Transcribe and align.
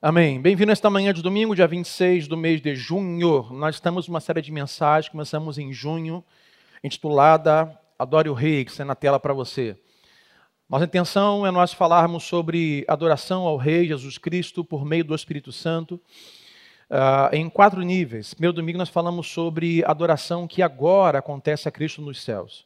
Amém. 0.00 0.40
Bem-vindo 0.40 0.70
esta 0.70 0.88
manhã 0.88 1.12
de 1.12 1.20
domingo, 1.20 1.56
dia 1.56 1.66
26 1.66 2.28
do 2.28 2.36
mês 2.36 2.60
de 2.60 2.76
junho. 2.76 3.48
Nós 3.50 3.74
estamos 3.74 4.06
numa 4.06 4.20
série 4.20 4.40
de 4.40 4.52
mensagens, 4.52 5.10
começamos 5.10 5.58
em 5.58 5.72
junho, 5.72 6.22
intitulada 6.84 7.76
Adore 7.98 8.30
o 8.30 8.32
Rei, 8.32 8.64
que 8.64 8.70
está 8.70 8.84
na 8.84 8.94
tela 8.94 9.18
para 9.18 9.34
você. 9.34 9.76
Nossa 10.70 10.84
intenção 10.84 11.44
é 11.44 11.50
nós 11.50 11.72
falarmos 11.72 12.22
sobre 12.22 12.84
adoração 12.86 13.42
ao 13.42 13.56
Rei 13.56 13.88
Jesus 13.88 14.18
Cristo 14.18 14.64
por 14.64 14.84
meio 14.84 15.02
do 15.02 15.16
Espírito 15.16 15.50
Santo, 15.50 16.00
uh, 16.88 17.34
em 17.34 17.50
quatro 17.50 17.82
níveis. 17.82 18.34
Primeiro 18.34 18.54
domingo 18.54 18.78
nós 18.78 18.88
falamos 18.88 19.26
sobre 19.26 19.84
adoração 19.84 20.46
que 20.46 20.62
agora 20.62 21.18
acontece 21.18 21.68
a 21.68 21.72
Cristo 21.72 22.00
nos 22.00 22.22
céus. 22.22 22.64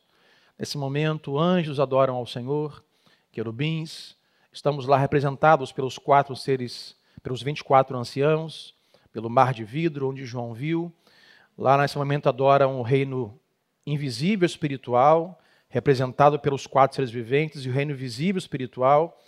Nesse 0.59 0.77
momento, 0.77 1.39
anjos 1.39 1.81
adoram 1.81 2.15
ao 2.15 2.27
Senhor, 2.27 2.85
querubins, 3.33 4.17
estamos 4.53 4.85
lá 4.85 4.99
representados 4.99 5.73
pelos 5.73 5.97
quatro 5.97 6.37
seres 6.37 6.95
pelos 7.23 7.43
24 7.43 7.97
anciãos, 7.97 8.75
pelo 9.13 9.31
mar 9.31 9.53
de 9.55 9.65
vidro, 9.65 10.11
onde 10.11 10.25
João 10.25 10.53
viu. 10.53 10.93
Lá 11.57 11.77
nesse 11.77 11.97
momento 11.97 12.29
adoram 12.29 12.81
o 12.81 12.83
reino 12.83 13.39
invisível 13.87 14.47
espiritual, 14.47 15.39
representado 15.69 16.39
pelos 16.39 16.67
quatro 16.67 16.97
seres 16.97 17.11
viventes, 17.11 17.65
e 17.65 17.69
o 17.69 17.73
reino 17.73 17.95
visível 17.95 18.39
espiritual. 18.39 19.19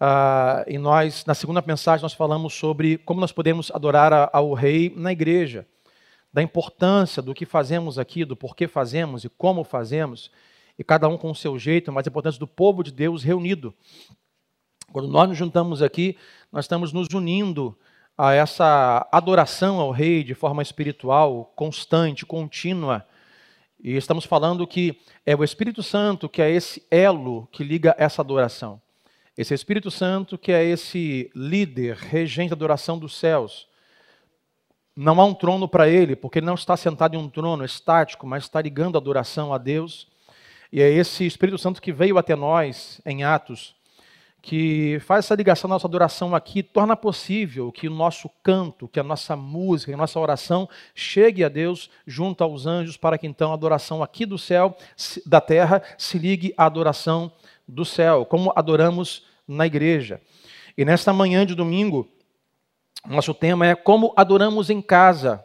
Ah, 0.00 0.64
e 0.68 0.78
nós, 0.78 1.24
na 1.26 1.34
segunda 1.34 1.62
mensagem, 1.66 2.02
nós 2.02 2.12
falamos 2.12 2.54
sobre 2.54 2.98
como 2.98 3.20
nós 3.20 3.32
podemos 3.32 3.70
adorar 3.72 4.30
ao 4.32 4.52
Rei 4.54 4.92
na 4.96 5.12
igreja, 5.12 5.66
da 6.32 6.42
importância 6.42 7.20
do 7.20 7.34
que 7.34 7.44
fazemos 7.44 7.98
aqui, 7.98 8.24
do 8.24 8.36
porquê 8.36 8.68
fazemos 8.68 9.24
e 9.24 9.28
como 9.28 9.64
fazemos, 9.64 10.30
e 10.78 10.84
cada 10.84 11.08
um 11.08 11.16
com 11.16 11.30
o 11.30 11.34
seu 11.34 11.58
jeito, 11.58 11.90
mas 11.90 12.06
a 12.06 12.10
importância 12.10 12.38
do 12.38 12.46
povo 12.46 12.84
de 12.84 12.92
Deus 12.92 13.24
reunido. 13.24 13.74
Quando 14.90 15.08
nós 15.08 15.28
nos 15.28 15.36
juntamos 15.36 15.82
aqui, 15.82 16.16
nós 16.50 16.64
estamos 16.64 16.94
nos 16.94 17.08
unindo 17.12 17.76
a 18.16 18.32
essa 18.32 19.06
adoração 19.12 19.78
ao 19.78 19.90
Rei 19.90 20.24
de 20.24 20.32
forma 20.32 20.62
espiritual, 20.62 21.52
constante, 21.54 22.24
contínua. 22.24 23.06
E 23.78 23.96
estamos 23.96 24.24
falando 24.24 24.66
que 24.66 24.98
é 25.26 25.36
o 25.36 25.44
Espírito 25.44 25.82
Santo 25.82 26.26
que 26.26 26.40
é 26.40 26.50
esse 26.50 26.82
elo 26.90 27.46
que 27.52 27.62
liga 27.62 27.94
essa 27.98 28.22
adoração. 28.22 28.80
Esse 29.36 29.52
Espírito 29.52 29.90
Santo 29.90 30.38
que 30.38 30.52
é 30.52 30.64
esse 30.64 31.30
líder, 31.34 31.94
regente 31.96 32.48
da 32.48 32.56
adoração 32.56 32.98
dos 32.98 33.14
céus. 33.14 33.68
Não 34.96 35.20
há 35.20 35.24
um 35.26 35.34
trono 35.34 35.68
para 35.68 35.86
ele, 35.86 36.16
porque 36.16 36.38
ele 36.38 36.46
não 36.46 36.54
está 36.54 36.78
sentado 36.78 37.14
em 37.14 37.18
um 37.18 37.28
trono 37.28 37.62
estático, 37.62 38.26
mas 38.26 38.44
está 38.44 38.62
ligando 38.62 38.96
a 38.96 38.98
adoração 38.98 39.52
a 39.52 39.58
Deus. 39.58 40.08
E 40.72 40.80
é 40.80 40.90
esse 40.90 41.26
Espírito 41.26 41.58
Santo 41.58 41.80
que 41.80 41.92
veio 41.92 42.16
até 42.16 42.34
nós 42.34 43.02
em 43.04 43.22
Atos 43.22 43.77
que 44.48 44.98
faz 45.00 45.26
essa 45.26 45.34
ligação 45.34 45.68
nossa 45.68 45.86
adoração 45.86 46.34
aqui, 46.34 46.62
torna 46.62 46.96
possível 46.96 47.70
que 47.70 47.86
o 47.86 47.90
nosso 47.90 48.30
canto, 48.42 48.88
que 48.88 48.98
a 48.98 49.02
nossa 49.02 49.36
música, 49.36 49.92
que 49.92 49.94
a 49.94 49.98
nossa 49.98 50.18
oração 50.18 50.66
chegue 50.94 51.44
a 51.44 51.50
Deus 51.50 51.90
junto 52.06 52.42
aos 52.42 52.64
anjos, 52.64 52.96
para 52.96 53.18
que 53.18 53.26
então 53.26 53.50
a 53.50 53.54
adoração 53.54 54.02
aqui 54.02 54.24
do 54.24 54.38
céu, 54.38 54.74
da 55.26 55.38
terra, 55.38 55.82
se 55.98 56.16
ligue 56.16 56.54
à 56.56 56.64
adoração 56.64 57.30
do 57.68 57.84
céu, 57.84 58.24
como 58.24 58.50
adoramos 58.56 59.26
na 59.46 59.66
igreja. 59.66 60.18
E 60.78 60.82
nesta 60.82 61.12
manhã 61.12 61.44
de 61.44 61.54
domingo, 61.54 62.08
nosso 63.06 63.34
tema 63.34 63.66
é 63.66 63.74
como 63.74 64.14
adoramos 64.16 64.70
em 64.70 64.80
casa. 64.80 65.44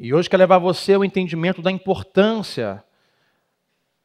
E 0.00 0.14
hoje 0.14 0.30
quero 0.30 0.40
levar 0.40 0.56
você 0.56 0.94
ao 0.94 1.04
entendimento 1.04 1.60
da 1.60 1.70
importância 1.70 2.82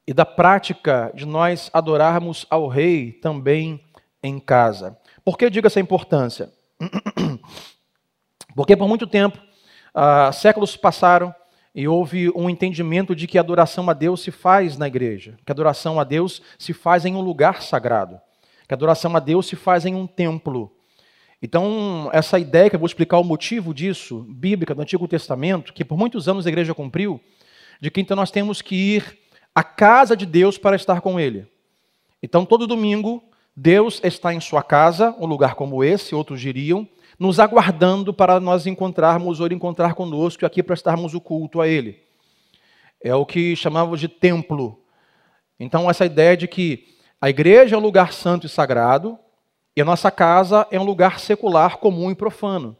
e 0.06 0.14
da 0.14 0.26
prática 0.26 1.10
de 1.16 1.26
nós 1.26 1.70
adorarmos 1.72 2.46
ao 2.50 2.68
Rei 2.68 3.14
também 3.14 3.82
em 4.24 4.40
casa. 4.40 4.98
Por 5.24 5.38
que 5.38 5.46
eu 5.46 5.50
digo 5.50 5.68
essa 5.68 5.80
importância? 5.80 6.52
Porque 8.56 8.76
por 8.76 8.88
muito 8.88 9.08
tempo, 9.08 9.38
uh, 9.96 10.32
séculos 10.34 10.76
passaram 10.76 11.34
e 11.74 11.88
houve 11.88 12.30
um 12.36 12.50
entendimento 12.50 13.16
de 13.16 13.28
que 13.28 13.38
a 13.38 13.42
adoração 13.42 13.90
a 13.90 13.94
Deus 13.94 14.22
se 14.22 14.32
faz 14.32 14.78
na 14.78 14.88
igreja, 14.88 15.38
que 15.46 15.52
a 15.52 15.54
adoração 15.54 16.00
a 16.00 16.04
Deus 16.04 16.42
se 16.60 16.74
faz 16.74 17.06
em 17.06 17.16
um 17.16 17.22
lugar 17.22 17.62
sagrado, 17.62 18.20
que 18.68 18.74
a 18.74 18.76
adoração 18.76 19.16
a 19.16 19.20
Deus 19.20 19.48
se 19.48 19.56
faz 19.56 19.86
em 19.86 19.96
um 19.96 20.06
templo. 20.06 20.72
Então, 21.42 22.10
essa 22.14 22.38
ideia 22.38 22.70
que 22.70 22.76
eu 22.76 22.80
vou 22.80 22.86
explicar 22.86 23.18
o 23.18 23.24
motivo 23.24 23.74
disso, 23.74 24.26
bíblica 24.30 24.76
do 24.76 24.82
Antigo 24.82 25.08
Testamento, 25.08 25.74
que 25.74 25.84
por 25.84 25.98
muitos 25.98 26.28
anos 26.28 26.46
a 26.46 26.50
igreja 26.50 26.76
cumpriu, 26.76 27.20
de 27.80 27.90
que 27.90 28.02
então 28.02 28.16
nós 28.16 28.30
temos 28.30 28.62
que 28.62 28.76
ir 28.76 29.20
à 29.56 29.64
casa 29.64 30.16
de 30.16 30.26
Deus 30.26 30.58
para 30.58 30.76
estar 30.76 31.02
com 31.02 31.20
Ele. 31.20 31.48
Então, 32.22 32.46
todo 32.46 32.68
domingo, 32.68 33.24
Deus 33.56 34.00
está 34.04 34.34
em 34.34 34.40
sua 34.40 34.64
casa, 34.64 35.16
um 35.20 35.26
lugar 35.26 35.56
como 35.56 35.84
esse, 35.84 36.16
outros 36.16 36.40
diriam, 36.40 36.88
nos 37.20 37.40
aguardando 37.40 38.14
para 38.14 38.40
nós 38.40 38.66
encontrarmos 38.66 39.40
ou 39.40 39.46
ele 39.46 39.56
encontrar 39.56 39.94
conosco 39.94 40.44
e 40.44 40.46
aqui 40.46 40.64
prestarmos 40.64 41.14
o 41.14 41.22
culto 41.22 41.62
a 41.62 41.68
Ele. 41.68 42.02
É 43.04 43.14
o 43.14 43.26
que 43.26 43.56
chamamos 43.56 44.00
de 44.00 44.08
templo. 44.08 44.80
Então, 45.60 45.90
essa 45.90 46.06
ideia 46.06 46.36
de 46.36 46.48
que 46.48 46.96
a 47.20 47.30
igreja 47.30 47.76
é 47.76 47.78
um 47.78 47.82
lugar 47.82 48.14
santo 48.14 48.48
e 48.48 48.50
sagrado 48.50 49.20
e 49.76 49.82
a 49.82 49.86
nossa 49.86 50.10
casa 50.10 50.66
é 50.72 50.80
um 50.80 50.84
lugar 50.84 51.20
secular, 51.20 51.78
comum 51.78 52.10
e 52.10 52.16
profano. 52.16 52.76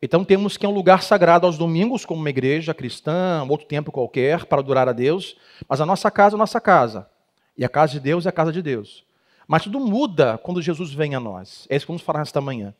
Então, 0.00 0.24
temos 0.24 0.56
que 0.56 0.66
é 0.66 0.68
um 0.68 0.74
lugar 0.74 1.02
sagrado 1.02 1.46
aos 1.46 1.56
domingos, 1.56 2.04
como 2.04 2.20
uma 2.20 2.30
igreja 2.30 2.74
cristã, 2.74 3.46
outro 3.48 3.66
tempo 3.68 3.92
qualquer, 3.92 4.46
para 4.46 4.58
adorar 4.58 4.88
a 4.88 4.92
Deus, 4.92 5.36
mas 5.68 5.80
a 5.80 5.86
nossa 5.86 6.10
casa 6.10 6.34
é 6.34 6.36
a 6.36 6.38
nossa 6.38 6.60
casa. 6.60 7.08
E 7.56 7.64
a 7.64 7.68
casa 7.68 7.92
de 7.92 8.00
Deus 8.00 8.26
é 8.26 8.30
a 8.30 8.32
casa 8.32 8.50
de 8.50 8.60
Deus. 8.60 9.04
Mas 9.46 9.64
tudo 9.64 9.80
muda 9.80 10.38
quando 10.38 10.62
Jesus 10.62 10.92
vem 10.92 11.14
a 11.14 11.20
nós. 11.20 11.66
É 11.68 11.76
isso 11.76 11.86
que 11.86 11.92
vamos 11.92 12.02
falar 12.02 12.20
nesta 12.20 12.40
manhã. 12.40 12.74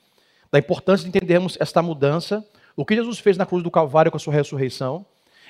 Da 0.51 0.59
importância 0.59 1.09
de 1.09 1.17
entendermos 1.17 1.57
esta 1.61 1.83
mudança, 1.83 2.47
o 2.77 2.85
que 2.85 2.95
Jesus 2.95 3.19
fez 3.19 3.37
na 3.37 3.47
cruz 3.47 3.63
do 3.63 3.71
Calvário 3.71 4.11
com 4.11 4.17
a 4.17 4.21
sua 4.21 4.33
ressurreição, 4.33 5.05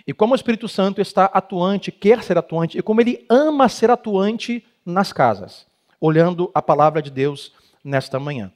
e 0.06 0.12
como 0.12 0.32
o 0.32 0.36
Espírito 0.36 0.68
Santo 0.68 1.00
está 1.00 1.26
atuante, 1.26 1.92
quer 1.92 2.22
ser 2.22 2.36
atuante, 2.38 2.78
e 2.78 2.82
como 2.82 3.00
ele 3.00 3.24
ama 3.28 3.68
ser 3.68 3.90
atuante 3.90 4.64
nas 4.84 5.12
casas, 5.12 5.66
olhando 6.00 6.50
a 6.54 6.60
palavra 6.60 7.00
de 7.00 7.10
Deus 7.10 7.52
nesta 7.84 8.18
manhã. 8.18 8.50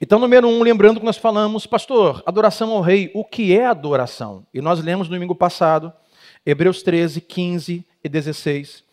Então, 0.00 0.18
número 0.18 0.48
um, 0.48 0.62
lembrando 0.62 0.98
que 0.98 1.06
nós 1.06 1.16
falamos, 1.16 1.66
pastor, 1.66 2.22
adoração 2.26 2.72
ao 2.72 2.80
rei, 2.80 3.10
o 3.14 3.24
que 3.24 3.56
é 3.56 3.66
adoração? 3.66 4.44
E 4.52 4.60
nós 4.60 4.82
lemos 4.82 5.08
no 5.08 5.14
domingo 5.14 5.34
passado, 5.34 5.92
Hebreus 6.44 6.82
13, 6.82 7.20
15 7.20 7.86
e 8.02 8.08
16 8.08 8.84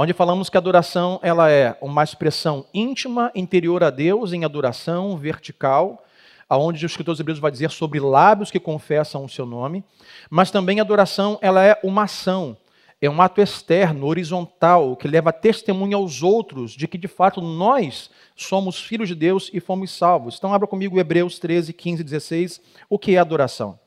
onde 0.00 0.12
falamos 0.12 0.48
que 0.48 0.56
a 0.56 0.60
adoração 0.60 1.18
ela 1.24 1.50
é 1.50 1.76
uma 1.80 2.04
expressão 2.04 2.64
íntima, 2.72 3.32
interior 3.34 3.82
a 3.82 3.90
Deus, 3.90 4.32
em 4.32 4.44
adoração 4.44 5.16
vertical, 5.16 6.04
aonde 6.48 6.84
o 6.84 6.86
escritor 6.86 7.14
dos 7.14 7.20
Hebreus 7.20 7.40
vai 7.40 7.50
dizer 7.50 7.70
sobre 7.70 7.98
lábios 7.98 8.48
que 8.48 8.60
confessam 8.60 9.24
o 9.24 9.28
seu 9.28 9.44
nome, 9.44 9.82
mas 10.30 10.52
também 10.52 10.78
a 10.78 10.82
adoração 10.82 11.36
ela 11.42 11.64
é 11.64 11.76
uma 11.82 12.04
ação, 12.04 12.56
é 13.02 13.10
um 13.10 13.20
ato 13.20 13.40
externo, 13.40 14.06
horizontal, 14.06 14.94
que 14.94 15.08
leva 15.08 15.32
testemunho 15.32 15.96
aos 15.96 16.22
outros 16.22 16.72
de 16.72 16.86
que 16.86 16.96
de 16.96 17.08
fato 17.08 17.40
nós 17.40 18.08
somos 18.36 18.80
filhos 18.80 19.08
de 19.08 19.16
Deus 19.16 19.50
e 19.52 19.58
fomos 19.58 19.90
salvos. 19.90 20.36
Então 20.38 20.54
abra 20.54 20.68
comigo 20.68 20.98
Hebreus 20.98 21.40
13, 21.40 21.72
15 21.72 22.00
e 22.00 22.04
16, 22.04 22.60
o 22.88 23.00
que 23.00 23.16
é 23.16 23.18
adoração? 23.18 23.78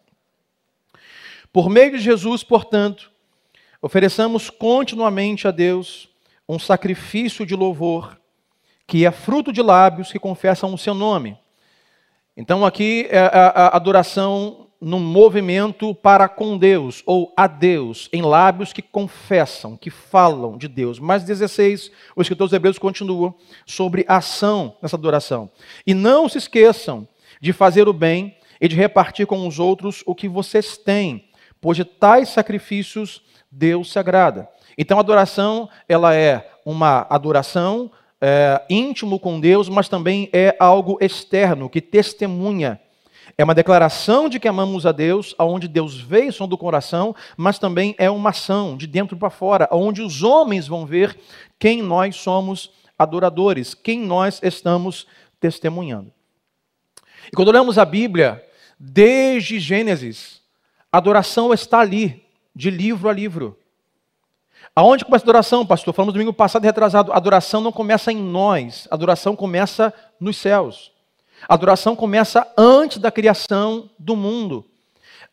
Por 1.54 1.70
meio 1.70 1.92
de 1.92 2.00
Jesus, 2.00 2.44
portanto, 2.44 3.11
Ofereçamos 3.84 4.52
continuamente 4.52 5.48
a 5.48 5.52
Deus 5.52 6.08
um 6.48 6.60
sacrifício 6.60 7.48
de 7.48 7.56
louvor, 7.56 8.16
que 8.86 9.08
é 9.08 9.12
fruto 9.12 9.52
de 9.52 9.60
lábios 9.60 10.12
que 10.12 10.20
confessam 10.20 10.72
o 10.72 10.78
seu 10.78 10.94
nome. 10.94 11.36
Então, 12.38 12.64
aqui 12.64 13.08
é 13.10 13.18
a 13.18 13.76
adoração 13.76 14.68
no 14.80 15.00
movimento 15.00 15.96
para 15.96 16.30
com 16.30 16.60
Deus, 16.60 17.02
ou 17.08 17.34
a 17.36 17.48
Deus, 17.48 18.08
em 18.14 18.22
lábios 18.22 18.72
que 18.72 18.84
confessam, 18.84 19.76
que 19.76 19.90
falam 19.90 20.60
de 20.60 20.68
Deus. 20.68 21.00
Mais 21.00 21.24
16, 21.24 21.92
o 22.16 22.22
escritor 22.22 22.48
dos 22.48 22.54
Hebreus 22.54 22.78
continua 22.78 23.34
sobre 23.66 24.06
a 24.08 24.18
ação 24.18 24.76
nessa 24.80 24.96
adoração. 24.96 25.50
E 25.88 25.96
não 25.96 26.30
se 26.30 26.38
esqueçam 26.38 27.08
de 27.42 27.52
fazer 27.52 27.88
o 27.88 27.94
bem 27.94 28.38
e 28.60 28.68
de 28.68 28.76
repartir 28.76 29.26
com 29.26 29.48
os 29.48 29.58
outros 29.58 30.04
o 30.06 30.14
que 30.14 30.30
vocês 30.30 30.78
têm, 30.78 31.26
pois 31.60 31.78
de 31.78 31.84
tais 31.84 32.30
sacrifícios 32.30 33.24
Deus 33.52 33.92
se 33.92 34.00
agrada. 34.00 34.48
Então 34.78 34.98
a 34.98 35.02
adoração, 35.02 35.70
ela 35.88 36.16
é 36.16 36.50
uma 36.66 37.06
adoração 37.10 37.92
é, 38.22 38.62
íntimo 38.70 39.20
com 39.20 39.40
Deus, 39.40 39.68
mas 39.68 39.90
também 39.90 40.30
é 40.32 40.56
algo 40.60 40.98
externo, 41.02 41.70
que 41.70 41.82
testemunha. 41.82 42.80
É 43.38 43.44
uma 43.44 43.56
declaração 43.56 44.30
de 44.30 44.40
que 44.40 44.48
amamos 44.48 44.86
a 44.86 44.92
Deus, 44.92 45.34
aonde 45.38 45.68
Deus 45.68 46.00
vê 46.00 46.28
o 46.28 46.34
som 46.34 46.48
do 46.48 46.58
coração, 46.58 47.16
mas 47.36 47.58
também 47.58 47.96
é 47.98 48.10
uma 48.10 48.30
ação 48.30 48.78
de 48.78 48.86
dentro 48.86 49.18
para 49.18 49.30
fora, 49.30 49.68
onde 49.72 50.02
os 50.02 50.22
homens 50.22 50.68
vão 50.68 50.86
ver 50.86 51.18
quem 51.58 51.82
nós 51.82 52.16
somos 52.16 52.72
adoradores, 52.98 53.74
quem 53.74 54.00
nós 54.00 54.40
estamos 54.44 55.08
testemunhando. 55.40 56.12
E 57.28 57.36
quando 57.36 57.48
olhamos 57.48 57.78
a 57.78 57.86
Bíblia, 57.86 58.44
desde 58.80 59.60
Gênesis, 59.60 60.42
a 60.92 60.98
adoração 60.98 61.54
está 61.54 61.80
ali, 61.80 62.24
de 62.56 62.70
livro 62.70 63.10
a 63.10 63.14
livro. 63.14 63.58
Aonde 64.76 65.04
começa 65.04 65.24
a 65.24 65.28
adoração, 65.28 65.66
pastor? 65.66 65.94
Falamos 65.94 66.14
domingo 66.14 66.34
passado 66.34 66.64
retrasado. 66.64 67.12
A 67.12 67.18
adoração 67.18 67.62
não 67.62 67.72
começa 67.72 68.12
em 68.12 68.18
nós, 68.18 68.88
a 68.90 68.96
adoração 68.96 69.36
começa 69.36 69.94
nos 70.20 70.38
céus. 70.38 70.92
A 71.48 71.56
adoração 71.56 71.96
começa 71.96 72.48
antes 72.58 72.98
da 72.98 73.12
criação 73.12 73.90
do 73.98 74.16
mundo. 74.16 74.66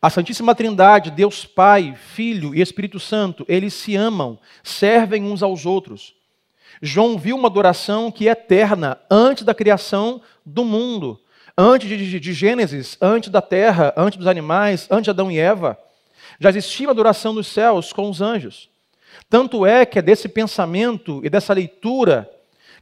A 0.01 0.09
Santíssima 0.09 0.55
Trindade, 0.55 1.11
Deus 1.11 1.45
Pai, 1.45 1.93
Filho 1.95 2.55
e 2.55 2.61
Espírito 2.61 2.99
Santo, 2.99 3.45
eles 3.47 3.73
se 3.73 3.95
amam, 3.95 4.39
servem 4.63 5.23
uns 5.23 5.43
aos 5.43 5.65
outros. 5.65 6.15
João 6.81 7.17
viu 7.17 7.35
uma 7.35 7.49
adoração 7.49 8.09
que 8.09 8.27
é 8.27 8.31
eterna, 8.31 8.97
antes 9.11 9.43
da 9.43 9.53
criação 9.53 10.21
do 10.45 10.63
mundo, 10.63 11.19
antes 11.57 11.89
de, 11.89 11.97
de, 11.97 12.19
de 12.19 12.33
Gênesis, 12.33 12.97
antes 13.01 13.29
da 13.29 13.41
terra, 13.41 13.93
antes 13.97 14.17
dos 14.17 14.27
animais, 14.27 14.87
antes 14.89 15.03
de 15.03 15.09
Adão 15.09 15.29
e 15.29 15.37
Eva. 15.37 15.77
Já 16.39 16.49
existia 16.49 16.89
adoração 16.89 17.33
nos 17.33 17.47
céus 17.47 17.93
com 17.93 18.09
os 18.09 18.21
anjos. 18.21 18.69
Tanto 19.29 19.65
é 19.65 19.85
que 19.85 19.99
é 19.99 20.01
desse 20.01 20.27
pensamento 20.27 21.21
e 21.23 21.29
dessa 21.29 21.53
leitura 21.53 22.29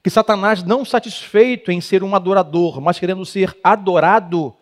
que 0.03 0.09
Satanás, 0.09 0.63
não 0.63 0.85
satisfeito 0.85 1.71
em 1.71 1.81
ser 1.81 2.03
um 2.03 2.15
adorador, 2.15 2.79
mas 2.79 2.99
querendo 2.99 3.25
ser 3.25 3.57
adorado, 3.63 4.55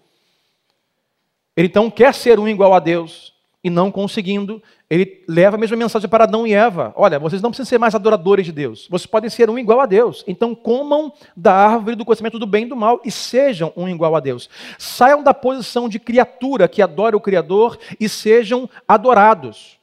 ele 1.55 1.67
então 1.67 1.91
quer 1.91 2.13
ser 2.13 2.39
um 2.39 2.47
igual 2.47 2.73
a 2.73 2.79
Deus 2.79 3.33
e 3.63 3.69
não 3.69 3.91
conseguindo, 3.91 4.61
ele 4.89 5.23
leva 5.27 5.55
a 5.55 5.59
mesma 5.59 5.75
mensagem 5.75 6.07
para 6.07 6.25
Adão 6.25 6.45
e 6.45 6.53
Eva: 6.53 6.93
olha, 6.95 7.17
vocês 7.17 7.41
não 7.41 7.49
precisam 7.49 7.69
ser 7.69 7.79
mais 7.79 7.95
adoradores 7.95 8.45
de 8.45 8.51
Deus, 8.51 8.87
vocês 8.89 9.07
podem 9.07 9.29
ser 9.29 9.49
um 9.49 9.57
igual 9.57 9.79
a 9.79 9.85
Deus. 9.85 10.23
Então 10.27 10.53
comam 10.53 11.11
da 11.35 11.53
árvore 11.53 11.95
do 11.95 12.05
conhecimento 12.05 12.37
do 12.37 12.45
bem 12.45 12.65
e 12.65 12.69
do 12.69 12.75
mal 12.75 13.01
e 13.03 13.09
sejam 13.09 13.73
um 13.75 13.87
igual 13.89 14.15
a 14.15 14.19
Deus. 14.19 14.49
Saiam 14.77 15.23
da 15.23 15.33
posição 15.33 15.89
de 15.89 15.99
criatura 15.99 16.67
que 16.67 16.81
adora 16.81 17.17
o 17.17 17.21
Criador 17.21 17.77
e 17.99 18.07
sejam 18.07 18.69
adorados. 18.87 19.77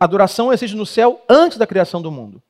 adoração 0.00 0.52
existe 0.52 0.76
no 0.76 0.86
céu 0.86 1.22
antes 1.28 1.58
da 1.58 1.66
criação 1.66 2.00
do 2.00 2.10
mundo. 2.10 2.42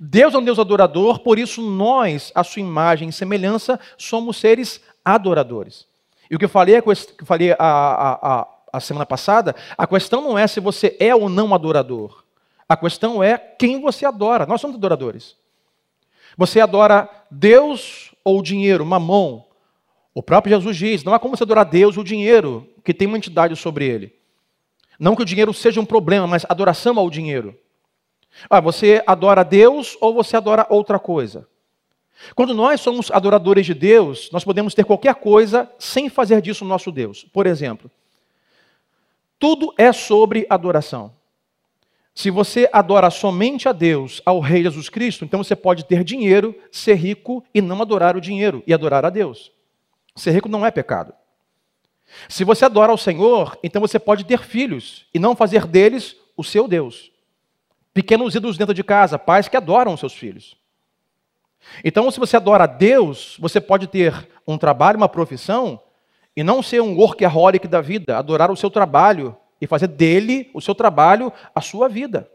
Deus 0.00 0.34
é 0.34 0.38
um 0.38 0.44
Deus 0.44 0.58
adorador, 0.58 1.20
por 1.20 1.38
isso 1.38 1.62
nós, 1.62 2.32
a 2.34 2.42
sua 2.42 2.60
imagem 2.60 3.08
e 3.08 3.12
semelhança, 3.12 3.78
somos 3.96 4.38
seres 4.38 4.80
adoradores. 5.04 5.86
E 6.30 6.34
o 6.34 6.38
que 6.38 6.44
eu 6.44 6.48
falei, 6.48 6.80
que 6.82 6.88
eu 6.88 7.26
falei 7.26 7.52
a, 7.52 7.56
a, 7.58 8.40
a, 8.40 8.48
a 8.76 8.80
semana 8.80 9.06
passada, 9.06 9.54
a 9.76 9.86
questão 9.86 10.20
não 10.20 10.38
é 10.38 10.46
se 10.46 10.60
você 10.60 10.96
é 11.00 11.14
ou 11.14 11.28
não 11.28 11.54
adorador. 11.54 12.24
A 12.68 12.76
questão 12.76 13.22
é 13.22 13.38
quem 13.38 13.80
você 13.80 14.04
adora. 14.04 14.44
Nós 14.46 14.60
somos 14.60 14.76
adoradores. 14.76 15.36
Você 16.36 16.60
adora 16.60 17.08
Deus 17.30 18.14
ou 18.24 18.40
o 18.40 18.42
dinheiro, 18.42 18.84
mamon? 18.84 19.44
O 20.14 20.22
próprio 20.22 20.54
Jesus 20.54 20.76
diz: 20.76 21.04
não 21.04 21.14
há 21.14 21.18
como 21.18 21.36
você 21.36 21.44
adorar 21.44 21.64
Deus 21.64 21.96
ou 21.96 22.02
o 22.02 22.06
dinheiro, 22.06 22.68
que 22.84 22.92
tem 22.92 23.06
uma 23.08 23.16
entidade 23.16 23.54
sobre 23.56 23.86
ele. 23.86 24.14
Não 24.98 25.14
que 25.14 25.22
o 25.22 25.26
dinheiro 25.26 25.52
seja 25.54 25.80
um 25.80 25.84
problema, 25.84 26.26
mas 26.26 26.44
adoração 26.48 26.98
ao 26.98 27.10
dinheiro. 27.10 27.58
Ah, 28.50 28.60
você 28.60 29.02
adora 29.06 29.44
Deus 29.44 29.96
ou 30.00 30.12
você 30.12 30.36
adora 30.36 30.66
outra 30.68 30.98
coisa? 30.98 31.46
Quando 32.34 32.54
nós 32.54 32.80
somos 32.80 33.10
adoradores 33.10 33.66
de 33.66 33.74
Deus, 33.74 34.30
nós 34.32 34.44
podemos 34.44 34.74
ter 34.74 34.84
qualquer 34.84 35.14
coisa 35.16 35.70
sem 35.78 36.08
fazer 36.08 36.40
disso 36.40 36.64
o 36.64 36.68
nosso 36.68 36.90
Deus. 36.90 37.24
Por 37.24 37.46
exemplo, 37.46 37.90
tudo 39.46 39.72
é 39.78 39.92
sobre 39.92 40.44
adoração. 40.50 41.14
Se 42.12 42.32
você 42.32 42.68
adora 42.72 43.08
somente 43.10 43.68
a 43.68 43.72
Deus, 43.72 44.20
ao 44.26 44.40
Rei 44.40 44.64
Jesus 44.64 44.88
Cristo, 44.88 45.24
então 45.24 45.44
você 45.44 45.54
pode 45.54 45.84
ter 45.84 46.02
dinheiro, 46.02 46.52
ser 46.72 46.94
rico 46.94 47.44
e 47.54 47.62
não 47.62 47.80
adorar 47.80 48.16
o 48.16 48.20
dinheiro 48.20 48.60
e 48.66 48.74
adorar 48.74 49.04
a 49.04 49.08
Deus. 49.08 49.52
Ser 50.16 50.32
rico 50.32 50.48
não 50.48 50.66
é 50.66 50.72
pecado. 50.72 51.14
Se 52.28 52.42
você 52.42 52.64
adora 52.64 52.90
ao 52.90 52.98
Senhor, 52.98 53.56
então 53.62 53.80
você 53.80 54.00
pode 54.00 54.24
ter 54.24 54.42
filhos 54.42 55.06
e 55.14 55.18
não 55.20 55.36
fazer 55.36 55.64
deles 55.64 56.16
o 56.36 56.42
seu 56.42 56.66
Deus. 56.66 57.12
Pequenos 57.94 58.34
ídolos 58.34 58.58
dentro 58.58 58.74
de 58.74 58.82
casa, 58.82 59.16
pais 59.16 59.46
que 59.46 59.56
adoram 59.56 59.96
seus 59.96 60.12
filhos. 60.12 60.56
Então, 61.84 62.10
se 62.10 62.18
você 62.18 62.36
adora 62.36 62.64
a 62.64 62.66
Deus, 62.66 63.36
você 63.38 63.60
pode 63.60 63.86
ter 63.86 64.28
um 64.44 64.58
trabalho, 64.58 64.96
uma 64.96 65.08
profissão, 65.08 65.80
e 66.36 66.44
não 66.44 66.62
ser 66.62 66.82
um 66.82 66.94
workaholic 66.94 67.66
da 67.66 67.80
vida, 67.80 68.18
adorar 68.18 68.50
o 68.50 68.56
seu 68.56 68.70
trabalho 68.70 69.34
e 69.60 69.66
fazer 69.66 69.88
dele, 69.88 70.50
o 70.52 70.60
seu 70.60 70.74
trabalho, 70.74 71.32
a 71.54 71.60
sua 71.60 71.88
vida. 71.88 72.30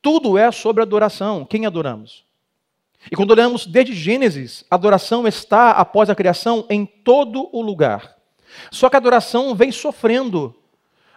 Tudo 0.00 0.38
é 0.38 0.50
sobre 0.50 0.82
adoração. 0.82 1.44
Quem 1.44 1.66
adoramos? 1.66 2.24
E 3.10 3.16
quando 3.16 3.30
olhamos 3.30 3.66
desde 3.66 3.92
Gênesis, 3.92 4.64
a 4.70 4.74
adoração 4.74 5.26
está, 5.26 5.72
após 5.72 6.08
a 6.08 6.14
criação, 6.14 6.64
em 6.70 6.86
todo 6.86 7.48
o 7.52 7.60
lugar. 7.60 8.16
Só 8.70 8.88
que 8.88 8.96
a 8.96 8.98
adoração 8.98 9.54
vem 9.54 9.70
sofrendo 9.70 10.54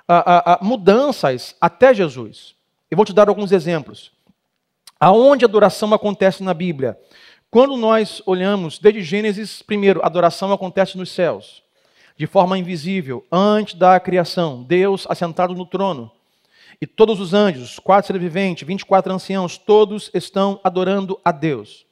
a, 0.08 0.54
a, 0.54 0.54
a 0.56 0.60
mudanças 0.62 1.56
até 1.62 1.94
Jesus. 1.94 2.56
Eu 2.90 2.98
vou 2.98 3.06
te 3.06 3.14
dar 3.14 3.30
alguns 3.30 3.52
exemplos. 3.52 4.12
Aonde 5.00 5.46
a 5.46 5.48
adoração 5.48 5.94
acontece 5.94 6.44
na 6.44 6.54
Bíblia? 6.54 7.00
Quando 7.50 7.76
nós 7.76 8.22
olhamos 8.26 8.78
desde 8.78 9.02
Gênesis, 9.02 9.62
primeiro, 9.62 10.02
a 10.04 10.06
adoração 10.06 10.54
acontece 10.54 10.98
nos 10.98 11.10
céus, 11.10 11.64
de 12.22 12.28
forma 12.28 12.56
invisível, 12.56 13.26
antes 13.32 13.74
da 13.74 14.00
criação, 14.00 14.62
Deus 14.62 15.08
assentado 15.10 15.56
no 15.56 15.66
trono. 15.66 16.12
E 16.80 16.86
todos 16.86 17.20
os 17.20 17.34
anjos, 17.34 17.80
quatro 17.80 18.06
seres 18.06 18.22
viventes, 18.22 18.68
24 18.68 19.12
anciãos, 19.12 19.58
todos 19.58 20.12
estão 20.14 20.60
adorando 20.64 21.20
a 21.26 21.32
Deus. 21.32 21.84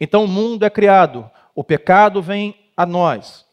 Então 0.00 0.24
o 0.24 0.28
mundo 0.28 0.64
é 0.64 0.70
criado, 0.70 1.30
o 1.54 1.62
pecado 1.62 2.22
vem 2.22 2.56
a 2.74 2.86
nós. 2.86 3.44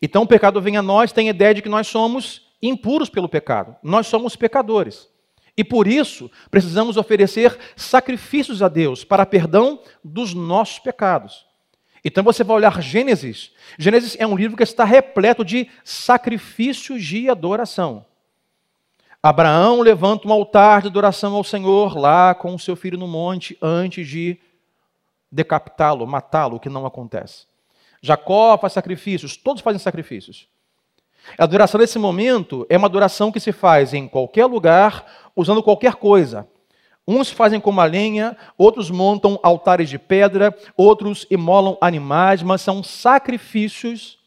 Então 0.00 0.22
o 0.22 0.26
pecado 0.28 0.60
vem 0.60 0.76
a 0.76 0.82
nós, 0.82 1.10
tem 1.10 1.26
a 1.26 1.30
ideia 1.30 1.52
de 1.52 1.62
que 1.62 1.68
nós 1.68 1.88
somos 1.88 2.42
impuros 2.62 3.10
pelo 3.10 3.28
pecado. 3.28 3.74
Nós 3.82 4.06
somos 4.06 4.36
pecadores. 4.36 5.08
E 5.56 5.64
por 5.64 5.88
isso, 5.88 6.30
precisamos 6.48 6.96
oferecer 6.96 7.58
sacrifícios 7.74 8.62
a 8.62 8.68
Deus 8.68 9.02
para 9.02 9.26
perdão 9.26 9.80
dos 10.04 10.32
nossos 10.32 10.78
pecados. 10.78 11.44
Então 12.04 12.24
você 12.24 12.42
vai 12.42 12.56
olhar 12.56 12.82
Gênesis. 12.82 13.52
Gênesis 13.78 14.16
é 14.18 14.26
um 14.26 14.36
livro 14.36 14.56
que 14.56 14.62
está 14.62 14.84
repleto 14.84 15.44
de 15.44 15.68
sacrifícios 15.84 17.04
de 17.04 17.30
adoração. 17.30 18.04
Abraão 19.22 19.80
levanta 19.80 20.26
um 20.26 20.32
altar 20.32 20.82
de 20.82 20.88
adoração 20.88 21.34
ao 21.36 21.44
Senhor 21.44 21.96
lá 21.96 22.34
com 22.34 22.54
o 22.54 22.58
seu 22.58 22.74
filho 22.74 22.98
no 22.98 23.06
monte 23.06 23.56
antes 23.62 24.08
de 24.08 24.36
decapitá-lo, 25.30 26.06
matá-lo, 26.06 26.56
o 26.56 26.60
que 26.60 26.68
não 26.68 26.84
acontece. 26.84 27.46
Jacó 28.02 28.58
faz 28.58 28.72
sacrifícios, 28.72 29.36
todos 29.36 29.62
fazem 29.62 29.78
sacrifícios. 29.78 30.48
A 31.38 31.44
adoração 31.44 31.80
nesse 31.80 32.00
momento 32.00 32.66
é 32.68 32.76
uma 32.76 32.88
adoração 32.88 33.30
que 33.30 33.38
se 33.38 33.52
faz 33.52 33.94
em 33.94 34.08
qualquer 34.08 34.46
lugar, 34.46 35.30
usando 35.36 35.62
qualquer 35.62 35.94
coisa. 35.94 36.48
Uns 37.06 37.30
fazem 37.30 37.60
como 37.60 37.80
a 37.80 37.84
lenha, 37.84 38.36
outros 38.56 38.90
montam 38.90 39.38
altares 39.42 39.88
de 39.90 39.98
pedra, 39.98 40.56
outros 40.76 41.26
imolam 41.30 41.76
animais, 41.80 42.42
mas 42.42 42.60
são 42.60 42.82
sacrifícios 42.82 44.18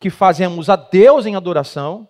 que 0.00 0.10
fazemos 0.10 0.68
a 0.68 0.74
Deus 0.74 1.26
em 1.26 1.36
adoração, 1.36 2.08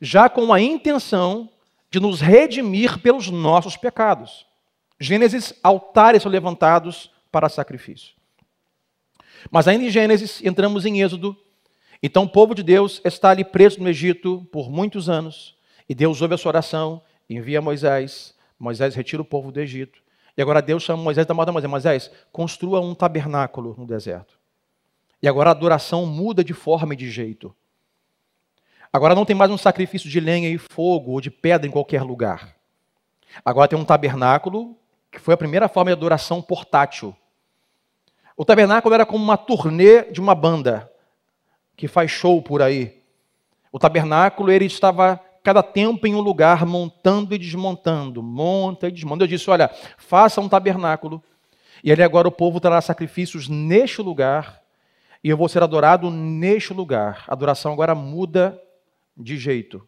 já 0.00 0.28
com 0.28 0.52
a 0.52 0.60
intenção 0.60 1.48
de 1.90 1.98
nos 1.98 2.20
redimir 2.20 2.98
pelos 2.98 3.30
nossos 3.30 3.76
pecados. 3.76 4.46
Gênesis, 4.98 5.54
altares 5.62 6.22
são 6.22 6.30
levantados 6.30 7.10
para 7.32 7.48
sacrifício. 7.48 8.14
Mas 9.50 9.66
ainda 9.66 9.84
em 9.84 9.90
Gênesis, 9.90 10.42
entramos 10.44 10.84
em 10.84 11.00
Êxodo. 11.00 11.34
Então 12.02 12.24
o 12.24 12.28
povo 12.28 12.54
de 12.54 12.62
Deus 12.62 13.00
está 13.04 13.30
ali 13.30 13.42
preso 13.42 13.80
no 13.80 13.88
Egito 13.88 14.46
por 14.52 14.70
muitos 14.70 15.08
anos, 15.08 15.56
e 15.88 15.94
Deus 15.94 16.20
ouve 16.20 16.34
a 16.34 16.38
sua 16.38 16.50
oração 16.50 17.02
envia 17.28 17.62
Moisés, 17.62 18.34
Moisés 18.60 18.94
retira 18.94 19.22
o 19.22 19.24
povo 19.24 19.50
do 19.50 19.58
Egito. 19.58 20.02
E 20.36 20.42
agora 20.42 20.60
Deus 20.60 20.82
chama 20.82 21.02
Moisés 21.02 21.26
da 21.26 21.32
moda 21.32 21.50
Moisés, 21.50 21.70
Moisés, 21.70 22.10
construa 22.30 22.78
um 22.80 22.94
tabernáculo 22.94 23.74
no 23.76 23.86
deserto. 23.86 24.38
E 25.22 25.26
agora 25.26 25.48
a 25.48 25.52
adoração 25.52 26.04
muda 26.04 26.44
de 26.44 26.52
forma 26.52 26.92
e 26.92 26.96
de 26.96 27.10
jeito. 27.10 27.54
Agora 28.92 29.14
não 29.14 29.24
tem 29.24 29.34
mais 29.34 29.50
um 29.50 29.56
sacrifício 29.56 30.10
de 30.10 30.20
lenha 30.20 30.48
e 30.48 30.58
fogo 30.58 31.12
ou 31.12 31.20
de 31.20 31.30
pedra 31.30 31.66
em 31.66 31.70
qualquer 31.70 32.02
lugar. 32.02 32.54
Agora 33.44 33.68
tem 33.68 33.78
um 33.78 33.84
tabernáculo, 33.84 34.76
que 35.10 35.18
foi 35.18 35.34
a 35.34 35.38
primeira 35.38 35.68
forma 35.68 35.90
de 35.90 35.96
adoração 35.96 36.42
portátil. 36.42 37.16
O 38.36 38.44
tabernáculo 38.44 38.94
era 38.94 39.06
como 39.06 39.22
uma 39.22 39.36
turnê 39.38 40.10
de 40.10 40.20
uma 40.20 40.34
banda 40.34 40.90
que 41.76 41.88
faz 41.88 42.10
show 42.10 42.42
por 42.42 42.60
aí. 42.60 43.02
O 43.72 43.78
tabernáculo 43.78 44.50
ele 44.50 44.66
estava 44.66 45.20
cada 45.42 45.62
tempo 45.62 46.06
em 46.06 46.14
um 46.14 46.20
lugar, 46.20 46.66
montando 46.66 47.34
e 47.34 47.38
desmontando, 47.38 48.22
monta 48.22 48.88
e 48.88 48.92
desmonta. 48.92 49.24
Eu 49.24 49.28
disse: 49.28 49.48
olha, 49.50 49.70
faça 49.96 50.40
um 50.40 50.48
tabernáculo, 50.48 51.22
e 51.82 51.90
ali 51.90 52.02
agora 52.02 52.28
o 52.28 52.32
povo 52.32 52.60
trará 52.60 52.80
sacrifícios 52.80 53.48
neste 53.48 54.02
lugar, 54.02 54.62
e 55.22 55.28
eu 55.28 55.36
vou 55.36 55.48
ser 55.48 55.62
adorado 55.62 56.10
neste 56.10 56.72
lugar. 56.72 57.24
A 57.28 57.32
adoração 57.32 57.72
agora 57.72 57.94
muda 57.94 58.60
de 59.16 59.36
jeito, 59.36 59.86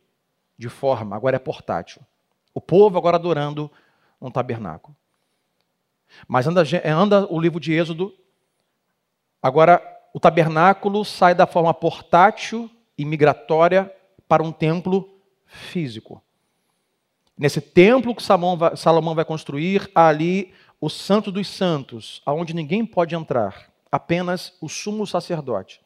de 0.56 0.68
forma, 0.68 1.16
agora 1.16 1.36
é 1.36 1.38
portátil. 1.38 2.02
O 2.54 2.60
povo 2.60 2.98
agora 2.98 3.16
adorando 3.16 3.70
um 4.20 4.30
tabernáculo. 4.30 4.94
Mas 6.28 6.46
anda, 6.46 6.62
anda 6.84 7.26
o 7.32 7.40
livro 7.40 7.58
de 7.58 7.72
Êxodo, 7.72 8.14
agora 9.42 9.82
o 10.12 10.20
tabernáculo 10.20 11.04
sai 11.04 11.34
da 11.34 11.46
forma 11.46 11.72
portátil 11.72 12.70
e 12.96 13.04
migratória 13.04 13.90
para 14.28 14.42
um 14.42 14.52
templo 14.52 15.11
físico. 15.52 16.22
Nesse 17.36 17.60
templo 17.60 18.14
que 18.14 18.22
Salomão 18.22 19.14
vai 19.14 19.24
construir, 19.24 19.90
há 19.94 20.08
ali 20.08 20.52
o 20.80 20.88
Santo 20.88 21.30
dos 21.30 21.48
Santos, 21.48 22.20
aonde 22.26 22.54
ninguém 22.54 22.84
pode 22.84 23.14
entrar, 23.14 23.70
apenas 23.90 24.56
o 24.60 24.68
sumo 24.68 25.06
sacerdote. 25.06 25.80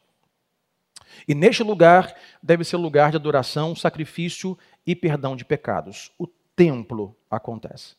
E 1.27 1.33
neste 1.33 1.63
lugar 1.63 2.15
deve 2.41 2.63
ser 2.63 2.77
lugar 2.77 3.11
de 3.11 3.17
adoração, 3.17 3.75
sacrifício 3.75 4.57
e 4.85 4.95
perdão 4.95 5.35
de 5.35 5.45
pecados. 5.45 6.11
O 6.17 6.27
templo 6.55 7.15
acontece. 7.29 7.95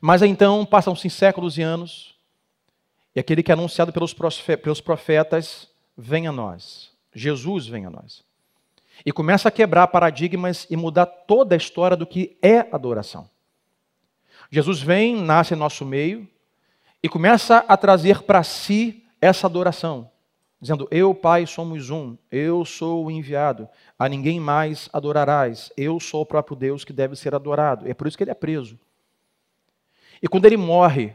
Mas 0.00 0.22
então 0.22 0.64
passam-se 0.64 1.10
séculos 1.10 1.58
e 1.58 1.62
anos, 1.62 2.18
e 3.14 3.20
aquele 3.20 3.42
que 3.42 3.52
é 3.52 3.54
anunciado 3.54 3.92
pelos 3.92 4.80
profetas 4.80 5.68
vem 5.96 6.26
a 6.26 6.32
nós. 6.32 6.92
Jesus 7.14 7.66
vem 7.66 7.86
a 7.86 7.90
nós. 7.90 8.23
E 9.04 9.12
começa 9.12 9.48
a 9.48 9.52
quebrar 9.52 9.86
paradigmas 9.88 10.66
e 10.70 10.76
mudar 10.76 11.06
toda 11.06 11.54
a 11.54 11.56
história 11.56 11.96
do 11.96 12.06
que 12.06 12.36
é 12.42 12.66
adoração. 12.72 13.28
Jesus 14.50 14.80
vem, 14.80 15.16
nasce 15.16 15.54
em 15.54 15.56
nosso 15.56 15.84
meio 15.84 16.28
e 17.02 17.08
começa 17.08 17.58
a 17.68 17.76
trazer 17.76 18.22
para 18.22 18.42
si 18.42 19.04
essa 19.20 19.46
adoração, 19.46 20.10
dizendo: 20.60 20.86
Eu, 20.90 21.14
Pai, 21.14 21.46
somos 21.46 21.90
um, 21.90 22.16
eu 22.30 22.64
sou 22.64 23.06
o 23.06 23.10
enviado, 23.10 23.68
a 23.98 24.08
ninguém 24.08 24.38
mais 24.38 24.88
adorarás, 24.92 25.72
eu 25.76 25.98
sou 25.98 26.22
o 26.22 26.26
próprio 26.26 26.56
Deus 26.56 26.84
que 26.84 26.92
deve 26.92 27.16
ser 27.16 27.34
adorado. 27.34 27.88
É 27.88 27.94
por 27.94 28.06
isso 28.06 28.16
que 28.16 28.24
ele 28.24 28.30
é 28.30 28.34
preso. 28.34 28.78
E 30.22 30.28
quando 30.28 30.46
ele 30.46 30.56
morre 30.56 31.14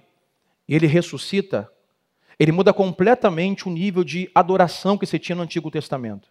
e 0.68 0.76
ele 0.76 0.86
ressuscita, 0.86 1.72
ele 2.38 2.52
muda 2.52 2.72
completamente 2.72 3.68
o 3.68 3.72
nível 3.72 4.04
de 4.04 4.30
adoração 4.34 4.98
que 4.98 5.06
se 5.06 5.18
tinha 5.18 5.36
no 5.36 5.42
Antigo 5.42 5.72
Testamento. 5.72 6.30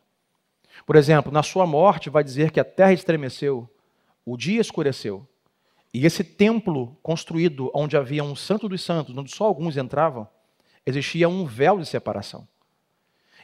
Por 0.87 0.97
exemplo, 0.97 1.33
na 1.33 1.43
sua 1.43 1.67
morte 1.67 2.11
vai 2.11 2.25
dizer 2.25 2.51
que 2.51 2.61
a 2.61 2.65
terra 2.65 2.93
estremeceu, 2.93 3.69
o 4.25 4.37
dia 4.37 4.61
escureceu. 4.61 5.27
E 5.93 6.05
esse 6.05 6.23
templo 6.23 6.97
construído 7.03 7.71
onde 7.75 7.97
havia 7.97 8.23
um 8.23 8.37
santo 8.37 8.69
dos 8.69 8.83
santos, 8.83 9.17
onde 9.17 9.35
só 9.35 9.45
alguns 9.45 9.77
entravam, 9.77 10.29
existia 10.85 11.29
um 11.29 11.45
véu 11.45 11.79
de 11.79 11.87
separação. 11.87 12.47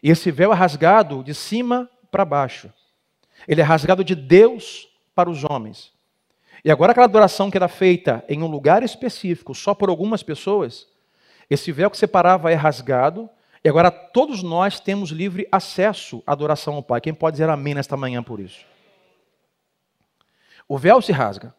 E 0.03 0.11
esse 0.11 0.31
véu 0.31 0.53
é 0.53 0.55
rasgado 0.55 1.23
de 1.25 1.35
cima 1.35 1.88
para 2.11 2.25
baixo. 2.25 2.71
Ele 3.49 3.61
é 3.61 3.64
rasgado 3.64 4.05
de 4.05 4.14
Deus 4.14 4.88
para 5.14 5.31
os 5.31 5.45
homens. 5.45 5.93
E 6.64 6.71
agora 6.71 6.93
aquela 6.93 7.07
adoração 7.07 7.50
que 7.50 7.57
era 7.57 7.69
feita 7.69 8.25
em 8.29 8.43
um 8.43 8.47
lugar 8.47 8.83
específico, 8.83 9.55
só 9.55 9.75
por 9.75 9.88
algumas 9.88 10.23
pessoas, 10.23 10.87
esse 11.49 11.71
véu 11.73 11.91
que 11.91 11.99
separava 11.99 12.50
é 12.50 12.55
rasgado, 12.55 13.29
e 13.64 13.68
agora 13.68 13.90
todos 13.90 14.42
nós 14.42 14.78
temos 14.78 15.09
livre 15.09 15.49
acesso 15.50 16.23
à 16.26 16.33
adoração 16.33 16.75
ao 16.75 16.83
Pai. 16.83 17.00
Quem 17.00 17.14
pode 17.14 17.37
dizer 17.37 17.49
amém 17.49 17.73
nesta 17.73 17.97
manhã 17.97 18.23
por 18.23 18.38
isso? 18.38 18.66
O 20.68 20.76
véu 20.76 21.00
se 21.00 21.12
rasga. 21.12 21.54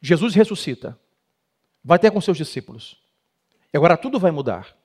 Jesus 0.00 0.32
ressuscita. 0.36 0.96
Vai 1.84 1.98
ter 1.98 2.12
com 2.12 2.20
seus 2.20 2.36
discípulos. 2.36 3.02
E 3.74 3.76
agora 3.76 3.96
tudo 3.96 4.20
vai 4.20 4.30
mudar. 4.30 4.76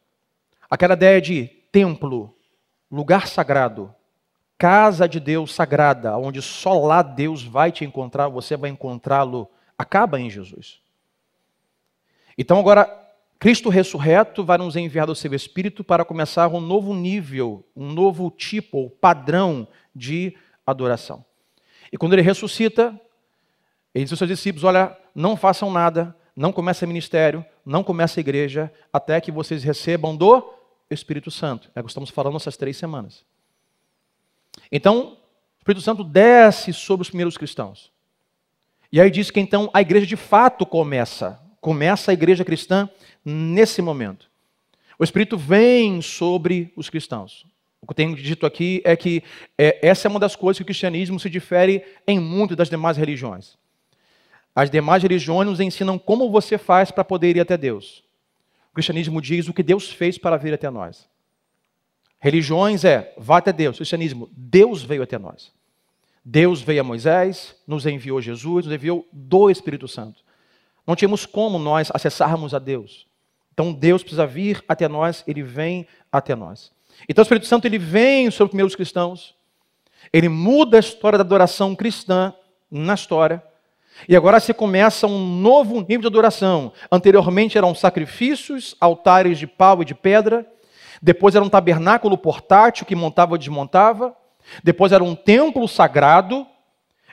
Aquela 0.67 0.93
ideia 0.93 1.21
de 1.21 1.45
templo, 1.71 2.35
lugar 2.89 3.27
sagrado, 3.27 3.93
casa 4.57 5.07
de 5.07 5.19
Deus 5.19 5.53
sagrada, 5.53 6.17
onde 6.17 6.41
só 6.41 6.79
lá 6.79 7.01
Deus 7.01 7.43
vai 7.43 7.71
te 7.71 7.85
encontrar, 7.85 8.27
você 8.27 8.57
vai 8.57 8.69
encontrá-lo, 8.69 9.49
acaba 9.77 10.19
em 10.19 10.29
Jesus. 10.29 10.81
Então 12.37 12.59
agora, 12.59 13.00
Cristo 13.41 13.69
ressurreto 13.69 14.43
vai 14.45 14.59
nos 14.59 14.75
enviar 14.75 15.07
do 15.07 15.15
seu 15.15 15.33
Espírito 15.33 15.83
para 15.83 16.05
começar 16.05 16.47
um 16.49 16.61
novo 16.61 16.93
nível, 16.93 17.65
um 17.75 17.91
novo 17.91 18.29
tipo 18.29 18.77
ou 18.77 18.87
padrão 18.87 19.67
de 19.95 20.37
adoração. 20.63 21.25
E 21.91 21.97
quando 21.97 22.13
ele 22.13 22.21
ressuscita, 22.21 22.95
ele 23.95 24.05
diz 24.05 24.11
aos 24.11 24.19
seus 24.19 24.29
discípulos: 24.29 24.63
Olha, 24.63 24.95
não 25.15 25.35
façam 25.35 25.71
nada, 25.71 26.15
não 26.35 26.53
comece 26.53 26.85
ministério, 26.85 27.43
não 27.65 27.83
comece 27.83 28.19
igreja, 28.19 28.71
até 28.93 29.19
que 29.19 29.31
vocês 29.31 29.63
recebam 29.63 30.15
do 30.15 30.53
Espírito 30.87 31.31
Santo. 31.31 31.71
É 31.73 31.79
o 31.79 31.83
que 31.83 31.89
estamos 31.89 32.11
falando 32.11 32.37
essas 32.37 32.55
três 32.55 32.77
semanas. 32.77 33.25
Então, 34.71 35.13
o 35.13 35.61
Espírito 35.61 35.81
Santo 35.81 36.03
desce 36.03 36.71
sobre 36.73 37.01
os 37.01 37.09
primeiros 37.09 37.39
cristãos. 37.39 37.91
E 38.91 39.01
aí 39.01 39.09
diz 39.09 39.31
que 39.31 39.39
então 39.39 39.67
a 39.73 39.81
igreja 39.81 40.05
de 40.05 40.15
fato 40.15 40.63
começa. 40.63 41.41
Começa 41.59 42.11
a 42.11 42.13
igreja 42.13 42.45
cristã 42.45 42.87
nesse 43.23 43.81
momento. 43.81 44.29
O 44.97 45.03
Espírito 45.03 45.37
vem 45.37 46.01
sobre 46.01 46.71
os 46.75 46.89
cristãos. 46.89 47.45
O 47.81 47.87
que 47.87 47.91
eu 47.91 47.95
tenho 47.95 48.15
dito 48.15 48.45
aqui 48.45 48.81
é 48.85 48.95
que 48.95 49.23
é, 49.57 49.79
essa 49.81 50.07
é 50.07 50.09
uma 50.09 50.19
das 50.19 50.35
coisas 50.35 50.57
que 50.57 50.63
o 50.63 50.65
cristianismo 50.65 51.19
se 51.19 51.29
difere 51.29 51.83
em 52.05 52.19
muito 52.19 52.55
das 52.55 52.69
demais 52.69 52.97
religiões. 52.97 53.57
As 54.55 54.69
demais 54.69 55.01
religiões 55.01 55.47
nos 55.47 55.59
ensinam 55.59 55.97
como 55.97 56.29
você 56.29 56.57
faz 56.57 56.91
para 56.91 57.03
poder 57.03 57.35
ir 57.35 57.39
até 57.39 57.57
Deus. 57.57 58.03
O 58.71 58.75
cristianismo 58.75 59.21
diz 59.21 59.47
o 59.47 59.53
que 59.53 59.63
Deus 59.63 59.89
fez 59.89 60.17
para 60.17 60.37
vir 60.37 60.53
até 60.53 60.69
nós. 60.69 61.09
Religiões 62.19 62.85
é, 62.85 63.13
vá 63.17 63.37
até 63.37 63.51
Deus. 63.51 63.77
Cristianismo, 63.77 64.29
Deus 64.31 64.83
veio 64.83 65.01
até 65.01 65.17
nós. 65.17 65.51
Deus 66.23 66.61
veio 66.61 66.81
a 66.81 66.83
Moisés, 66.83 67.55
nos 67.65 67.87
enviou 67.87 68.21
Jesus, 68.21 68.65
nos 68.65 68.75
enviou 68.75 69.07
do 69.11 69.49
Espírito 69.49 69.87
Santo. 69.87 70.23
Não 70.85 70.95
tínhamos 70.95 71.25
como 71.25 71.57
nós 71.57 71.89
acessarmos 71.91 72.53
a 72.53 72.59
Deus. 72.59 73.07
Então 73.53 73.73
Deus 73.73 74.01
precisa 74.01 74.25
vir 74.25 74.63
até 74.67 74.87
nós, 74.87 75.23
ele 75.27 75.43
vem 75.43 75.87
até 76.11 76.35
nós. 76.35 76.71
Então 77.07 77.21
o 77.21 77.23
Espírito 77.23 77.47
Santo 77.47 77.65
ele 77.65 77.77
vem 77.77 78.29
sobre 78.31 78.45
os 78.45 78.51
primeiros 78.51 78.75
cristãos, 78.75 79.35
ele 80.11 80.29
muda 80.29 80.77
a 80.77 80.79
história 80.79 81.17
da 81.17 81.23
adoração 81.23 81.75
cristã 81.75 82.33
na 82.69 82.93
história, 82.93 83.43
e 84.07 84.15
agora 84.15 84.39
se 84.39 84.53
começa 84.53 85.05
um 85.05 85.19
novo 85.19 85.81
nível 85.81 86.01
de 86.01 86.07
adoração. 86.07 86.71
Anteriormente 86.91 87.57
eram 87.57 87.75
sacrifícios, 87.75 88.75
altares 88.79 89.37
de 89.37 89.45
pau 89.45 89.81
e 89.81 89.85
de 89.85 89.93
pedra, 89.93 90.47
depois 91.01 91.33
era 91.33 91.43
um 91.43 91.49
tabernáculo 91.49 92.17
portátil 92.17 92.85
que 92.85 92.95
montava 92.95 93.35
e 93.35 93.39
desmontava. 93.39 94.15
Depois 94.63 94.91
era 94.91 95.03
um 95.03 95.15
templo 95.15 95.67
sagrado. 95.67 96.45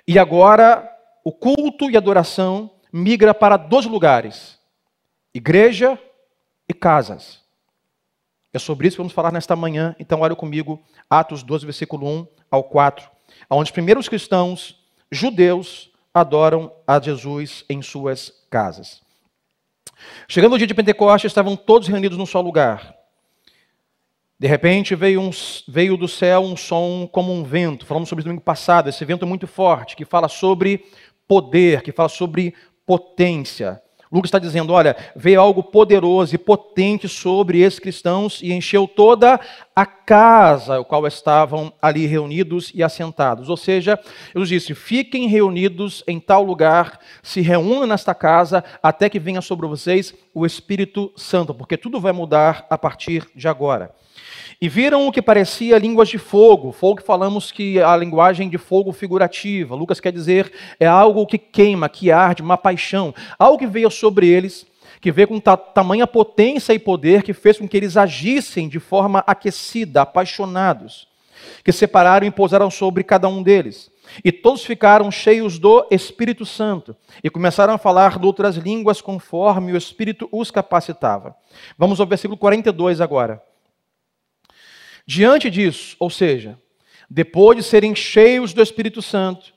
E 0.07 0.18
agora 0.18 0.88
o 1.25 1.33
culto 1.33 1.90
e 1.90 1.97
adoração 1.97 2.71
migra 2.92 3.33
para 3.33 3.57
dois 3.57 3.87
lugares: 3.87 4.59
igreja 5.33 5.99
e 6.69 6.75
casas. 6.75 7.41
É 8.53 8.59
sobre 8.59 8.89
isso 8.89 8.97
que 8.97 9.03
vamos 9.03 9.13
falar 9.13 9.33
nesta 9.33 9.55
manhã. 9.55 9.95
Então, 9.99 10.21
olha 10.21 10.35
comigo, 10.35 10.83
Atos 11.09 11.43
12, 11.43 11.65
versículo 11.65 12.07
1 12.07 12.27
ao 12.51 12.65
4, 12.65 13.09
onde 13.51 13.69
os 13.69 13.73
primeiros 13.73 14.09
cristãos 14.09 14.79
judeus 15.11 15.91
adoram 16.13 16.73
a 16.87 17.01
Jesus 17.01 17.65
em 17.69 17.83
suas 17.83 18.33
casas. 18.51 19.01
Chegando 20.29 20.55
o 20.55 20.59
dia 20.59 20.67
de 20.67 20.75
Pentecostes, 20.75 21.31
estavam 21.31 21.57
todos 21.57 21.89
reunidos 21.89 22.17
num 22.17 22.27
só 22.27 22.41
lugar. 22.41 22.95
De 24.39 24.47
repente 24.47 24.95
veio, 24.95 25.21
um, 25.21 25.31
veio, 25.67 25.97
do 25.97 26.07
céu 26.07 26.41
um 26.43 26.57
som 26.57 27.09
como 27.11 27.33
um 27.33 27.43
vento. 27.43 27.85
Falamos 27.85 28.09
sobre 28.09 28.21
isso 28.21 28.29
domingo 28.29 28.45
passado. 28.45 28.89
Esse 28.89 29.05
vento 29.05 29.25
é 29.25 29.29
muito 29.29 29.47
forte, 29.47 29.97
que 29.97 30.05
fala 30.05 30.29
sobre 30.29 30.85
poder, 31.27 31.83
que 31.83 31.91
fala 31.91 32.09
sobre 32.09 32.55
potência. 32.87 33.83
Lucas 34.11 34.29
está 34.29 34.38
dizendo: 34.38 34.73
olha, 34.73 34.97
veio 35.15 35.41
algo 35.41 35.62
poderoso 35.62 36.35
e 36.35 36.38
potente 36.38 37.09
sobre 37.09 37.61
esses 37.61 37.79
cristãos 37.79 38.41
e 38.43 38.53
encheu 38.53 38.88
toda 38.88 39.38
a 39.77 39.87
casa, 39.87 40.81
o 40.81 40.85
qual 40.85 41.07
estavam 41.07 41.73
ali 41.81 42.07
reunidos 42.07 42.73
e 42.75 42.83
assentados. 42.83 43.49
Ou 43.49 43.57
seja, 43.57 43.99
eu 44.35 44.45
disse: 44.45 44.75
fiquem 44.75 45.29
reunidos 45.29 46.03
em 46.07 46.19
tal 46.19 46.43
lugar, 46.43 46.99
se 47.23 47.41
reúnam 47.41 47.87
nesta 47.87 48.15
casa, 48.15 48.65
até 48.83 49.09
que 49.09 49.19
venha 49.19 49.41
sobre 49.41 49.67
vocês 49.67 50.15
o 50.35 50.47
Espírito 50.47 51.12
Santo, 51.17 51.55
porque 51.55 51.77
tudo 51.77 52.00
vai 52.00 52.12
mudar 52.12 52.67
a 52.71 52.79
partir 52.79 53.29
de 53.35 53.47
agora. 53.47 53.95
E 54.61 54.69
viram 54.69 55.07
o 55.07 55.12
que 55.12 55.23
parecia 55.23 55.79
línguas 55.79 56.09
de 56.09 56.19
fogo. 56.19 56.73
Fogo 56.73 57.00
falamos 57.00 57.53
que 57.53 57.81
a 57.81 57.97
linguagem 57.97 58.49
de 58.49 58.59
fogo 58.59 58.93
figurativa. 58.93 59.77
Lucas 59.77 60.00
quer 60.00 60.12
dizer 60.12 60.53
é 60.81 60.87
algo 60.87 61.27
que 61.27 61.38
queima, 61.38 61.88
que 61.88 62.11
arde, 62.11 62.43
uma 62.43 62.57
paixão. 62.57 63.15
Algo 63.38 63.57
que 63.57 63.69
veio 63.69 63.88
sobre 63.88 64.27
eles, 64.27 64.67
que 65.00 65.12
veio 65.12 65.29
com 65.29 65.38
ta 65.38 65.57
tamanha 65.57 66.09
potência 66.09 66.73
e 66.73 66.79
poder 66.79 67.23
que 67.23 67.33
fez 67.33 67.57
com 67.57 67.69
que 67.69 67.77
eles 67.77 67.97
agissem 67.97 68.69
de 68.69 68.81
forma 68.81 69.23
aquecida, 69.29 70.03
apaixonados. 70.03 71.07
Que 71.62 71.71
separaram 71.71 72.27
e 72.27 72.31
pousaram 72.33 72.69
sobre 72.69 73.05
cada 73.05 73.29
um 73.29 73.45
deles. 73.45 73.93
E 74.25 74.33
todos 74.33 74.65
ficaram 74.65 75.09
cheios 75.09 75.57
do 75.57 75.87
Espírito 75.88 76.45
Santo 76.45 76.97
e 77.23 77.31
começaram 77.31 77.75
a 77.75 77.79
falar 77.79 78.19
de 78.19 78.27
outras 78.27 78.57
línguas 78.57 79.00
conforme 79.00 79.71
o 79.71 79.77
Espírito 79.77 80.29
os 80.33 80.50
capacitava. 80.50 81.37
Vamos 81.77 82.00
ao 82.00 82.07
versículo 82.07 82.37
42 82.37 83.00
agora. 83.00 83.41
Diante 85.11 85.49
disso, 85.49 85.97
ou 85.99 86.11
seja, 86.11 86.61
depois 87.09 87.57
de 87.57 87.62
serem 87.62 87.95
cheios 87.95 88.53
do 88.53 88.61
Espírito 88.61 89.00
Santo 89.00 89.55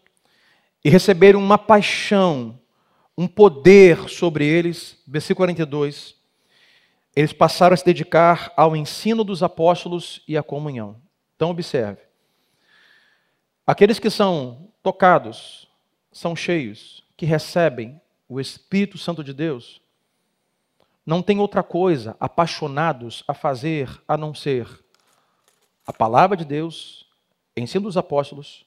e 0.81 0.89
receberem 0.89 1.35
uma 1.35 1.57
paixão, 1.57 2.57
um 3.17 3.27
poder 3.27 4.07
sobre 4.07 4.45
eles, 4.45 4.97
versículo 5.05 5.39
42, 5.39 6.15
eles 7.13 7.33
passaram 7.33 7.73
a 7.73 7.77
se 7.77 7.83
dedicar 7.83 8.53
ao 8.55 8.77
ensino 8.77 9.25
dos 9.25 9.43
apóstolos 9.43 10.23
e 10.25 10.37
à 10.37 10.41
comunhão. 10.41 11.01
Então, 11.35 11.49
observe. 11.49 11.99
Aqueles 13.67 13.99
que 13.99 14.09
são 14.09 14.69
tocados, 14.81 15.67
são 16.13 16.33
cheios, 16.33 17.03
que 17.17 17.25
recebem 17.25 17.99
o 18.29 18.39
Espírito 18.39 18.97
Santo 18.97 19.21
de 19.21 19.33
Deus, 19.33 19.81
não 21.05 21.21
tem 21.21 21.39
outra 21.39 21.61
coisa, 21.61 22.15
apaixonados, 22.21 23.21
a 23.27 23.33
fazer 23.33 24.01
a 24.07 24.15
não 24.15 24.33
ser 24.33 24.80
a 25.85 25.93
palavra 25.93 26.37
de 26.37 26.45
Deus, 26.45 27.05
ensino 27.55 27.85
dos 27.85 27.97
apóstolos 27.97 28.65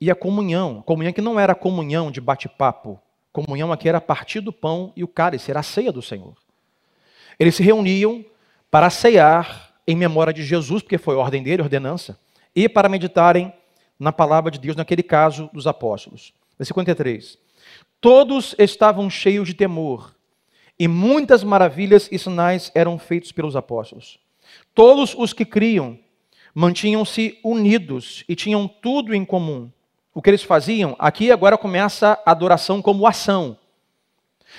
e 0.00 0.10
a 0.10 0.14
comunhão. 0.14 0.82
Comunhão 0.82 1.12
que 1.12 1.20
não 1.20 1.38
era 1.38 1.54
comunhão 1.54 2.10
de 2.10 2.20
bate-papo. 2.20 3.00
Comunhão 3.32 3.72
aqui 3.72 3.88
era 3.88 4.00
partir 4.00 4.40
do 4.40 4.52
pão 4.52 4.92
e 4.96 5.04
o 5.04 5.08
cálice, 5.08 5.50
era 5.50 5.60
a 5.60 5.62
ceia 5.62 5.92
do 5.92 6.02
Senhor. 6.02 6.34
Eles 7.38 7.54
se 7.54 7.62
reuniam 7.62 8.24
para 8.70 8.90
ceiar 8.90 9.72
em 9.86 9.96
memória 9.96 10.32
de 10.32 10.42
Jesus, 10.42 10.82
porque 10.82 10.98
foi 10.98 11.16
ordem 11.16 11.42
dele, 11.42 11.62
ordenança, 11.62 12.18
e 12.54 12.68
para 12.68 12.88
meditarem 12.88 13.52
na 13.98 14.12
palavra 14.12 14.50
de 14.50 14.58
Deus, 14.58 14.76
naquele 14.76 15.02
caso 15.02 15.48
dos 15.52 15.66
apóstolos. 15.66 16.32
Versículo 16.58 16.82
53. 16.82 17.38
Todos 18.00 18.54
estavam 18.58 19.08
cheios 19.08 19.46
de 19.46 19.54
temor, 19.54 20.14
e 20.78 20.88
muitas 20.88 21.44
maravilhas 21.44 22.08
e 22.10 22.18
sinais 22.18 22.70
eram 22.74 22.98
feitos 22.98 23.32
pelos 23.32 23.54
apóstolos. 23.54 24.18
Todos 24.74 25.14
os 25.16 25.32
que 25.32 25.44
criam 25.44 25.98
mantinham-se 26.54 27.38
unidos 27.42 28.24
e 28.28 28.34
tinham 28.34 28.68
tudo 28.68 29.14
em 29.14 29.24
comum. 29.24 29.70
O 30.14 30.20
que 30.20 30.28
eles 30.28 30.42
faziam, 30.42 30.94
aqui 30.98 31.30
agora 31.30 31.56
começa 31.56 32.18
a 32.24 32.30
adoração 32.30 32.82
como 32.82 33.06
ação. 33.06 33.56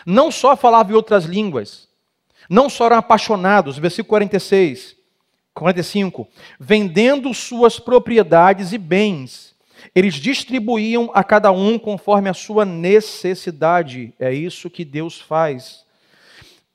Não 0.05 0.31
só 0.31 0.55
falavam 0.55 0.93
em 0.93 0.95
outras 0.95 1.25
línguas, 1.25 1.87
não 2.49 2.69
só 2.69 2.87
eram 2.87 2.97
apaixonados, 2.97 3.77
versículo 3.77 4.09
46, 4.09 4.95
45, 5.53 6.27
vendendo 6.59 7.33
suas 7.33 7.79
propriedades 7.79 8.73
e 8.73 8.77
bens, 8.77 9.53
eles 9.93 10.15
distribuíam 10.15 11.11
a 11.13 11.23
cada 11.23 11.51
um 11.51 11.77
conforme 11.77 12.29
a 12.29 12.33
sua 12.33 12.65
necessidade. 12.65 14.13
É 14.19 14.33
isso 14.33 14.69
que 14.69 14.83
Deus 14.83 15.19
faz. 15.19 15.85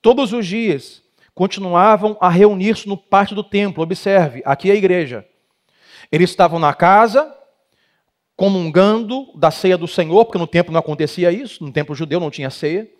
Todos 0.00 0.32
os 0.32 0.46
dias 0.46 1.02
continuavam 1.38 2.16
a 2.20 2.28
reunir-se 2.28 2.88
no 2.88 2.96
pátio 2.96 3.36
do 3.36 3.44
templo. 3.44 3.80
Observe, 3.80 4.42
aqui 4.44 4.70
é 4.70 4.72
a 4.72 4.76
igreja. 4.76 5.24
Eles 6.10 6.30
estavam 6.30 6.58
na 6.58 6.74
casa, 6.74 7.32
comungando 8.34 9.28
da 9.36 9.48
ceia 9.48 9.78
do 9.78 9.86
Senhor, 9.86 10.24
porque 10.24 10.36
no 10.36 10.48
templo 10.48 10.72
não 10.72 10.80
acontecia 10.80 11.30
isso, 11.30 11.62
no 11.62 11.70
templo 11.70 11.94
judeu 11.94 12.18
não 12.18 12.28
tinha 12.28 12.50
ceia. 12.50 12.90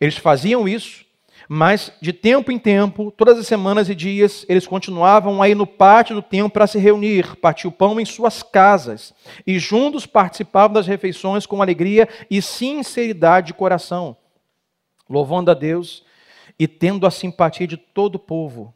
Eles 0.00 0.16
faziam 0.16 0.68
isso, 0.68 1.04
mas 1.48 1.92
de 2.00 2.12
tempo 2.12 2.52
em 2.52 2.60
tempo, 2.60 3.10
todas 3.10 3.36
as 3.36 3.48
semanas 3.48 3.88
e 3.88 3.94
dias, 3.96 4.46
eles 4.48 4.68
continuavam 4.68 5.42
aí 5.42 5.52
no 5.52 5.66
pátio 5.66 6.14
do 6.14 6.22
templo 6.22 6.48
para 6.48 6.68
se 6.68 6.78
reunir, 6.78 7.34
partir 7.38 7.66
o 7.66 7.72
pão 7.72 7.98
em 7.98 8.04
suas 8.04 8.40
casas, 8.40 9.12
e 9.44 9.58
juntos 9.58 10.06
participavam 10.06 10.74
das 10.74 10.86
refeições 10.86 11.44
com 11.44 11.60
alegria 11.60 12.08
e 12.30 12.40
sinceridade 12.40 13.48
de 13.48 13.54
coração, 13.54 14.16
louvando 15.08 15.50
a 15.50 15.54
Deus 15.54 16.08
e 16.60 16.68
tendo 16.68 17.06
a 17.06 17.10
simpatia 17.10 17.66
de 17.66 17.78
todo 17.78 18.16
o 18.16 18.18
povo. 18.18 18.74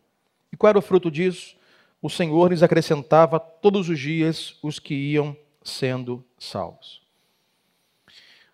E 0.50 0.56
qual 0.56 0.70
era 0.70 0.78
o 0.78 0.82
fruto 0.82 1.10
disso? 1.10 1.54
O 2.00 2.08
Senhor 2.08 2.50
lhes 2.50 2.62
acrescentava 2.62 3.38
todos 3.38 3.90
os 3.90 4.00
dias 4.00 4.58
os 4.62 4.78
que 4.78 4.94
iam 4.94 5.36
sendo 5.62 6.24
salvos. 6.38 7.02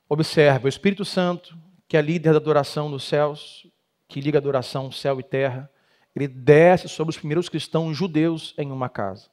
Observe, 0.08 0.66
o 0.66 0.68
Espírito 0.68 1.04
Santo, 1.04 1.56
que 1.86 1.96
é 1.96 2.02
líder 2.02 2.32
da 2.32 2.38
adoração 2.38 2.88
nos 2.88 3.04
céus, 3.04 3.68
que 4.08 4.20
liga 4.20 4.38
a 4.38 4.40
adoração 4.40 4.90
céu 4.90 5.20
e 5.20 5.22
terra, 5.22 5.70
ele 6.14 6.26
desce 6.26 6.88
sobre 6.88 7.10
os 7.10 7.16
primeiros 7.16 7.48
cristãos 7.48 7.96
judeus 7.96 8.52
em 8.58 8.72
uma 8.72 8.88
casa. 8.88 9.28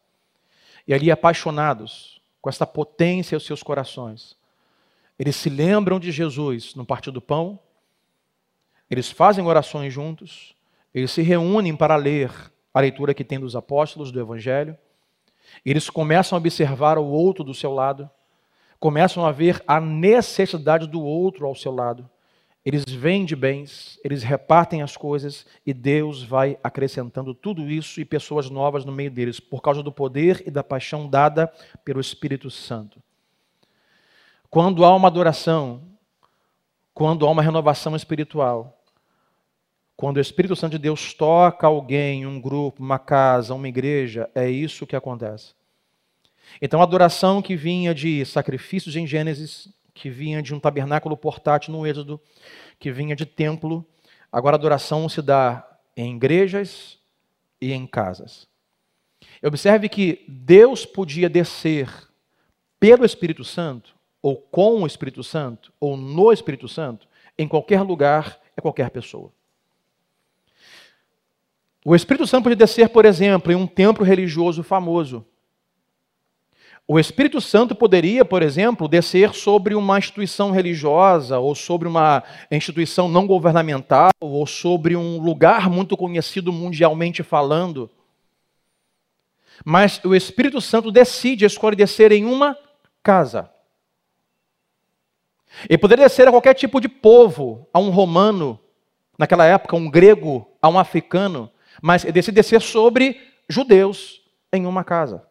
E 0.87 0.93
ali, 0.93 1.09
apaixonados 1.09 2.21
com 2.39 2.51
esta 2.51 2.67
potência 2.67 3.35
aos 3.35 3.47
seus 3.47 3.63
corações, 3.63 4.37
eles 5.17 5.35
se 5.35 5.49
lembram 5.49 5.99
de 5.99 6.11
Jesus 6.11 6.75
no 6.75 6.85
partir 6.85 7.09
do 7.09 7.19
pão, 7.19 7.59
eles 8.89 9.11
fazem 9.11 9.45
orações 9.45 9.93
juntos, 9.93 10.55
eles 10.93 11.11
se 11.11 11.21
reúnem 11.21 11.75
para 11.75 11.95
ler 11.95 12.31
a 12.73 12.79
leitura 12.79 13.13
que 13.13 13.23
tem 13.23 13.39
dos 13.39 13.55
apóstolos 13.55 14.11
do 14.11 14.19
Evangelho, 14.19 14.77
eles 15.65 15.89
começam 15.89 16.37
a 16.37 16.39
observar 16.39 16.97
o 16.97 17.05
outro 17.05 17.43
do 17.43 17.53
seu 17.53 17.73
lado, 17.73 18.09
começam 18.79 19.25
a 19.25 19.31
ver 19.31 19.63
a 19.67 19.79
necessidade 19.79 20.87
do 20.87 21.01
outro 21.01 21.45
ao 21.45 21.55
seu 21.55 21.73
lado 21.73 22.09
eles 22.67 22.83
vendem 22.83 23.37
bens, 23.37 23.97
eles 24.03 24.23
repartem 24.23 24.81
as 24.81 24.97
coisas 24.97 25.45
e 25.65 25.73
Deus 25.73 26.21
vai 26.21 26.59
acrescentando 26.61 27.33
tudo 27.33 27.61
isso 27.71 28.01
e 28.01 28.03
pessoas 28.03 28.49
novas 28.49 28.83
no 28.83 28.91
meio 28.91 29.09
deles, 29.09 29.39
por 29.39 29.61
causa 29.61 29.81
do 29.81 29.89
poder 29.89 30.43
e 30.45 30.51
da 30.51 30.61
paixão 30.61 31.07
dada 31.07 31.47
pelo 31.85 32.01
Espírito 32.01 32.51
Santo. 32.51 33.01
Quando 34.49 34.83
há 34.83 34.93
uma 34.93 35.07
adoração, 35.07 35.81
quando 36.93 37.25
há 37.25 37.31
uma 37.31 37.41
renovação 37.41 37.95
espiritual, 37.95 38.76
quando 39.97 40.17
o 40.17 40.21
Espírito 40.21 40.55
Santo 40.55 40.73
de 40.73 40.77
Deus 40.77 41.11
toca 41.15 41.65
alguém, 41.65 42.27
um 42.27 42.39
grupo, 42.39 42.83
uma 42.83 42.99
casa, 42.99 43.55
uma 43.55 43.67
igreja, 43.67 44.29
é 44.35 44.47
isso 44.47 44.85
que 44.85 44.95
acontece. 44.95 45.55
Então, 46.61 46.79
a 46.79 46.83
adoração 46.83 47.41
que 47.41 47.55
vinha 47.55 47.95
de 47.95 48.23
sacrifícios 48.23 48.95
em 48.95 49.07
Gênesis, 49.07 49.67
que 49.95 50.07
vinha 50.11 50.39
de 50.43 50.53
um 50.53 50.59
tabernáculo 50.59 51.17
portátil 51.17 51.73
no 51.73 51.85
Êxodo, 51.85 52.21
que 52.79 52.91
vinha 52.91 53.15
de 53.15 53.25
templo. 53.25 53.83
Agora 54.31 54.55
a 54.55 54.59
adoração 54.59 55.09
se 55.09 55.19
dá 55.19 55.67
em 55.95 56.15
igrejas 56.15 56.99
e 57.59 57.73
em 57.73 57.87
casas. 57.87 58.47
Observe 59.43 59.89
que 59.89 60.23
Deus 60.27 60.85
podia 60.85 61.27
descer 61.27 61.89
pelo 62.79 63.03
Espírito 63.03 63.43
Santo, 63.43 63.95
ou 64.21 64.35
com 64.35 64.83
o 64.83 64.87
Espírito 64.87 65.23
Santo, 65.23 65.73
ou 65.79 65.97
no 65.97 66.31
Espírito 66.31 66.67
Santo, 66.67 67.07
em 67.35 67.47
qualquer 67.47 67.81
lugar, 67.81 68.39
é 68.55 68.61
qualquer 68.61 68.91
pessoa. 68.91 69.31
O 71.89 71.95
Espírito 71.95 72.27
Santo 72.27 72.43
podia 72.43 72.57
descer, 72.57 72.89
por 72.89 73.05
exemplo, 73.05 73.49
em 73.49 73.55
um 73.55 73.65
templo 73.65 74.03
religioso 74.03 74.61
famoso, 74.61 75.25
o 76.85 76.99
Espírito 76.99 77.39
Santo 77.39 77.73
poderia, 77.73 78.25
por 78.25 78.43
exemplo, 78.43 78.89
descer 78.89 79.33
sobre 79.33 79.73
uma 79.73 79.97
instituição 79.97 80.51
religiosa, 80.51 81.39
ou 81.39 81.55
sobre 81.55 81.87
uma 81.87 82.25
instituição 82.51 83.07
não 83.07 83.25
governamental, 83.25 84.09
ou 84.19 84.45
sobre 84.45 84.97
um 84.97 85.21
lugar 85.21 85.69
muito 85.69 85.95
conhecido 85.95 86.51
mundialmente 86.51 87.23
falando. 87.23 87.89
Mas 89.63 90.03
o 90.03 90.13
Espírito 90.13 90.59
Santo 90.59 90.91
decide, 90.91 91.45
escolhe 91.45 91.77
descer 91.77 92.11
em 92.11 92.25
uma 92.25 92.57
casa. 93.01 93.49
Ele 95.69 95.77
poderia 95.77 96.03
descer 96.03 96.27
a 96.27 96.31
qualquer 96.31 96.53
tipo 96.53 96.81
de 96.81 96.89
povo, 96.89 97.65
a 97.71 97.79
um 97.79 97.91
romano, 97.91 98.59
naquela 99.17 99.45
época, 99.45 99.77
um 99.77 99.89
grego, 99.89 100.45
a 100.61 100.67
um 100.67 100.77
africano, 100.77 101.49
mas 101.81 102.03
decide 102.03 102.35
descer 102.35 102.61
sobre 102.61 103.21
judeus 103.49 104.21
em 104.51 104.65
uma 104.65 104.83
casa. 104.83 105.27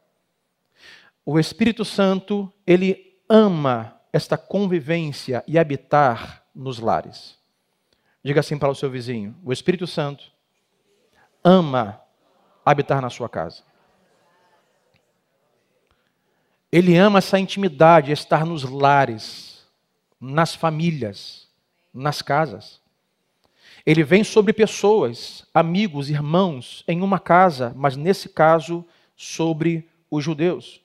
O 1.24 1.38
Espírito 1.38 1.84
Santo, 1.84 2.52
ele 2.66 3.18
ama 3.28 4.00
esta 4.12 4.38
convivência 4.38 5.42
e 5.46 5.58
habitar 5.58 6.44
nos 6.54 6.78
lares. 6.78 7.36
Diga 8.24 8.40
assim 8.40 8.58
para 8.58 8.70
o 8.70 8.74
seu 8.74 8.90
vizinho: 8.90 9.36
o 9.44 9.52
Espírito 9.52 9.86
Santo 9.86 10.32
ama 11.44 12.00
habitar 12.64 13.00
na 13.00 13.10
sua 13.10 13.28
casa. 13.28 13.62
Ele 16.72 16.96
ama 16.96 17.18
essa 17.18 17.38
intimidade, 17.38 18.10
estar 18.10 18.44
nos 18.44 18.64
lares, 18.64 19.64
nas 20.20 20.54
famílias, 20.54 21.48
nas 21.94 22.20
casas. 22.20 22.80
Ele 23.86 24.02
vem 24.02 24.24
sobre 24.24 24.52
pessoas, 24.52 25.46
amigos, 25.54 26.10
irmãos, 26.10 26.82
em 26.88 27.02
uma 27.02 27.20
casa, 27.20 27.72
mas 27.76 27.96
nesse 27.96 28.28
caso, 28.28 28.84
sobre 29.14 29.88
os 30.10 30.24
judeus. 30.24 30.82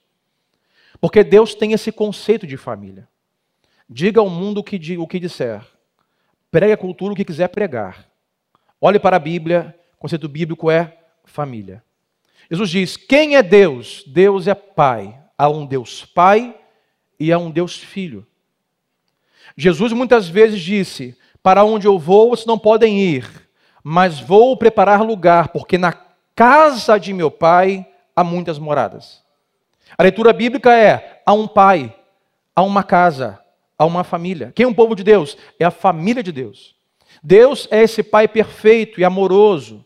Porque 0.99 1.23
Deus 1.23 1.55
tem 1.55 1.73
esse 1.73 1.91
conceito 1.91 2.45
de 2.45 2.57
família. 2.57 3.07
Diga 3.89 4.21
ao 4.21 4.29
mundo 4.29 4.59
o 4.59 4.63
que, 4.63 4.97
o 4.97 5.07
que 5.07 5.19
disser. 5.19 5.65
Pregue 6.51 6.73
a 6.73 6.77
cultura 6.77 7.13
o 7.13 7.15
que 7.15 7.25
quiser 7.25 7.47
pregar. 7.47 8.07
Olhe 8.79 8.99
para 8.99 9.15
a 9.15 9.19
Bíblia, 9.19 9.75
o 9.95 9.97
conceito 9.97 10.29
bíblico 10.29 10.69
é 10.69 10.97
família. 11.25 11.83
Jesus 12.49 12.69
diz: 12.69 12.97
quem 12.97 13.35
é 13.35 13.41
Deus? 13.41 14.03
Deus 14.05 14.47
é 14.47 14.53
Pai. 14.53 15.19
Há 15.37 15.49
um 15.49 15.65
Deus 15.65 16.05
Pai 16.05 16.55
e 17.19 17.31
há 17.31 17.37
um 17.37 17.49
Deus 17.49 17.77
Filho. 17.77 18.27
Jesus 19.57 19.91
muitas 19.91 20.27
vezes 20.27 20.61
disse: 20.61 21.17
Para 21.43 21.63
onde 21.63 21.87
eu 21.87 21.97
vou, 21.97 22.29
vocês 22.29 22.45
não 22.45 22.57
podem 22.57 22.99
ir, 22.99 23.49
mas 23.83 24.19
vou 24.19 24.55
preparar 24.55 25.01
lugar, 25.01 25.49
porque 25.49 25.77
na 25.77 25.93
casa 26.35 26.99
de 26.99 27.13
meu 27.13 27.31
Pai 27.31 27.87
há 28.15 28.23
muitas 28.23 28.59
moradas. 28.59 29.23
A 29.97 30.03
leitura 30.03 30.33
bíblica 30.33 30.73
é: 30.73 31.21
há 31.25 31.33
um 31.33 31.47
pai, 31.47 31.95
há 32.55 32.61
uma 32.61 32.83
casa, 32.83 33.39
há 33.77 33.85
uma 33.85 34.03
família. 34.03 34.51
Quem 34.55 34.65
é 34.65 34.67
o 34.67 34.75
povo 34.75 34.95
de 34.95 35.03
Deus? 35.03 35.37
É 35.59 35.65
a 35.65 35.71
família 35.71 36.23
de 36.23 36.31
Deus. 36.31 36.75
Deus 37.21 37.67
é 37.69 37.83
esse 37.83 38.01
pai 38.01 38.27
perfeito 38.27 38.99
e 38.99 39.03
amoroso, 39.03 39.85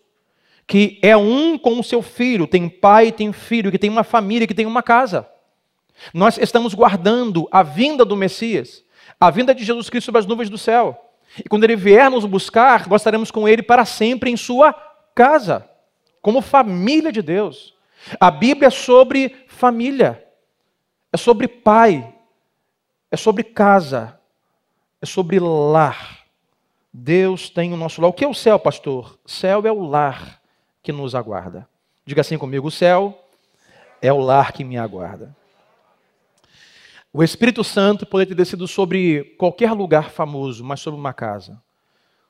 que 0.67 0.99
é 1.01 1.17
um 1.17 1.57
com 1.57 1.79
o 1.79 1.83
seu 1.83 2.01
filho, 2.01 2.47
tem 2.47 2.69
pai, 2.69 3.11
tem 3.11 3.33
filho, 3.33 3.71
que 3.71 3.79
tem 3.79 3.89
uma 3.89 4.03
família, 4.03 4.47
que 4.47 4.53
tem 4.53 4.65
uma 4.65 4.83
casa. 4.83 5.27
Nós 6.13 6.37
estamos 6.37 6.73
guardando 6.73 7.47
a 7.51 7.63
vinda 7.63 8.05
do 8.05 8.15
Messias, 8.15 8.83
a 9.19 9.29
vinda 9.29 9.55
de 9.55 9.63
Jesus 9.63 9.89
Cristo 9.89 10.05
sobre 10.05 10.19
as 10.19 10.25
nuvens 10.25 10.49
do 10.49 10.57
céu. 10.57 11.04
E 11.43 11.49
quando 11.49 11.63
ele 11.63 11.75
vier 11.75 12.09
nos 12.09 12.25
buscar, 12.25 12.87
nós 12.87 13.01
estaremos 13.01 13.31
com 13.31 13.47
ele 13.47 13.61
para 13.61 13.85
sempre 13.85 14.29
em 14.29 14.37
sua 14.37 14.73
casa, 15.13 15.67
como 16.21 16.41
família 16.41 17.11
de 17.11 17.21
Deus. 17.21 17.73
A 18.19 18.29
Bíblia 18.29 18.67
é 18.67 18.71
sobre 18.71 19.35
família, 19.47 20.25
é 21.11 21.17
sobre 21.17 21.47
pai, 21.47 22.13
é 23.11 23.17
sobre 23.17 23.43
casa, 23.43 24.19
é 25.01 25.05
sobre 25.05 25.39
lar. 25.39 26.19
Deus 26.91 27.49
tem 27.49 27.73
o 27.73 27.77
nosso 27.77 28.01
lar. 28.01 28.09
O 28.09 28.13
que 28.13 28.23
é 28.23 28.27
o 28.27 28.33
céu, 28.33 28.57
pastor? 28.57 29.19
Céu 29.25 29.65
é 29.65 29.71
o 29.71 29.81
lar 29.81 30.41
que 30.81 30.91
nos 30.91 31.15
aguarda. 31.15 31.67
Diga 32.05 32.21
assim 32.21 32.37
comigo: 32.37 32.67
o 32.67 32.71
céu 32.71 33.17
é 34.01 34.13
o 34.13 34.19
lar 34.19 34.51
que 34.51 34.63
me 34.63 34.77
aguarda. 34.77 35.35
O 37.17 37.23
Espírito 37.23 37.63
Santo 37.63 38.05
poderia 38.05 38.35
ter 38.35 38.43
descido 38.43 38.67
sobre 38.67 39.23
qualquer 39.37 39.71
lugar 39.71 40.09
famoso, 40.09 40.65
mas 40.65 40.81
sobre 40.81 40.99
uma 40.99 41.13
casa. 41.13 41.63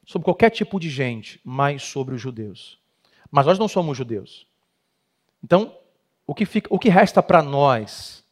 Sobre 0.05 0.25
qualquer 0.25 0.51
tipo 0.51 0.79
de 0.79 0.91
gente, 0.91 1.41
mas 1.43 1.81
sobre 1.81 2.13
os 2.13 2.21
judeus. 2.21 2.77
Mas 3.31 3.47
nós 3.47 3.57
não 3.57 3.67
somos 3.67 3.97
judeus. 3.97 4.45
Então, 5.43 5.75
o 6.27 6.35
que, 6.35 6.45
fica, 6.45 6.67
o 6.71 6.77
que 6.77 6.87
resta 6.87 7.23
para 7.23 7.41
nós, 7.41 8.23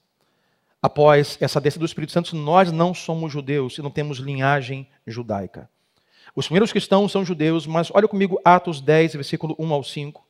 após 0.79 1.39
essa 1.41 1.59
descida 1.59 1.79
do 1.79 1.87
Espírito 1.87 2.11
Santo, 2.11 2.35
nós 2.35 2.71
não 2.71 2.93
somos 2.93 3.33
judeus 3.33 3.79
e 3.79 3.81
não 3.81 3.89
temos 3.89 4.19
linhagem 4.19 4.87
judaica. 5.07 5.67
Os 6.35 6.45
primeiros 6.45 6.71
cristãos 6.71 7.11
são 7.11 7.25
judeus, 7.25 7.65
mas 7.65 7.89
olha 7.91 8.07
comigo 8.07 8.39
Atos 8.45 8.79
10, 8.79 9.13
versículo 9.15 9.55
1 9.57 9.73
ao 9.73 9.83
5, 9.83 10.23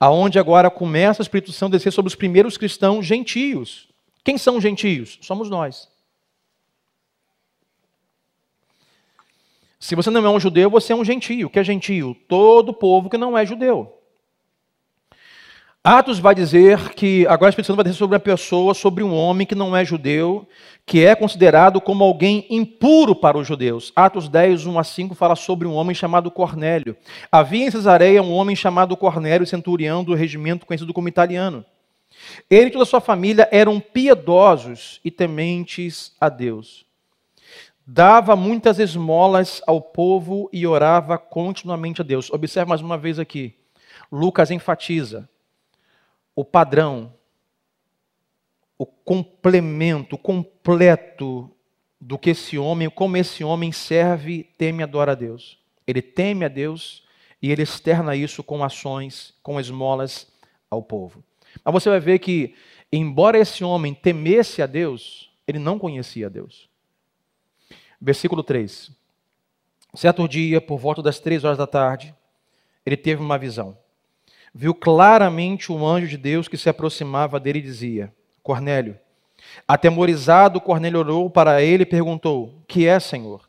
aonde 0.00 0.40
agora 0.40 0.68
começa 0.72 1.20
o 1.20 1.22
Espírito 1.22 1.52
Santo 1.52 1.74
a 1.74 1.78
descer 1.78 1.92
sobre 1.92 2.08
os 2.08 2.16
primeiros 2.16 2.58
cristãos 2.58 3.06
gentios. 3.06 3.94
Quem 4.26 4.36
são 4.36 4.60
gentios? 4.60 5.20
Somos 5.22 5.48
nós. 5.48 5.88
Se 9.78 9.94
você 9.94 10.10
não 10.10 10.26
é 10.26 10.28
um 10.28 10.40
judeu, 10.40 10.68
você 10.68 10.92
é 10.92 10.96
um 10.96 11.04
gentio. 11.04 11.46
O 11.46 11.50
que 11.50 11.60
é 11.60 11.62
gentio? 11.62 12.12
Todo 12.26 12.74
povo 12.74 13.08
que 13.08 13.16
não 13.16 13.38
é 13.38 13.46
judeu. 13.46 14.00
Atos 15.84 16.18
vai 16.18 16.34
dizer 16.34 16.92
que 16.94 17.24
agora 17.28 17.44
o 17.44 17.50
Espírito 17.50 17.68
Santo 17.68 17.76
vai 17.76 17.84
dizer 17.84 17.96
sobre 17.96 18.16
uma 18.16 18.20
pessoa, 18.20 18.74
sobre 18.74 19.04
um 19.04 19.14
homem 19.14 19.46
que 19.46 19.54
não 19.54 19.76
é 19.76 19.84
judeu, 19.84 20.48
que 20.84 21.04
é 21.04 21.14
considerado 21.14 21.80
como 21.80 22.02
alguém 22.02 22.44
impuro 22.50 23.14
para 23.14 23.38
os 23.38 23.46
judeus. 23.46 23.92
Atos 23.94 24.28
10, 24.28 24.66
1 24.66 24.76
a 24.76 24.82
5 24.82 25.14
fala 25.14 25.36
sobre 25.36 25.68
um 25.68 25.74
homem 25.74 25.94
chamado 25.94 26.32
Cornélio. 26.32 26.96
Havia 27.30 27.64
em 27.64 27.70
Cesareia 27.70 28.20
um 28.24 28.32
homem 28.32 28.56
chamado 28.56 28.96
Cornélio, 28.96 29.46
centurião 29.46 30.02
do 30.02 30.14
regimento 30.14 30.66
conhecido 30.66 30.92
como 30.92 31.06
italiano. 31.06 31.64
Ele 32.48 32.68
e 32.68 32.70
toda 32.70 32.84
a 32.84 32.86
sua 32.86 33.00
família 33.00 33.48
eram 33.50 33.80
piedosos 33.80 35.00
e 35.04 35.10
tementes 35.10 36.14
a 36.20 36.28
Deus. 36.28 36.86
Dava 37.86 38.34
muitas 38.34 38.78
esmolas 38.78 39.62
ao 39.66 39.80
povo 39.80 40.50
e 40.52 40.66
orava 40.66 41.16
continuamente 41.18 42.00
a 42.00 42.04
Deus. 42.04 42.30
Observe 42.30 42.68
mais 42.68 42.80
uma 42.80 42.98
vez 42.98 43.18
aqui. 43.18 43.54
Lucas 44.10 44.50
enfatiza 44.50 45.28
o 46.34 46.44
padrão, 46.44 47.14
o 48.76 48.84
complemento, 48.84 50.16
o 50.16 50.18
completo 50.18 51.50
do 52.00 52.18
que 52.18 52.30
esse 52.30 52.58
homem, 52.58 52.90
como 52.90 53.16
esse 53.16 53.42
homem 53.42 53.72
serve, 53.72 54.44
teme 54.58 54.80
e 54.80 54.82
adora 54.82 55.12
a 55.12 55.14
Deus. 55.14 55.58
Ele 55.86 56.02
teme 56.02 56.44
a 56.44 56.48
Deus 56.48 57.04
e 57.40 57.50
ele 57.50 57.62
externa 57.62 58.14
isso 58.14 58.42
com 58.42 58.62
ações, 58.62 59.34
com 59.42 59.58
esmolas 59.58 60.30
ao 60.68 60.82
povo. 60.82 61.24
Mas 61.66 61.82
você 61.82 61.90
vai 61.90 62.00
ver 62.00 62.18
que, 62.20 62.54
embora 62.92 63.38
esse 63.38 63.62
homem 63.62 63.92
temesse 63.92 64.62
a 64.62 64.66
Deus, 64.66 65.30
ele 65.46 65.58
não 65.58 65.78
conhecia 65.78 66.26
a 66.26 66.30
Deus. 66.30 66.68
Versículo 68.00 68.42
3. 68.42 68.90
Certo 69.94 70.28
dia, 70.28 70.60
por 70.60 70.78
volta 70.78 71.02
das 71.02 71.18
três 71.18 71.44
horas 71.44 71.58
da 71.58 71.66
tarde, 71.66 72.14
ele 72.84 72.96
teve 72.96 73.20
uma 73.20 73.38
visão 73.38 73.76
viu 74.56 74.74
claramente 74.74 75.70
o 75.70 75.86
anjo 75.86 76.08
de 76.08 76.16
Deus 76.16 76.48
que 76.48 76.56
se 76.56 76.70
aproximava 76.70 77.38
dele 77.38 77.58
e 77.58 77.62
dizia: 77.62 78.12
Cornélio. 78.42 78.98
Atemorizado, 79.68 80.60
Cornélio 80.60 81.00
orou 81.00 81.28
para 81.28 81.62
ele 81.62 81.82
e 81.82 81.86
perguntou: 81.86 82.54
Que 82.66 82.86
é, 82.86 82.98
Senhor? 82.98 83.46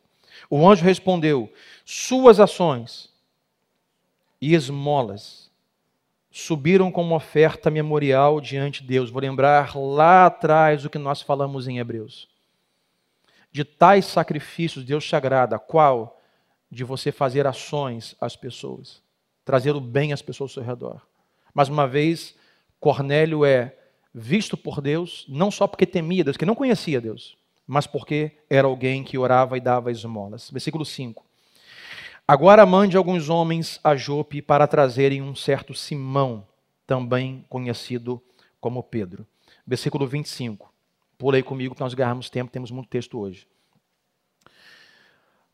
O 0.49 0.67
anjo 0.67 0.83
respondeu: 0.83 1.51
Suas 1.85 2.41
ações 2.41 3.09
e 4.41 4.53
esmolas 4.53 5.46
subiram 6.39 6.91
como 6.91 7.15
oferta 7.15 7.69
memorial 7.69 8.39
diante 8.41 8.81
de 8.81 8.87
Deus. 8.89 9.09
Vou 9.09 9.21
lembrar 9.21 9.75
lá 9.75 10.25
atrás 10.25 10.85
o 10.85 10.89
que 10.89 10.97
nós 10.97 11.21
falamos 11.21 11.67
em 11.67 11.79
Hebreus. 11.79 12.27
De 13.51 13.63
tais 13.63 14.05
sacrifícios 14.05 14.83
Deus 14.83 15.05
te 15.05 15.15
agrada, 15.15 15.57
qual? 15.57 16.21
De 16.69 16.83
você 16.83 17.11
fazer 17.11 17.47
ações 17.47 18.15
às 18.19 18.35
pessoas 18.35 19.01
trazer 19.47 19.73
o 19.77 19.79
bem 19.79 20.11
às 20.11 20.21
pessoas 20.21 20.51
ao 20.51 20.55
seu 20.55 20.63
redor. 20.63 21.07
Mais 21.53 21.69
uma 21.69 21.87
vez, 21.87 22.35
Cornélio 22.81 23.45
é 23.45 23.77
visto 24.13 24.57
por 24.57 24.81
Deus, 24.81 25.25
não 25.29 25.49
só 25.49 25.65
porque 25.65 25.85
temia 25.85 26.21
Deus, 26.21 26.35
que 26.35 26.45
não 26.45 26.53
conhecia 26.53 26.99
Deus, 26.99 27.37
mas 27.65 27.87
porque 27.87 28.39
era 28.49 28.67
alguém 28.67 29.05
que 29.05 29.17
orava 29.17 29.55
e 29.57 29.61
dava 29.61 29.89
esmolas. 29.89 30.51
Versículo 30.51 30.83
5. 30.83 31.25
Agora 32.29 32.65
mande 32.65 32.97
alguns 32.97 33.29
homens 33.29 33.79
a 33.81 33.95
Jope 33.95 34.41
para 34.41 34.67
trazerem 34.67 35.21
um 35.21 35.33
certo 35.33 35.73
Simão, 35.73 36.45
também 36.85 37.45
conhecido 37.47 38.21
como 38.59 38.83
Pedro. 38.83 39.25
Versículo 39.65 40.05
25. 40.05 40.69
Pulei 41.17 41.41
comigo 41.41 41.73
para 41.73 41.85
nós 41.85 41.93
ganharmos 41.93 42.29
tempo, 42.29 42.51
temos 42.51 42.69
muito 42.69 42.89
texto 42.89 43.17
hoje. 43.17 43.47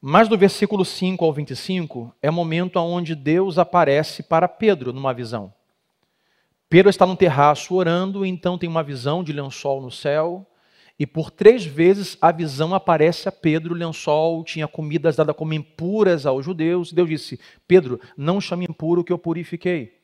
Mas 0.02 0.28
do 0.28 0.36
versículo 0.36 0.84
5 0.84 1.24
ao 1.24 1.32
25 1.32 2.12
é 2.20 2.32
o 2.32 2.34
momento 2.34 2.78
onde 2.78 3.14
Deus 3.14 3.60
aparece 3.60 4.24
para 4.24 4.48
Pedro 4.48 4.92
numa 4.92 5.14
visão. 5.14 5.54
Pedro 6.68 6.90
está 6.90 7.06
no 7.06 7.16
terraço 7.16 7.76
orando, 7.76 8.26
então 8.26 8.58
tem 8.58 8.68
uma 8.68 8.82
visão 8.82 9.24
de 9.24 9.32
lençol 9.32 9.80
no 9.80 9.92
céu, 9.92 10.44
e 11.00 11.08
por 11.08 11.32
três 11.32 11.66
vezes 11.66 12.18
a 12.22 12.32
visão 12.32 12.74
aparece 12.74 13.28
a 13.28 13.32
Pedro, 13.32 13.74
o 13.74 13.78
lençol 13.78 14.44
tinha 14.44 14.68
comidas 14.68 15.16
dadas 15.16 15.36
como 15.36 15.54
impuras 15.54 16.26
aos 16.26 16.46
judeus. 16.46 16.94
Deus 16.94 17.10
disse: 17.10 17.40
Pedro, 17.68 18.00
não 18.16 18.40
chame 18.40 18.66
impuro 18.70 19.04
que 19.04 19.12
eu 19.12 19.18
purifiquei. 19.18 20.02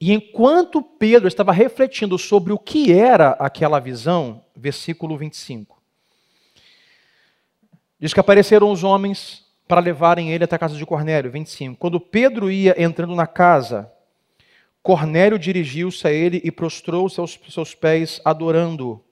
E 0.00 0.12
enquanto 0.12 0.82
Pedro 0.82 1.26
estava 1.26 1.52
refletindo 1.52 2.18
sobre 2.18 2.52
o 2.52 2.58
que 2.58 2.92
era 2.92 3.30
aquela 3.30 3.80
visão, 3.80 4.44
versículo 4.54 5.16
25, 5.16 5.78
Diz 8.00 8.14
que 8.14 8.20
apareceram 8.20 8.70
os 8.70 8.84
homens 8.84 9.44
para 9.66 9.80
levarem 9.80 10.30
ele 10.30 10.44
até 10.44 10.54
a 10.54 10.58
casa 10.58 10.76
de 10.76 10.86
Cornélio, 10.86 11.32
25. 11.32 11.76
Quando 11.76 11.98
Pedro 11.98 12.48
ia 12.48 12.80
entrando 12.80 13.14
na 13.16 13.26
casa, 13.26 13.90
Cornélio 14.80 15.36
dirigiu-se 15.36 16.06
a 16.06 16.12
ele 16.12 16.40
e 16.44 16.52
prostrou-se 16.52 17.18
aos 17.18 17.38
seus 17.50 17.74
pés, 17.74 18.20
adorando-o. 18.24 19.04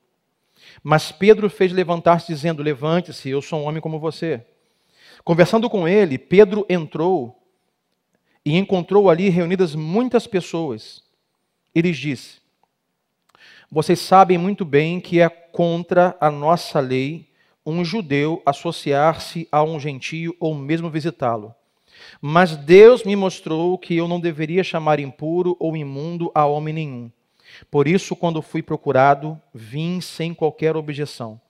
Mas 0.83 1.13
Pedro 1.13 1.49
fez 1.49 1.73
levantar-se, 1.73 2.33
dizendo: 2.33 2.63
Levante-se, 2.63 3.29
eu 3.29 3.43
sou 3.43 3.61
um 3.61 3.65
homem 3.65 3.81
como 3.81 3.99
você. 3.99 4.45
Conversando 5.25 5.69
com 5.69 5.89
ele, 5.89 6.19
Pedro 6.19 6.65
entrou 6.69 7.43
e 8.45 8.57
encontrou 8.57 9.11
ali 9.11 9.29
reunidas 9.29 9.75
muitas 9.75 10.27
pessoas. 10.27 11.03
E 11.75 11.81
lhes 11.81 11.97
disse: 11.97 12.39
Vocês 13.71 13.99
sabem 13.99 14.39
muito 14.39 14.65
bem 14.65 15.01
que 15.01 15.21
é 15.21 15.29
contra 15.29 16.17
a 16.21 16.31
nossa 16.31 16.79
lei 16.81 17.27
um 17.67 17.85
judeu 17.85 18.41
associar-se 18.47 19.49
a 19.51 19.63
um 19.65 19.81
gentio 19.81 20.37
ou 20.39 20.55
mesmo 20.55 20.89
visitá-lo. 20.89 21.53
Mas 22.21 22.57
Deus 22.57 23.03
me 23.03 23.17
mostrou 23.17 23.77
que 23.77 23.97
eu 23.97 24.07
não 24.07 24.21
deveria 24.21 24.63
chamar 24.63 25.01
impuro 25.01 25.57
ou 25.59 25.77
imundo 25.77 26.31
a 26.33 26.47
homem 26.47 26.73
nenhum. 26.73 27.11
Por 27.71 27.89
isso, 27.89 28.17
quando 28.17 28.43
fui 28.43 28.63
procurado, 28.63 29.41
vim 29.55 30.01
sem 30.01 30.35
qualquer 30.35 30.77
objeção. 30.77 31.41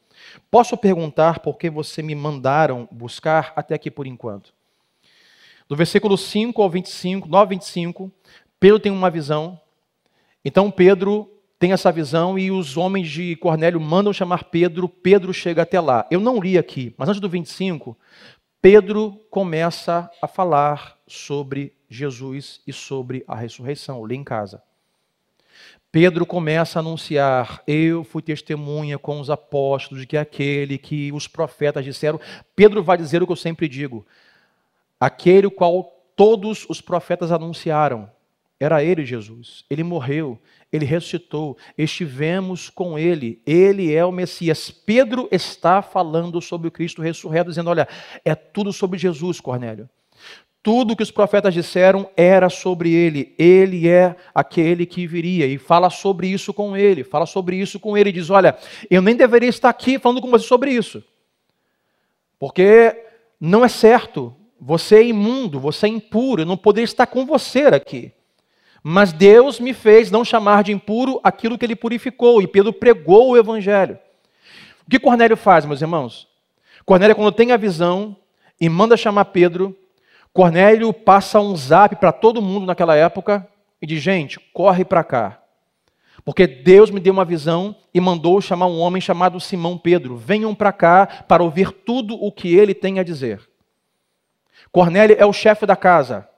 Posso 0.50 0.76
perguntar 0.76 1.40
por 1.40 1.58
que 1.58 1.68
você 1.68 2.02
me 2.02 2.14
mandaram 2.14 2.88
buscar 2.90 3.52
até 3.54 3.74
aqui 3.74 3.90
por 3.90 4.06
enquanto? 4.06 4.52
Do 5.68 5.76
versículo 5.76 6.16
5 6.16 6.62
ao 6.62 6.70
25, 6.70 7.28
9 7.28 7.54
25, 7.56 8.12
Pedro 8.58 8.78
tem 8.78 8.92
uma 8.92 9.10
visão. 9.10 9.60
Então 10.44 10.70
Pedro 10.70 11.30
tem 11.58 11.72
essa 11.72 11.90
visão 11.90 12.38
e 12.38 12.50
os 12.50 12.76
homens 12.76 13.08
de 13.08 13.34
Cornélio 13.36 13.80
mandam 13.80 14.12
chamar 14.12 14.44
Pedro, 14.44 14.88
Pedro 14.88 15.32
chega 15.32 15.62
até 15.62 15.80
lá. 15.80 16.06
Eu 16.10 16.20
não 16.20 16.40
li 16.40 16.56
aqui, 16.56 16.94
mas 16.96 17.08
antes 17.08 17.20
do 17.20 17.28
25, 17.28 17.96
Pedro 18.60 19.20
começa 19.30 20.10
a 20.20 20.28
falar 20.28 20.98
sobre 21.06 21.72
Jesus 21.88 22.60
e 22.66 22.72
sobre 22.72 23.24
a 23.26 23.34
ressurreição. 23.34 23.98
Eu 23.98 24.06
li 24.06 24.16
em 24.16 24.24
casa. 24.24 24.62
Pedro 25.90 26.26
começa 26.26 26.78
a 26.78 26.80
anunciar: 26.80 27.62
Eu 27.66 28.04
fui 28.04 28.22
testemunha 28.22 28.98
com 28.98 29.20
os 29.20 29.30
apóstolos 29.30 30.02
de 30.02 30.06
que 30.06 30.16
aquele 30.16 30.78
que 30.78 31.12
os 31.12 31.26
profetas 31.26 31.84
disseram. 31.84 32.20
Pedro 32.54 32.82
vai 32.82 32.96
dizer 32.96 33.22
o 33.22 33.26
que 33.26 33.32
eu 33.32 33.36
sempre 33.36 33.68
digo: 33.68 34.06
aquele 35.00 35.48
qual 35.50 35.84
todos 36.14 36.66
os 36.68 36.80
profetas 36.80 37.30
anunciaram. 37.30 38.10
Era 38.58 38.82
ele, 38.82 39.04
Jesus. 39.04 39.66
Ele 39.68 39.82
morreu, 39.82 40.38
ele 40.72 40.86
ressuscitou, 40.86 41.58
estivemos 41.76 42.70
com 42.70 42.98
ele, 42.98 43.42
ele 43.44 43.94
é 43.94 44.02
o 44.02 44.10
Messias. 44.10 44.70
Pedro 44.70 45.28
está 45.30 45.82
falando 45.82 46.40
sobre 46.40 46.68
o 46.68 46.70
Cristo 46.70 47.02
ressurreto, 47.02 47.50
dizendo: 47.50 47.68
Olha, 47.68 47.86
é 48.24 48.34
tudo 48.34 48.72
sobre 48.72 48.98
Jesus, 48.98 49.40
Cornélio. 49.40 49.88
Tudo 50.66 50.94
o 50.94 50.96
que 50.96 51.02
os 51.04 51.12
profetas 51.12 51.54
disseram 51.54 52.10
era 52.16 52.50
sobre 52.50 52.92
ele. 52.92 53.32
Ele 53.38 53.88
é 53.88 54.16
aquele 54.34 54.84
que 54.84 55.06
viria. 55.06 55.46
E 55.46 55.58
fala 55.58 55.88
sobre 55.90 56.26
isso 56.26 56.52
com 56.52 56.76
ele. 56.76 57.04
Fala 57.04 57.24
sobre 57.24 57.54
isso 57.54 57.78
com 57.78 57.96
ele. 57.96 58.08
E 58.08 58.12
diz: 58.12 58.30
Olha, 58.30 58.58
eu 58.90 59.00
nem 59.00 59.14
deveria 59.14 59.48
estar 59.48 59.68
aqui 59.68 59.96
falando 59.96 60.20
com 60.20 60.28
você 60.28 60.44
sobre 60.44 60.72
isso. 60.72 61.04
Porque 62.36 63.00
não 63.40 63.64
é 63.64 63.68
certo. 63.68 64.34
Você 64.60 64.96
é 64.96 65.04
imundo, 65.04 65.60
você 65.60 65.86
é 65.86 65.88
impuro. 65.88 66.42
Eu 66.42 66.46
não 66.46 66.56
poderia 66.56 66.84
estar 66.84 67.06
com 67.06 67.24
você 67.24 67.66
aqui. 67.66 68.10
Mas 68.82 69.12
Deus 69.12 69.60
me 69.60 69.72
fez 69.72 70.10
não 70.10 70.24
chamar 70.24 70.64
de 70.64 70.72
impuro 70.72 71.20
aquilo 71.22 71.56
que 71.56 71.64
ele 71.64 71.76
purificou. 71.76 72.42
E 72.42 72.48
Pedro 72.48 72.72
pregou 72.72 73.30
o 73.30 73.36
evangelho. 73.36 74.00
O 74.84 74.90
que 74.90 74.98
Cornélio 74.98 75.36
faz, 75.36 75.64
meus 75.64 75.80
irmãos? 75.80 76.26
Cornélio, 76.84 77.14
quando 77.14 77.30
tem 77.30 77.52
a 77.52 77.56
visão 77.56 78.16
e 78.60 78.68
manda 78.68 78.96
chamar 78.96 79.26
Pedro, 79.26 79.72
Cornélio 80.36 80.92
passa 80.92 81.40
um 81.40 81.56
zap 81.56 81.96
para 81.96 82.12
todo 82.12 82.42
mundo 82.42 82.66
naquela 82.66 82.94
época 82.94 83.48
e 83.80 83.86
diz: 83.86 84.02
gente, 84.02 84.38
corre 84.52 84.84
para 84.84 85.02
cá. 85.02 85.40
Porque 86.26 86.46
Deus 86.46 86.90
me 86.90 87.00
deu 87.00 87.14
uma 87.14 87.24
visão 87.24 87.74
e 87.94 87.98
mandou 88.02 88.38
chamar 88.42 88.66
um 88.66 88.78
homem 88.78 89.00
chamado 89.00 89.40
Simão 89.40 89.78
Pedro. 89.78 90.14
Venham 90.14 90.54
para 90.54 90.74
cá 90.74 91.06
para 91.06 91.42
ouvir 91.42 91.72
tudo 91.72 92.22
o 92.22 92.30
que 92.30 92.54
ele 92.54 92.74
tem 92.74 92.98
a 92.98 93.02
dizer. 93.02 93.48
Cornélio 94.70 95.16
é 95.18 95.24
o 95.24 95.32
chefe 95.32 95.64
da 95.64 95.74
casa. 95.74 96.28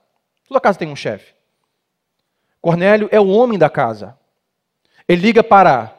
Toda 0.47 0.61
casa 0.61 0.79
tem 0.79 0.87
um 0.87 0.95
chefe. 0.95 1.33
Cornélio 2.61 3.09
é 3.11 3.19
o 3.19 3.27
homem 3.27 3.59
da 3.59 3.69
casa. 3.69 4.17
Ele 5.09 5.23
liga 5.23 5.43
para 5.43 5.93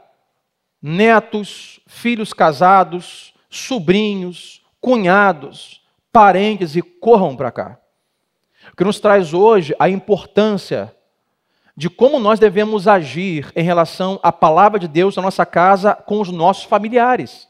netos, 0.81 1.81
filhos 1.87 2.33
casados, 2.33 3.35
sobrinhos, 3.51 4.65
cunhados, 4.81 5.83
parentes 6.11 6.77
e 6.77 6.81
corram 6.81 7.37
para 7.37 7.53
cá 7.53 7.80
que 8.81 8.85
nos 8.85 8.99
traz 8.99 9.35
hoje 9.35 9.77
a 9.79 9.91
importância 9.91 10.91
de 11.77 11.91
como 11.91 12.19
nós 12.19 12.39
devemos 12.39 12.89
agir 12.89 13.53
em 13.55 13.63
relação 13.63 14.19
à 14.23 14.33
palavra 14.33 14.81
de 14.81 14.89
Deus 14.89 15.15
na 15.15 15.21
nossa 15.21 15.45
casa 15.45 15.95
com 15.95 16.19
os 16.19 16.31
nossos 16.31 16.65
familiares. 16.65 17.47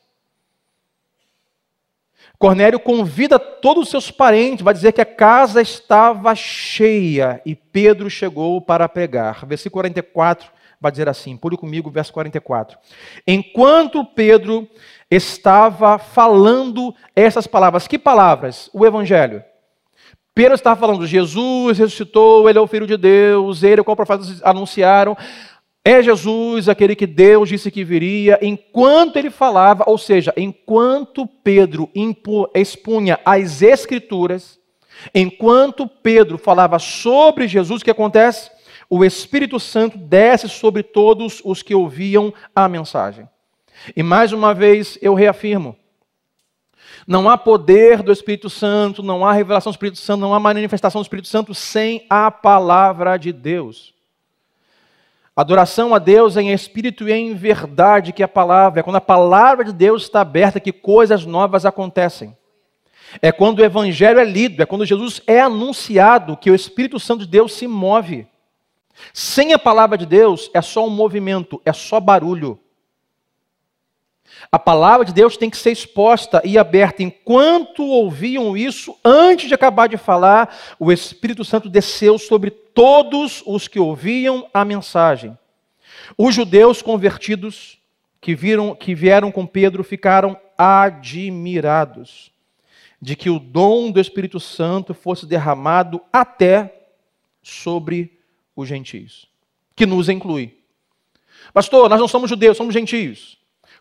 Cornélio 2.37 2.81
convida 2.81 3.39
todos 3.39 3.85
os 3.85 3.91
seus 3.91 4.11
parentes, 4.11 4.65
vai 4.65 4.75
dizer 4.75 4.91
que 4.91 5.01
a 5.01 5.07
casa 5.07 5.63
estava 5.63 6.35
cheia 6.35 7.41
e 7.47 7.55
Pedro 7.55 8.11
chegou 8.11 8.61
para 8.61 8.89
pregar. 8.89 9.47
Versículo 9.47 9.83
44 9.83 10.51
vai 10.81 10.91
dizer 10.91 11.09
assim: 11.09 11.37
pule 11.37 11.57
comigo, 11.57 11.93
verso 11.93 12.13
44. 12.13 12.77
Enquanto 13.25 14.05
Pedro 14.05 14.69
estava 15.09 15.97
falando 15.97 16.93
essas 17.15 17.47
palavras, 17.47 17.87
que 17.87 18.01
palavras? 18.01 18.69
O 18.73 18.85
Evangelho. 18.85 19.45
Pedro 20.41 20.55
estava 20.55 20.81
falando, 20.81 21.07
Jesus 21.07 21.77
ressuscitou, 21.77 22.49
ele 22.49 22.57
é 22.57 22.63
o 22.63 22.67
Filho 22.67 22.87
de 22.87 22.97
Deus, 22.97 23.63
ele 23.63 23.79
é 23.79 23.83
o 23.83 23.85
qual 23.85 23.95
profetas 23.95 24.41
anunciaram, 24.43 25.15
é 25.85 26.03
Jesus 26.03 26.67
aquele 26.67 26.97
que 26.97 27.07
Deus 27.07 27.51
disse 27.51 27.71
que 27.71 27.85
viria. 27.85 28.39
Enquanto 28.41 29.19
ele 29.19 29.29
falava, 29.29 29.85
ou 29.87 29.99
seja, 29.99 30.33
enquanto 30.35 31.27
Pedro 31.27 31.91
expunha 32.55 33.21
as 33.23 33.61
Escrituras, 33.61 34.59
enquanto 35.15 35.87
Pedro 35.87 36.39
falava 36.39 36.79
sobre 36.79 37.47
Jesus, 37.47 37.83
o 37.83 37.85
que 37.85 37.91
acontece? 37.91 38.51
O 38.89 39.05
Espírito 39.05 39.61
Santo 39.61 39.99
desce 39.99 40.49
sobre 40.49 40.83
todos 40.83 41.43
os 41.45 41.63
que 41.63 41.75
ouviam 41.75 42.33
a 42.57 42.67
mensagem. 42.67 43.29
E 43.95 44.03
mais 44.03 44.33
uma 44.33 44.55
vez 44.55 44.99
eu 45.03 45.13
reafirmo: 45.13 45.77
não 47.11 47.29
há 47.29 47.37
poder 47.37 48.05
do 48.05 48.13
Espírito 48.13 48.49
Santo, 48.49 49.03
não 49.03 49.27
há 49.27 49.33
revelação 49.33 49.73
do 49.73 49.75
Espírito 49.75 49.99
Santo, 49.99 50.21
não 50.21 50.33
há 50.33 50.39
manifestação 50.39 51.01
do 51.01 51.05
Espírito 51.05 51.27
Santo 51.27 51.53
sem 51.53 52.07
a 52.09 52.31
palavra 52.31 53.17
de 53.17 53.33
Deus. 53.33 53.93
Adoração 55.35 55.93
a 55.93 55.99
Deus 55.99 56.37
em 56.37 56.53
espírito 56.53 57.09
e 57.09 57.13
em 57.13 57.35
verdade, 57.35 58.13
que 58.13 58.23
é 58.23 58.27
a 58.27 58.29
palavra. 58.29 58.79
É 58.79 58.83
quando 58.85 58.95
a 58.95 59.01
palavra 59.01 59.65
de 59.65 59.73
Deus 59.73 60.05
está 60.05 60.21
aberta 60.21 60.61
que 60.61 60.71
coisas 60.71 61.27
novas 61.27 61.67
acontecem. 61.67 62.37
É 63.21 63.33
quando 63.33 63.59
o 63.59 63.65
evangelho 63.65 64.21
é 64.21 64.25
lido, 64.25 64.63
é 64.63 64.67
quando 64.67 64.87
Jesus 64.87 65.21
é 65.27 65.41
anunciado 65.41 66.37
que 66.37 66.49
o 66.49 66.55
Espírito 66.55 67.01
Santo 67.01 67.25
de 67.25 67.31
Deus 67.33 67.55
se 67.55 67.67
move. 67.67 68.25
Sem 69.13 69.53
a 69.53 69.59
palavra 69.59 69.99
de 69.99 70.07
Deus 70.07 70.49
é 70.55 70.63
só 70.63 70.87
um 70.87 70.91
movimento, 70.91 71.61
é 71.65 71.73
só 71.73 71.99
barulho. 71.99 72.57
A 74.53 74.59
palavra 74.59 75.07
de 75.07 75.15
Deus 75.15 75.37
tem 75.37 75.49
que 75.49 75.57
ser 75.57 75.71
exposta 75.71 76.43
e 76.45 76.59
aberta. 76.59 77.03
Enquanto 77.03 77.85
ouviam 77.85 78.57
isso, 78.57 78.97
antes 79.05 79.47
de 79.47 79.55
acabar 79.55 79.89
de 79.89 79.97
falar, 79.97 80.75
o 80.79 80.91
Espírito 80.91 81.45
Santo 81.45 81.69
desceu 81.69 82.19
sobre 82.19 82.51
todos 82.51 83.45
os 83.47 83.69
que 83.69 83.79
ouviam 83.79 84.49
a 84.53 84.65
mensagem. 84.65 85.39
Os 86.19 86.35
judeus 86.35 86.83
convertidos 86.83 87.79
que, 88.21 88.35
viram, 88.35 88.75
que 88.75 88.93
vieram 88.93 89.31
com 89.31 89.47
Pedro 89.47 89.85
ficaram 89.85 90.37
admirados 90.59 92.33
de 93.01 93.17
que 93.17 93.31
o 93.31 93.39
dom 93.39 93.91
do 93.91 94.01
Espírito 94.01 94.39
Santo 94.39 94.93
fosse 94.93 95.27
derramado 95.27 96.03
até 96.13 96.89
sobre 97.43 98.19
os 98.55 98.69
gentios, 98.69 99.27
que 99.75 99.87
nos 99.87 100.09
inclui. 100.09 100.59
Pastor, 101.55 101.89
nós 101.89 101.99
não 101.99 102.09
somos 102.09 102.29
judeus, 102.29 102.57
somos 102.57 102.75
gentios. 102.75 103.40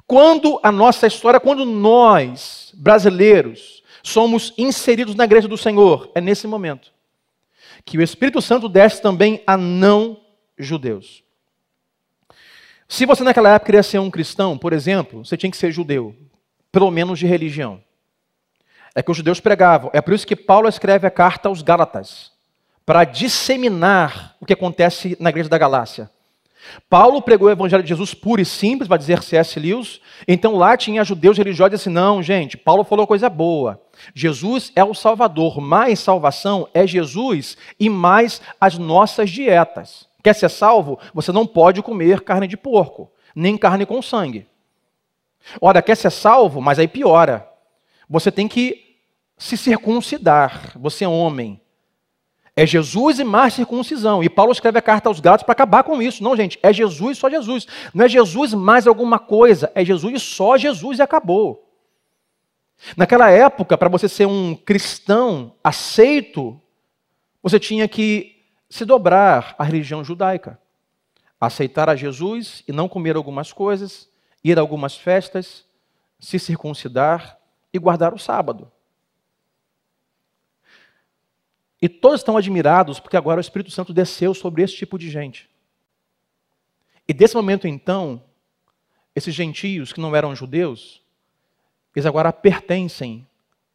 Quando 0.10 0.60
a 0.64 0.72
nossa 0.72 1.06
história, 1.06 1.40
quando 1.40 1.64
nós, 1.66 2.74
brasileiros, 2.74 3.84
somos 4.02 4.52
inseridos 4.58 5.14
na 5.14 5.24
igreja 5.24 5.48
do 5.48 5.56
Senhor, 5.56 6.12
é 6.16 6.20
nesse 6.20 6.48
momento 6.48 6.92
que 7.86 7.96
o 7.96 8.02
Espírito 8.02 8.42
Santo 8.42 8.68
desce 8.68 9.04
também 9.04 9.44
a 9.46 9.56
não 9.56 10.20
judeus. 10.58 11.24
Se 12.88 13.06
você 13.06 13.24
naquela 13.24 13.54
época 13.54 13.68
queria 13.68 13.84
ser 13.84 14.00
um 14.00 14.10
cristão, 14.10 14.58
por 14.58 14.74
exemplo, 14.74 15.24
você 15.24 15.38
tinha 15.38 15.52
que 15.52 15.58
ser 15.58 15.72
judeu, 15.72 16.16
pelo 16.72 16.90
menos 16.90 17.20
de 17.20 17.28
religião. 17.28 17.80
É 18.96 19.04
que 19.04 19.12
os 19.12 19.18
judeus 19.18 19.40
pregavam. 19.40 19.92
É 19.94 20.02
por 20.02 20.16
isso 20.16 20.26
que 20.26 20.36
Paulo 20.36 20.68
escreve 20.68 21.06
a 21.06 21.12
carta 21.12 21.50
aos 21.50 21.62
Gálatas, 21.62 22.32
para 22.84 23.04
disseminar 23.04 24.36
o 24.42 24.46
que 24.48 24.54
acontece 24.54 25.16
na 25.20 25.30
igreja 25.30 25.50
da 25.50 25.58
Galácia. 25.60 26.10
Paulo 26.90 27.22
pregou 27.22 27.48
o 27.48 27.52
evangelho 27.52 27.84
de 27.84 27.90
Jesus 27.90 28.14
puro 28.14 28.42
e 28.42 28.46
simples, 28.46 28.88
vai 28.88 28.98
dizer 28.98 29.24
C.S. 29.24 29.60
Lewis. 29.60 30.02
Então 30.28 30.56
lá 30.56 30.76
tinha 30.76 31.04
judeus 31.04 31.38
religiosos 31.38 31.74
e 31.74 31.76
assim, 31.76 31.90
não, 31.90 32.22
gente, 32.22 32.58
Paulo 32.58 32.84
falou 32.84 33.08
coisa 33.08 33.30
boa. 33.30 33.82
Jesus 34.14 34.72
é 34.76 34.84
o 34.84 34.94
Salvador, 34.94 35.60
mais 35.60 36.00
salvação 36.00 36.68
é 36.74 36.86
Jesus 36.86 37.58
e 37.80 37.90
mais 37.90 38.42
as 38.60 38.78
nossas 38.78 39.30
dietas. 39.30 40.08
Quer 40.24 40.34
ser 40.36 40.50
salvo? 40.50 41.00
Você 41.14 41.32
não 41.32 41.46
pode 41.46 41.82
comer 41.82 42.22
carne 42.22 42.48
de 42.48 42.58
porco, 42.58 43.12
nem 43.34 43.58
carne 43.58 43.86
com 43.86 44.02
sangue. 44.02 44.46
Ora, 45.62 45.82
quer 45.82 45.96
ser 45.96 46.12
salvo? 46.12 46.62
Mas 46.62 46.78
aí 46.78 46.88
piora. 46.88 47.48
Você 48.10 48.32
tem 48.32 48.48
que 48.48 48.98
se 49.38 49.56
circuncidar. 49.56 50.74
Você 50.76 51.06
é 51.06 51.08
homem. 51.08 51.62
É 52.60 52.66
Jesus 52.66 53.20
e 53.20 53.24
mais 53.24 53.54
circuncisão. 53.54 54.22
E 54.22 54.30
Paulo 54.30 54.52
escreve 54.52 54.78
a 54.78 54.82
carta 54.82 55.08
aos 55.08 55.22
Gálatas 55.22 55.46
para 55.46 55.54
acabar 55.54 55.82
com 55.82 56.02
isso. 56.02 56.22
Não, 56.22 56.36
gente, 56.36 56.60
é 56.62 56.74
Jesus 56.74 57.18
só 57.18 57.30
Jesus. 57.30 57.66
Não 57.94 58.04
é 58.04 58.10
Jesus 58.10 58.54
mais 58.54 58.86
alguma 58.86 59.18
coisa, 59.18 59.72
é 59.74 59.86
Jesus 59.86 60.14
e 60.14 60.20
só 60.20 60.58
Jesus 60.58 61.00
e 61.00 61.02
acabou. 61.02 61.72
Naquela 62.98 63.30
época, 63.30 63.78
para 63.78 63.88
você 63.88 64.10
ser 64.10 64.26
um 64.26 64.54
cristão 64.54 65.54
aceito, 65.64 66.60
você 67.42 67.58
tinha 67.62 67.88
que 67.88 68.44
se 68.70 68.84
dobrar 68.84 69.56
à 69.58 69.64
religião 69.64 70.04
judaica. 70.04 70.60
Aceitar 71.40 71.90
a 71.90 71.96
Jesus 71.96 72.62
e 72.68 72.74
não 72.74 72.90
comer 72.90 73.16
algumas 73.16 73.54
coisas, 73.54 74.10
ir 74.44 74.58
a 74.58 74.62
algumas 74.62 74.98
festas, 74.98 75.64
se 76.20 76.38
circuncidar 76.38 77.40
e 77.74 77.80
guardar 77.80 78.14
o 78.14 78.20
sábado. 78.20 78.70
E 81.82 81.88
todos 81.88 82.20
estão 82.20 82.36
admirados 82.36 83.00
porque 83.00 83.16
agora 83.16 83.40
o 83.40 83.42
Espírito 83.42 83.72
Santo 83.72 83.94
desceu 83.94 84.34
sobre 84.34 84.62
esse 84.64 84.76
tipo 84.76 84.98
de 84.98 85.10
gente. 85.10 85.50
E 87.08 87.14
desse 87.14 87.36
momento 87.36 87.68
então, 87.68 88.22
esses 89.16 89.34
gentios 89.34 89.94
que 89.94 90.02
não 90.02 90.16
eram 90.16 90.36
judeus, 90.36 91.02
eles 91.96 92.06
agora 92.06 92.34
pertencem 92.34 93.26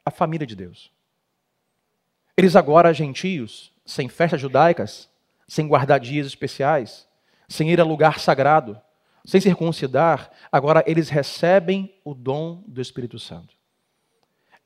à 0.04 0.10
família 0.10 0.46
de 0.46 0.54
Deus. 0.54 0.92
Eles 2.36 2.56
agora, 2.56 2.92
gentios, 2.92 3.72
sem 3.86 4.08
festas 4.08 4.40
judaicas, 4.40 5.08
sem 5.48 5.66
guardar 5.66 5.98
dias 5.98 6.26
especiais, 6.26 7.08
sem 7.48 7.70
ir 7.70 7.80
a 7.80 7.84
lugar 7.84 8.18
sagrado, 8.18 8.80
sem 9.24 9.40
circuncidar, 9.40 10.30
agora 10.52 10.84
eles 10.86 11.08
recebem 11.08 11.94
o 12.04 12.12
dom 12.12 12.62
do 12.66 12.80
Espírito 12.80 13.18
Santo. 13.18 13.54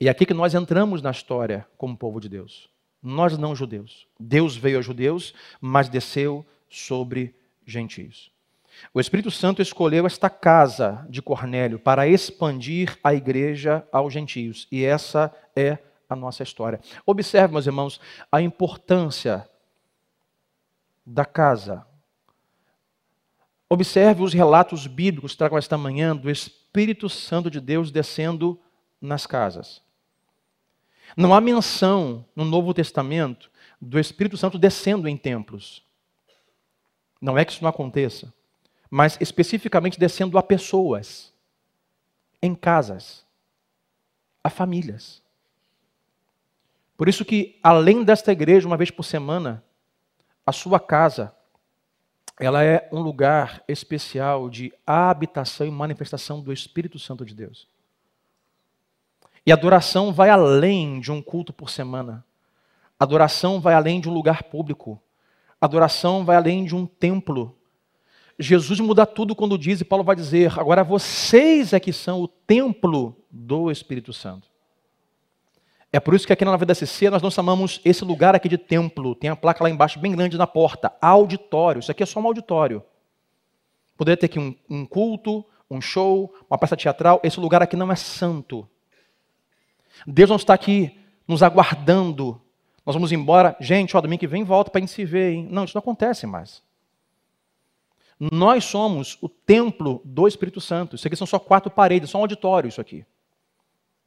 E 0.01 0.09
é 0.09 0.11
aqui 0.11 0.27
que 0.27 0.35
nós 0.35 0.55
entramos 0.55 1.01
na 1.01 1.11
história 1.11 1.67
como 1.77 1.97
povo 1.97 2.21
de 2.21 2.29
Deus 2.29 2.69
nós 3.03 3.37
não 3.39 3.55
judeus. 3.55 4.07
Deus 4.19 4.57
veio 4.57 4.79
a 4.79 4.83
judeus, 4.83 5.35
mas 5.61 5.89
desceu 5.89 6.47
sobre 6.69 7.35
gentios. 7.67 8.31
O 8.93 9.01
Espírito 9.01 9.31
Santo 9.31 9.61
escolheu 9.61 10.07
esta 10.07 10.31
casa 10.31 11.07
de 11.09 11.21
Cornélio 11.21 11.79
para 11.79 12.07
expandir 12.07 12.99
a 13.03 13.15
igreja 13.15 13.87
aos 13.93 14.13
gentios, 14.13 14.69
e 14.71 14.85
essa 14.85 15.35
é 15.55 15.79
a 16.09 16.17
nossa 16.17 16.43
história. 16.43 16.81
Observe, 17.05 17.53
meus 17.53 17.67
irmãos, 17.67 18.01
a 18.31 18.41
importância 18.41 19.49
da 21.05 21.25
casa. 21.25 21.87
Observe 23.69 24.23
os 24.23 24.33
relatos 24.33 24.87
bíblicos 24.87 25.33
que 25.33 25.39
tragam 25.39 25.59
esta 25.59 25.77
manhã 25.77 26.17
do 26.17 26.31
Espírito 26.31 27.09
Santo 27.09 27.51
de 27.51 27.61
Deus 27.61 27.91
descendo 27.91 28.59
nas 29.01 29.27
casas. 29.27 29.83
Não 31.17 31.35
há 31.35 31.41
menção 31.41 32.25
no 32.35 32.45
Novo 32.45 32.73
Testamento 32.73 33.51
do 33.81 33.99
Espírito 33.99 34.37
Santo 34.37 34.59
descendo 34.59 35.09
em 35.09 35.17
templos. 35.17 35.85
Não 37.21 37.37
é 37.37 37.45
que 37.45 37.53
isso 37.53 37.63
não 37.63 37.71
aconteça, 37.71 38.33
mas 38.91 39.17
especificamente 39.21 39.99
descendo 39.99 40.39
a 40.39 40.43
pessoas, 40.43 41.33
em 42.41 42.55
casas, 42.55 43.27
a 44.43 44.49
famílias. 44.51 45.23
Por 46.97 47.09
isso 47.09 47.25
que, 47.25 47.59
além 47.63 48.03
desta 48.05 48.33
igreja, 48.33 48.67
uma 48.67 48.77
vez 48.77 48.91
por 48.91 49.03
semana, 49.03 49.65
a 50.47 50.53
sua 50.53 50.81
casa, 50.81 51.35
ela 52.41 52.63
é 52.63 52.89
um 52.93 53.01
lugar 53.01 53.63
especial 53.69 54.49
de 54.49 54.73
habitação 54.87 55.67
e 55.67 55.71
manifestação 55.71 56.41
do 56.41 56.53
Espírito 56.53 56.99
Santo 56.99 57.25
de 57.25 57.35
Deus. 57.35 57.69
E 59.45 59.53
adoração 59.53 60.13
vai 60.13 60.31
além 60.31 61.01
de 61.01 61.11
um 61.11 61.23
culto 61.23 61.53
por 61.53 61.71
semana. 61.71 62.25
Adoração 62.99 63.61
vai 63.61 63.75
além 63.75 64.01
de 64.01 64.09
um 64.09 64.13
lugar 64.13 64.45
público. 64.45 65.01
Adoração 65.61 66.25
vai 66.25 66.37
além 66.37 66.65
de 66.65 66.75
um 66.75 66.87
templo. 66.87 67.57
Jesus 68.39 68.79
muda 68.79 69.05
tudo 69.05 69.35
quando 69.35 69.59
diz, 69.59 69.81
e 69.81 69.85
Paulo 69.85 70.05
vai 70.05 70.15
dizer: 70.15 70.59
agora 70.59 70.85
vocês 70.85 71.73
é 71.73 71.81
que 71.81 71.93
são 71.93 72.23
o 72.23 72.29
templo 72.29 73.17
do 73.31 73.71
Espírito 73.71 74.13
Santo. 74.13 74.49
É 75.91 75.99
por 75.99 76.15
isso 76.15 76.27
que 76.27 76.33
aqui 76.33 76.45
na 76.45 76.51
Nova 76.51 76.75
SC 76.75 77.09
nós 77.11 77.23
não 77.23 77.31
chamamos 77.31 77.81
esse 77.85 78.05
lugar 78.05 78.35
aqui 78.35 78.49
de 78.49 78.59
templo. 78.59 79.15
Tem 79.15 79.31
a 79.31 79.37
placa 79.37 79.65
lá 79.65 79.71
embaixo, 79.71 79.99
bem 79.99 80.13
grande 80.13 80.37
na 80.37 80.47
porta. 80.47 80.93
Auditório. 81.01 81.81
Isso 81.81 81.91
aqui 81.91 82.03
é 82.03 82.07
só 82.07 82.21
um 82.21 82.27
auditório. 82.27 82.83
Poderia 83.97 84.17
ter 84.17 84.27
aqui 84.27 84.39
um, 84.39 84.55
um 84.69 84.85
culto, 84.85 85.45
um 85.71 85.81
show, 85.81 86.33
uma 86.49 86.59
peça 86.59 86.77
teatral. 86.77 87.21
Esse 87.25 87.41
lugar 87.41 87.63
aqui 87.63 87.75
não 87.75 87.91
é 87.91 87.97
santo. 87.97 88.69
Deus 90.07 90.31
não 90.31 90.37
está 90.37 90.55
aqui 90.55 90.99
nos 91.27 91.43
aguardando. 91.43 92.41
Nós 92.85 92.95
vamos 92.95 93.13
embora. 93.13 93.57
Gente, 93.61 93.97
ó, 93.97 94.01
domingo 94.01 94.21
que 94.21 94.27
vem 94.27 94.45
volta 94.45 94.71
para 94.71 94.79
a 94.79 94.81
gente 94.81 94.93
se 94.93 95.05
ver. 95.05 95.33
Hein? 95.33 95.49
Não, 95.51 95.65
isso 95.65 95.75
não 95.75 95.81
acontece 95.81 96.27
mais. 96.27 96.63
Nós 98.19 98.65
somos 98.65 99.17
o 99.23 99.29
templo 99.29 100.01
do 100.05 100.27
Espírito 100.27 100.61
Santo. 100.61 100.97
Isso 100.97 101.07
aqui 101.07 101.17
são 101.17 101.27
só 101.27 101.39
quatro 101.39 101.71
paredes, 101.71 102.11
só 102.11 102.19
um 102.19 102.23
auditório 102.23 102.69
isso 102.69 102.81
aqui. 102.81 103.05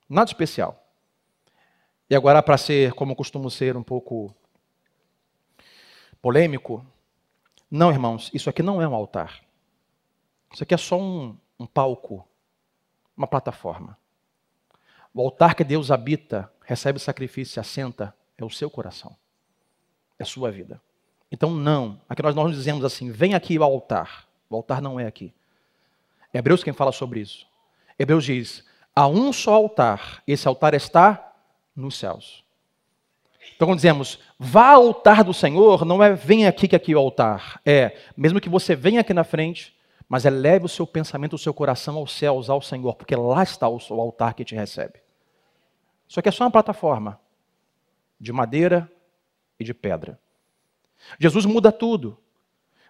Nada 0.10 0.30
especial. 0.30 0.86
E 2.10 2.16
agora, 2.16 2.44
para 2.44 2.58
ser, 2.58 2.92
como 2.94 3.16
costumo 3.16 3.50
ser, 3.50 3.78
um 3.78 3.84
pouco 3.84 4.36
polêmico, 6.22 6.86
não, 7.70 7.90
irmãos, 7.90 8.30
isso 8.34 8.50
aqui 8.50 8.62
não 8.62 8.82
é 8.82 8.88
um 8.88 8.94
altar. 8.94 9.42
Isso 10.54 10.62
aqui 10.62 10.74
é 10.74 10.78
só 10.78 11.00
um, 11.00 11.38
um 11.58 11.66
palco, 11.66 12.28
uma 13.16 13.28
plataforma. 13.28 13.98
O 15.14 15.22
altar 15.22 15.56
que 15.56 15.64
Deus 15.64 15.92
habita, 15.92 16.52
recebe 16.66 17.00
sacrifício 17.00 17.60
assenta, 17.60 18.16
é 18.38 18.46
o 18.46 18.50
seu 18.50 18.70
coração, 18.70 19.16
é 20.18 20.24
a 20.24 20.26
sua 20.26 20.52
vida. 20.52 20.82
Então, 21.32 21.52
não. 21.52 22.00
Aqui 22.10 22.22
nós 22.22 22.36
não 22.36 22.50
dizemos 22.50 22.84
assim, 22.84 23.12
vem 23.12 23.34
aqui 23.34 23.58
ao 23.58 23.64
altar. 23.64 24.28
O 24.50 24.56
altar 24.56 24.82
não 24.82 25.00
é 25.00 25.08
aqui. 25.08 25.34
É 26.34 26.40
Hebreus 26.40 26.64
quem 26.64 26.74
fala 26.74 26.92
sobre 26.92 27.20
isso. 27.20 27.48
Hebreus 27.98 28.26
diz: 28.26 28.66
há 28.96 29.08
um 29.08 29.32
só 29.32 29.54
altar, 29.54 30.22
esse 30.28 30.48
altar 30.48 30.74
está 30.74 31.34
nos 31.76 31.98
céus. 31.98 32.44
Então, 33.56 33.68
quando 33.68 33.78
dizemos, 33.78 34.20
vá 34.38 34.72
ao 34.72 34.88
altar 34.88 35.24
do 35.24 35.34
Senhor, 35.34 35.86
não 35.86 36.04
é 36.04 36.14
vem 36.14 36.48
aqui 36.48 36.68
que 36.68 36.76
aqui 36.76 36.94
é 36.94 36.96
o 36.96 37.00
altar. 37.00 37.60
É, 37.66 37.98
mesmo 38.16 38.40
que 38.40 38.50
você 38.50 38.76
venha 38.76 39.02
aqui 39.02 39.14
na 39.14 39.24
frente, 39.24 39.76
mas 40.12 40.26
eleve 40.26 40.66
o 40.66 40.68
seu 40.68 40.86
pensamento, 40.86 41.38
o 41.38 41.40
seu 41.40 41.54
coração 41.54 41.96
aos 41.96 42.12
céus, 42.12 42.50
ao 42.50 42.62
Senhor, 42.62 42.96
porque 42.96 43.16
lá 43.16 43.42
está 43.44 43.70
o 43.70 43.80
altar 44.02 44.34
que 44.34 44.44
te 44.44 44.54
recebe. 44.54 45.02
Isso 46.06 46.20
aqui 46.20 46.28
é 46.28 46.32
só 46.34 46.44
uma 46.44 46.52
plataforma 46.52 47.18
de 48.20 48.34
madeira 48.34 48.92
e 49.58 49.64
de 49.64 49.74
pedra. 49.74 50.20
Jesus 51.18 51.46
muda 51.46 51.72
tudo. 51.72 52.18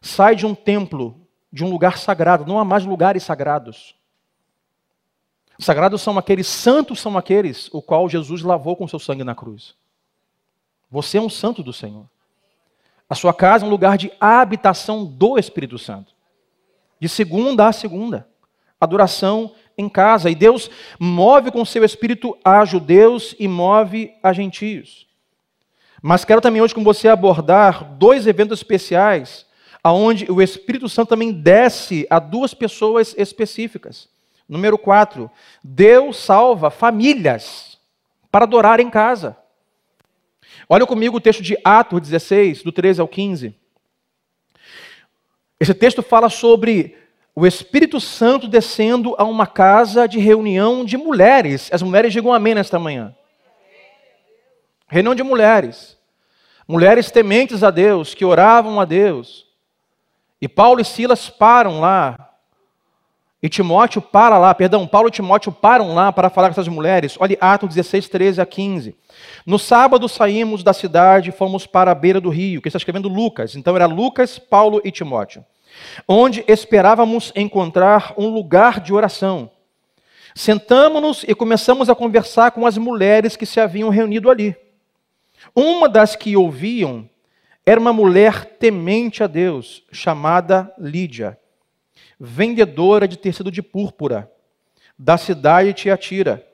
Sai 0.02 0.36
de 0.36 0.48
um 0.48 0.56
templo, 0.56 1.22
de 1.54 1.64
um 1.64 1.70
lugar 1.70 2.00
sagrado, 2.00 2.44
não 2.44 2.58
há 2.58 2.66
mais 2.66 2.86
lugares 2.86 3.22
sagrados. 3.22 3.96
Sagrados 5.60 6.02
são 6.02 6.18
aqueles, 6.18 6.48
santos 6.48 7.00
são 7.00 7.16
aqueles 7.16 7.72
o 7.72 7.84
qual 7.84 8.10
Jesus 8.10 8.42
lavou 8.42 8.76
com 8.76 8.88
seu 8.88 8.98
sangue 8.98 9.24
na 9.24 9.36
cruz. 9.36 9.76
Você 10.90 11.20
é 11.20 11.22
um 11.22 11.30
santo 11.30 11.62
do 11.62 11.72
Senhor. 11.72 12.10
A 13.08 13.14
sua 13.14 13.32
casa 13.32 13.64
é 13.64 13.68
um 13.68 13.72
lugar 13.72 13.96
de 13.96 14.12
habitação 14.20 15.06
do 15.06 15.38
Espírito 15.38 15.78
Santo. 15.78 16.20
De 17.02 17.10
segunda 17.10 17.68
a 17.68 17.74
segunda. 17.74 18.28
Adoração 18.80 19.54
em 19.76 19.90
casa. 19.90 20.30
E 20.30 20.36
Deus 20.36 20.70
move 21.00 21.50
com 21.50 21.66
seu 21.66 21.84
Espírito 21.84 22.38
a 22.46 22.64
judeus 22.64 23.36
e 23.40 23.48
move 23.48 24.14
a 24.22 24.32
gentios. 24.32 25.08
Mas 26.00 26.24
quero 26.24 26.42
também 26.42 26.62
hoje 26.62 26.76
com 26.76 26.84
você 26.84 27.08
abordar 27.08 27.96
dois 27.96 28.28
eventos 28.28 28.60
especiais, 28.60 29.48
aonde 29.84 30.32
o 30.32 30.44
Espírito 30.44 30.88
Santo 30.88 31.10
também 31.10 31.32
desce 31.32 32.06
a 32.08 32.20
duas 32.20 32.54
pessoas 32.54 33.16
específicas. 33.18 34.08
Número 34.48 34.78
4, 34.78 35.30
Deus 35.64 36.18
salva 36.18 36.70
famílias 36.70 37.80
para 38.32 38.46
adorar 38.46 38.80
em 38.80 38.92
casa. 38.92 39.36
Olha 40.70 40.86
comigo 40.86 41.18
o 41.18 41.22
texto 41.22 41.42
de 41.42 41.58
Atos 41.64 42.02
16, 42.02 42.62
do 42.62 42.72
13 42.72 43.02
ao 43.02 43.08
15. 43.08 43.56
Esse 45.62 45.76
texto 45.76 46.02
fala 46.02 46.28
sobre 46.28 46.98
o 47.36 47.46
Espírito 47.46 48.00
Santo 48.00 48.48
descendo 48.48 49.14
a 49.16 49.24
uma 49.24 49.46
casa 49.46 50.08
de 50.08 50.18
reunião 50.18 50.84
de 50.84 50.98
mulheres. 50.98 51.70
As 51.72 51.84
mulheres 51.84 52.12
digam 52.12 52.34
amém 52.34 52.56
nesta 52.56 52.80
manhã. 52.80 53.16
Reunião 54.88 55.14
de 55.14 55.22
mulheres. 55.22 56.00
Mulheres 56.68 57.12
tementes 57.12 57.64
a 57.64 57.70
Deus, 57.70 58.16
que 58.16 58.26
oravam 58.26 58.80
a 58.80 58.86
Deus. 58.86 59.46
E 60.42 60.48
Paulo 60.48 60.82
e 60.82 60.84
Silas 60.84 61.30
param 61.30 61.80
lá 61.80 62.32
e 63.44 63.50
Timóteo 63.50 64.02
para 64.02 64.38
lá, 64.38 64.54
perdão, 64.54 64.86
Paulo 64.86 65.08
e 65.08 65.12
Timóteo 65.12 65.52
param 65.52 65.96
lá 65.96 66.12
para 66.12 66.30
falar 66.30 66.50
com 66.50 66.52
essas 66.52 66.68
mulheres. 66.68 67.16
Olha 67.20 67.36
Atos 67.42 67.74
16, 67.74 68.08
13 68.08 68.40
a 68.40 68.46
15. 68.46 68.96
No 69.46 69.58
sábado 69.58 70.08
saímos 70.08 70.64
da 70.64 70.74
cidade 70.74 71.30
e 71.30 71.34
fomos 71.34 71.66
para 71.66 71.90
a 71.90 71.96
beira 71.96 72.22
do 72.22 72.30
rio, 72.30 72.62
que 72.62 72.68
está 72.68 72.78
escrevendo 72.78 73.10
Lucas. 73.10 73.56
Então 73.56 73.76
era 73.76 73.88
Lucas, 73.88 74.38
Paulo 74.38 74.80
e 74.84 74.92
Timóteo. 74.92 75.44
Onde 76.08 76.44
esperávamos 76.48 77.32
encontrar 77.36 78.14
um 78.18 78.28
lugar 78.28 78.80
de 78.80 78.94
oração. 78.94 79.52
Sentamos-nos 80.34 81.24
e 81.28 81.36
começamos 81.36 81.90
a 81.90 81.96
conversar 81.96 82.52
com 82.52 82.66
as 82.66 82.78
mulheres 82.78 83.36
que 83.36 83.46
se 83.46 83.60
haviam 83.60 83.90
reunido 83.90 84.30
ali. 84.30 84.56
Uma 85.56 85.90
das 85.90 86.16
que 86.16 86.38
ouviam 86.38 87.10
era 87.66 87.80
uma 87.80 87.92
mulher 87.92 88.46
temente 88.58 89.24
a 89.24 89.28
Deus, 89.28 89.84
chamada 89.92 90.74
Lídia 90.78 91.38
vendedora 92.24 93.08
de 93.08 93.18
tecido 93.18 93.50
de 93.50 93.64
púrpura, 93.64 94.32
da 94.98 95.18
cidade 95.18 95.70
de 95.70 95.74
Tiatira. 95.74 96.48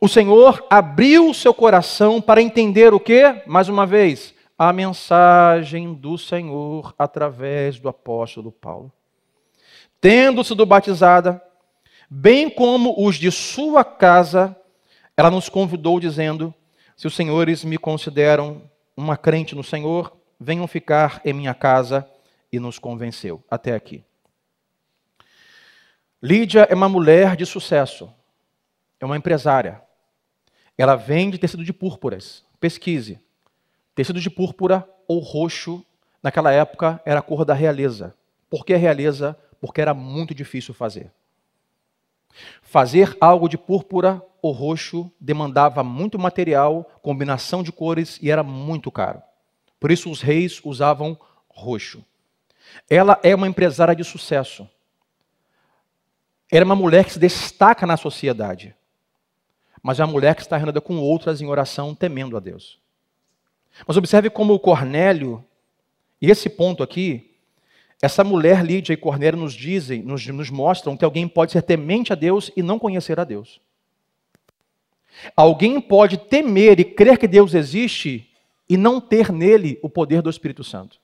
O 0.00 0.06
Senhor 0.06 0.64
abriu 0.70 1.34
seu 1.34 1.52
coração 1.52 2.20
para 2.20 2.40
entender 2.40 2.94
o 2.94 3.00
que? 3.00 3.42
Mais 3.44 3.68
uma 3.68 3.84
vez, 3.84 4.32
a 4.58 4.72
mensagem 4.72 5.94
do 5.94 6.18
Senhor 6.18 6.92
através 6.98 7.78
do 7.78 7.88
apóstolo 7.88 8.50
Paulo. 8.50 8.92
Tendo 10.00 10.42
sido 10.42 10.66
batizada, 10.66 11.40
bem 12.10 12.50
como 12.50 12.94
os 12.98 13.16
de 13.16 13.30
sua 13.30 13.84
casa, 13.84 14.56
ela 15.16 15.30
nos 15.30 15.48
convidou 15.48 16.00
dizendo: 16.00 16.52
Se 16.96 17.06
os 17.06 17.14
senhores 17.14 17.64
me 17.64 17.78
consideram 17.78 18.62
uma 18.96 19.16
crente 19.16 19.54
no 19.54 19.62
Senhor, 19.62 20.16
venham 20.40 20.66
ficar 20.66 21.20
em 21.24 21.32
minha 21.32 21.54
casa, 21.54 22.08
e 22.52 22.58
nos 22.58 22.78
convenceu. 22.78 23.44
Até 23.50 23.74
aqui. 23.74 24.04
Lídia 26.22 26.66
é 26.68 26.74
uma 26.74 26.88
mulher 26.88 27.36
de 27.36 27.46
sucesso, 27.46 28.12
é 28.98 29.04
uma 29.04 29.16
empresária. 29.16 29.80
Ela 30.76 30.96
vende 30.96 31.38
tecido 31.38 31.64
de 31.64 31.72
púrpuras. 31.72 32.44
Pesquise. 32.58 33.20
Tecido 33.98 34.20
de 34.20 34.30
púrpura 34.30 34.88
ou 35.08 35.18
roxo, 35.18 35.84
naquela 36.22 36.52
época, 36.52 37.02
era 37.04 37.18
a 37.18 37.22
cor 37.22 37.44
da 37.44 37.52
realeza. 37.52 38.14
Por 38.48 38.64
que 38.64 38.76
realeza? 38.76 39.36
Porque 39.60 39.80
era 39.80 39.92
muito 39.92 40.32
difícil 40.32 40.72
fazer. 40.72 41.10
Fazer 42.62 43.16
algo 43.20 43.48
de 43.48 43.58
púrpura 43.58 44.22
ou 44.40 44.52
roxo 44.52 45.10
demandava 45.18 45.82
muito 45.82 46.16
material, 46.16 46.88
combinação 47.02 47.60
de 47.60 47.72
cores 47.72 48.20
e 48.22 48.30
era 48.30 48.44
muito 48.44 48.88
caro. 48.88 49.20
Por 49.80 49.90
isso 49.90 50.08
os 50.08 50.22
reis 50.22 50.60
usavam 50.62 51.18
roxo. 51.48 52.04
Ela 52.88 53.18
é 53.24 53.34
uma 53.34 53.48
empresária 53.48 53.96
de 53.96 54.04
sucesso 54.04 54.68
era 56.50 56.64
uma 56.64 56.76
mulher 56.76 57.04
que 57.04 57.12
se 57.12 57.18
destaca 57.18 57.86
na 57.86 57.96
sociedade. 57.96 58.74
mas 59.82 60.00
é 60.00 60.04
uma 60.04 60.12
mulher 60.12 60.36
que 60.36 60.40
está 60.42 60.56
reunida 60.56 60.80
com 60.80 60.98
outras 60.98 61.40
em 61.40 61.46
oração, 61.46 61.94
temendo 61.94 62.36
a 62.36 62.40
Deus. 62.40 62.80
Mas 63.86 63.96
observe 63.96 64.30
como 64.30 64.54
o 64.54 64.58
Cornélio, 64.58 65.44
e 66.20 66.30
esse 66.30 66.48
ponto 66.48 66.82
aqui, 66.82 67.30
essa 68.00 68.22
mulher 68.22 68.64
Lídia 68.64 68.92
e 68.92 68.96
Cornélio 68.96 69.40
nos 69.40 69.54
dizem, 69.54 70.02
nos, 70.02 70.26
nos 70.26 70.50
mostram 70.50 70.96
que 70.96 71.04
alguém 71.04 71.26
pode 71.26 71.52
ser 71.52 71.62
temente 71.62 72.12
a 72.12 72.16
Deus 72.16 72.50
e 72.56 72.62
não 72.62 72.78
conhecer 72.78 73.18
a 73.18 73.24
Deus. 73.24 73.60
Alguém 75.34 75.80
pode 75.80 76.16
temer 76.16 76.78
e 76.78 76.84
crer 76.84 77.18
que 77.18 77.26
Deus 77.26 77.54
existe 77.54 78.30
e 78.68 78.76
não 78.76 79.00
ter 79.00 79.32
nele 79.32 79.78
o 79.82 79.88
poder 79.88 80.22
do 80.22 80.30
Espírito 80.30 80.62
Santo. 80.62 81.00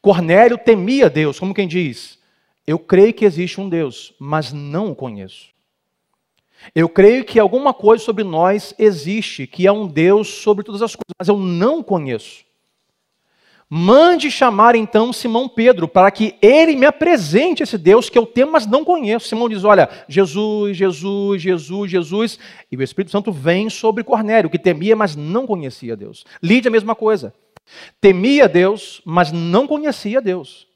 Cornélio 0.00 0.58
temia 0.58 1.10
Deus, 1.10 1.38
como 1.38 1.54
quem 1.54 1.68
diz: 1.68 2.18
Eu 2.66 2.78
creio 2.78 3.12
que 3.12 3.24
existe 3.24 3.60
um 3.60 3.68
Deus, 3.68 4.14
mas 4.18 4.52
não 4.52 4.90
o 4.90 4.96
conheço. 4.96 5.53
Eu 6.74 6.88
creio 6.88 7.24
que 7.24 7.38
alguma 7.38 7.74
coisa 7.74 8.02
sobre 8.02 8.24
nós 8.24 8.74
existe, 8.78 9.46
que 9.46 9.66
é 9.66 9.72
um 9.72 9.86
Deus 9.86 10.28
sobre 10.28 10.64
todas 10.64 10.82
as 10.82 10.92
coisas, 10.92 11.14
mas 11.18 11.28
eu 11.28 11.36
não 11.36 11.82
conheço. 11.82 12.44
Mande 13.68 14.30
chamar 14.30 14.74
então 14.76 15.12
Simão 15.12 15.48
Pedro, 15.48 15.88
para 15.88 16.10
que 16.10 16.36
ele 16.40 16.76
me 16.76 16.86
apresente 16.86 17.62
esse 17.62 17.78
Deus 17.78 18.08
que 18.08 18.18
eu 18.18 18.26
temo, 18.26 18.52
mas 18.52 18.66
não 18.66 18.84
conheço. 18.84 19.26
Simão 19.26 19.48
diz: 19.48 19.64
Olha, 19.64 19.88
Jesus, 20.08 20.76
Jesus, 20.76 21.42
Jesus, 21.42 21.90
Jesus. 21.90 22.38
E 22.70 22.76
o 22.76 22.82
Espírito 22.82 23.10
Santo 23.10 23.32
vem 23.32 23.70
sobre 23.70 24.04
Cornélio, 24.04 24.50
que 24.50 24.58
temia, 24.58 24.94
mas 24.94 25.16
não 25.16 25.46
conhecia 25.46 25.96
Deus. 25.96 26.24
Lídia, 26.42 26.68
a 26.68 26.72
mesma 26.72 26.94
coisa. 26.94 27.34
Temia 28.00 28.48
Deus, 28.48 29.00
mas 29.04 29.32
não 29.32 29.66
conhecia 29.66 30.20
Deus. 30.20 30.68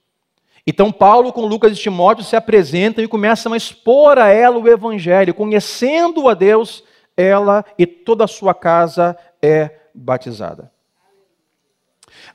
Então, 0.70 0.92
Paulo 0.92 1.32
com 1.32 1.46
Lucas 1.46 1.72
e 1.72 1.80
Timóteo 1.80 2.22
se 2.22 2.36
apresentam 2.36 3.02
e 3.02 3.08
começam 3.08 3.54
a 3.54 3.56
expor 3.56 4.18
a 4.18 4.28
ela 4.28 4.58
o 4.58 4.68
Evangelho. 4.68 5.32
Conhecendo 5.32 6.28
a 6.28 6.34
Deus, 6.34 6.84
ela 7.16 7.64
e 7.78 7.86
toda 7.86 8.24
a 8.24 8.28
sua 8.28 8.52
casa 8.52 9.16
é 9.40 9.78
batizada. 9.94 10.70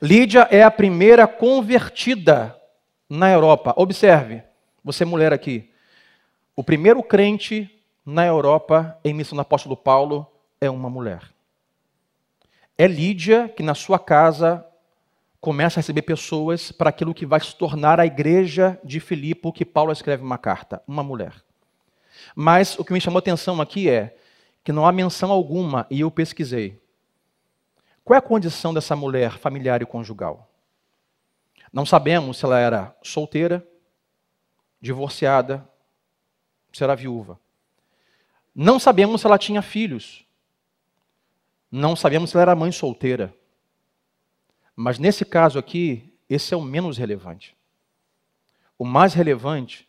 Lídia 0.02 0.48
é 0.50 0.64
a 0.64 0.70
primeira 0.70 1.28
convertida 1.28 2.60
na 3.08 3.30
Europa. 3.30 3.72
Observe, 3.76 4.42
você 4.82 5.04
mulher 5.04 5.32
aqui. 5.32 5.70
O 6.56 6.64
primeiro 6.64 7.04
crente 7.04 7.70
na 8.04 8.26
Europa 8.26 8.98
em 9.04 9.14
missão 9.14 9.36
do 9.36 9.42
apóstolo 9.42 9.76
Paulo 9.76 10.26
é 10.60 10.68
uma 10.68 10.90
mulher. 10.90 11.22
É 12.76 12.88
Lídia 12.88 13.48
que 13.48 13.62
na 13.62 13.76
sua 13.76 14.00
casa 14.00 14.66
começa 15.44 15.78
a 15.78 15.82
receber 15.82 16.00
pessoas 16.00 16.72
para 16.72 16.88
aquilo 16.88 17.12
que 17.12 17.26
vai 17.26 17.38
se 17.38 17.54
tornar 17.54 18.00
a 18.00 18.06
igreja 18.06 18.80
de 18.82 18.98
Filipe, 18.98 19.52
que 19.52 19.62
Paulo 19.62 19.92
escreve 19.92 20.22
uma 20.22 20.38
carta, 20.38 20.82
uma 20.88 21.02
mulher. 21.02 21.34
Mas 22.34 22.78
o 22.78 22.84
que 22.84 22.94
me 22.94 23.00
chamou 23.00 23.18
a 23.18 23.20
atenção 23.20 23.60
aqui 23.60 23.86
é 23.86 24.16
que 24.64 24.72
não 24.72 24.86
há 24.86 24.90
menção 24.90 25.30
alguma, 25.30 25.86
e 25.90 26.00
eu 26.00 26.10
pesquisei. 26.10 26.82
Qual 28.02 28.14
é 28.14 28.18
a 28.18 28.22
condição 28.22 28.72
dessa 28.72 28.96
mulher 28.96 29.36
familiar 29.36 29.82
e 29.82 29.86
conjugal? 29.86 30.50
Não 31.70 31.84
sabemos 31.84 32.38
se 32.38 32.46
ela 32.46 32.58
era 32.58 32.96
solteira, 33.02 33.62
divorciada, 34.80 35.68
se 36.72 36.82
era 36.82 36.96
viúva. 36.96 37.38
Não 38.54 38.78
sabemos 38.78 39.20
se 39.20 39.26
ela 39.26 39.36
tinha 39.36 39.60
filhos. 39.60 40.24
Não 41.70 41.94
sabemos 41.94 42.30
se 42.30 42.36
ela 42.36 42.44
era 42.44 42.56
mãe 42.56 42.72
solteira. 42.72 43.36
Mas 44.76 44.98
nesse 44.98 45.24
caso 45.24 45.58
aqui, 45.58 46.12
esse 46.28 46.52
é 46.52 46.56
o 46.56 46.62
menos 46.62 46.98
relevante. 46.98 47.56
O 48.78 48.84
mais 48.84 49.14
relevante 49.14 49.88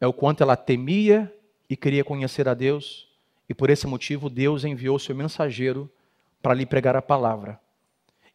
é 0.00 0.06
o 0.06 0.12
quanto 0.12 0.42
ela 0.42 0.56
temia 0.56 1.32
e 1.68 1.76
queria 1.76 2.04
conhecer 2.04 2.48
a 2.48 2.54
Deus, 2.54 3.08
e 3.48 3.54
por 3.54 3.70
esse 3.70 3.86
motivo 3.86 4.30
Deus 4.30 4.64
enviou 4.64 4.98
seu 4.98 5.14
mensageiro 5.14 5.90
para 6.40 6.54
lhe 6.54 6.64
pregar 6.64 6.96
a 6.96 7.02
palavra. 7.02 7.60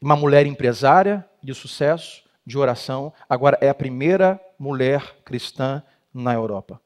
Uma 0.01 0.15
mulher 0.15 0.45
empresária 0.45 1.27
de 1.41 1.53
sucesso, 1.53 2.23
de 2.45 2.57
oração, 2.57 3.11
agora 3.27 3.57
é 3.61 3.69
a 3.69 3.73
primeira 3.73 4.39
mulher 4.59 5.15
cristã 5.23 5.81
na 6.13 6.33
Europa. 6.33 6.79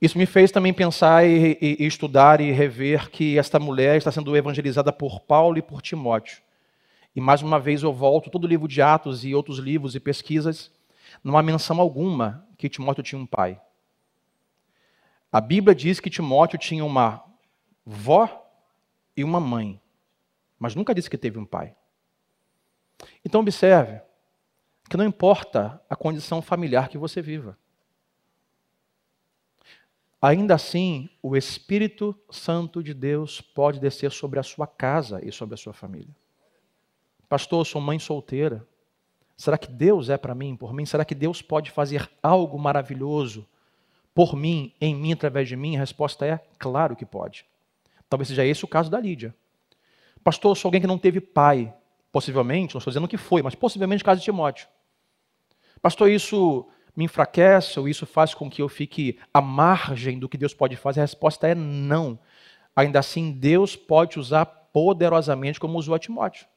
Isso 0.00 0.16
me 0.16 0.24
fez 0.24 0.50
também 0.50 0.72
pensar 0.72 1.26
e, 1.26 1.58
e, 1.60 1.76
e, 1.80 1.86
estudar 1.86 2.40
e 2.40 2.50
rever 2.50 3.10
que 3.10 3.38
esta 3.38 3.58
mulher 3.58 3.98
está 3.98 4.10
sendo 4.10 4.34
evangelizada 4.34 4.90
por 4.90 5.20
Paulo 5.20 5.58
e 5.58 5.62
por 5.62 5.82
Timóteo. 5.82 6.42
E 7.20 7.22
mais 7.22 7.42
uma 7.42 7.60
vez 7.60 7.82
eu 7.82 7.92
volto 7.92 8.30
todo 8.30 8.44
o 8.44 8.46
livro 8.46 8.66
de 8.66 8.80
Atos 8.80 9.26
e 9.26 9.34
outros 9.34 9.58
livros 9.58 9.94
e 9.94 10.00
pesquisas, 10.00 10.72
não 11.22 11.36
há 11.36 11.42
menção 11.42 11.78
alguma 11.78 12.48
que 12.56 12.66
Timóteo 12.66 13.02
tinha 13.02 13.20
um 13.20 13.26
pai. 13.26 13.60
A 15.30 15.38
Bíblia 15.38 15.74
diz 15.74 16.00
que 16.00 16.08
Timóteo 16.08 16.58
tinha 16.58 16.82
uma 16.82 17.22
vó 17.84 18.50
e 19.14 19.22
uma 19.22 19.38
mãe, 19.38 19.78
mas 20.58 20.74
nunca 20.74 20.94
disse 20.94 21.10
que 21.10 21.18
teve 21.18 21.38
um 21.38 21.44
pai. 21.44 21.76
Então 23.22 23.42
observe 23.42 24.00
que 24.88 24.96
não 24.96 25.04
importa 25.04 25.78
a 25.90 25.94
condição 25.94 26.40
familiar 26.40 26.88
que 26.88 26.96
você 26.96 27.20
viva 27.20 27.58
ainda 30.22 30.54
assim 30.54 31.10
o 31.22 31.36
Espírito 31.36 32.18
Santo 32.30 32.82
de 32.82 32.94
Deus 32.94 33.42
pode 33.42 33.78
descer 33.78 34.10
sobre 34.10 34.40
a 34.40 34.42
sua 34.42 34.66
casa 34.66 35.20
e 35.22 35.30
sobre 35.30 35.54
a 35.54 35.58
sua 35.58 35.74
família. 35.74 36.14
Pastor, 37.30 37.60
eu 37.60 37.64
sou 37.64 37.80
mãe 37.80 37.96
solteira. 37.96 38.66
Será 39.36 39.56
que 39.56 39.70
Deus 39.70 40.10
é 40.10 40.18
para 40.18 40.34
mim, 40.34 40.56
por 40.56 40.74
mim? 40.74 40.84
Será 40.84 41.04
que 41.04 41.14
Deus 41.14 41.40
pode 41.40 41.70
fazer 41.70 42.10
algo 42.20 42.58
maravilhoso 42.58 43.46
por 44.12 44.34
mim, 44.34 44.74
em 44.80 44.96
mim, 44.96 45.12
através 45.12 45.48
de 45.48 45.54
mim? 45.54 45.76
A 45.76 45.78
resposta 45.78 46.26
é: 46.26 46.40
claro 46.58 46.96
que 46.96 47.06
pode. 47.06 47.46
Talvez 48.08 48.26
seja 48.26 48.44
esse 48.44 48.64
o 48.64 48.68
caso 48.68 48.90
da 48.90 48.98
Lídia. 48.98 49.32
Pastor, 50.24 50.50
eu 50.50 50.54
sou 50.56 50.68
alguém 50.68 50.80
que 50.80 50.88
não 50.88 50.98
teve 50.98 51.20
pai. 51.20 51.72
Possivelmente, 52.10 52.74
não 52.74 52.80
estou 52.80 52.90
dizendo 52.90 53.06
que 53.06 53.16
foi, 53.16 53.42
mas 53.42 53.54
possivelmente 53.54 54.02
o 54.02 54.04
caso 54.04 54.18
de 54.18 54.24
Timóteo. 54.24 54.66
Pastor, 55.80 56.10
isso 56.10 56.68
me 56.96 57.04
enfraquece 57.04 57.78
ou 57.78 57.88
isso 57.88 58.04
faz 58.06 58.34
com 58.34 58.50
que 58.50 58.60
eu 58.60 58.68
fique 58.68 59.20
à 59.32 59.40
margem 59.40 60.18
do 60.18 60.28
que 60.28 60.36
Deus 60.36 60.52
pode 60.52 60.74
fazer? 60.74 60.98
A 60.98 61.04
resposta 61.04 61.46
é 61.46 61.54
não. 61.54 62.18
Ainda 62.74 62.98
assim, 62.98 63.30
Deus 63.30 63.76
pode 63.76 64.18
usar 64.18 64.44
poderosamente 64.44 65.60
como 65.60 65.78
usou 65.78 65.94
a 65.94 65.98
Timóteo. 66.00 66.49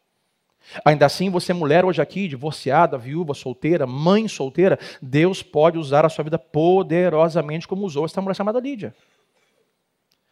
Ainda 0.86 1.06
assim, 1.06 1.30
você 1.30 1.54
mulher 1.54 1.86
hoje 1.86 2.02
aqui, 2.02 2.28
divorciada, 2.28 2.98
viúva, 2.98 3.34
solteira, 3.34 3.86
mãe 3.86 4.28
solteira, 4.28 4.80
Deus 5.02 5.44
pode 5.44 5.78
usar 5.78 6.06
a 6.06 6.10
sua 6.10 6.24
vida 6.24 6.40
poderosamente 6.40 7.68
como 7.68 7.86
usou 7.86 8.06
esta 8.06 8.22
mulher 8.22 8.36
chamada 8.36 8.60
Lídia. 8.60 8.96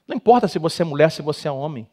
Não 0.07 0.15
importa 0.15 0.47
se 0.47 0.59
você 0.59 0.81
é 0.81 0.85
mulher, 0.85 1.11
se 1.11 1.21
você 1.21 1.47
é 1.47 1.51
homem. 1.51 1.87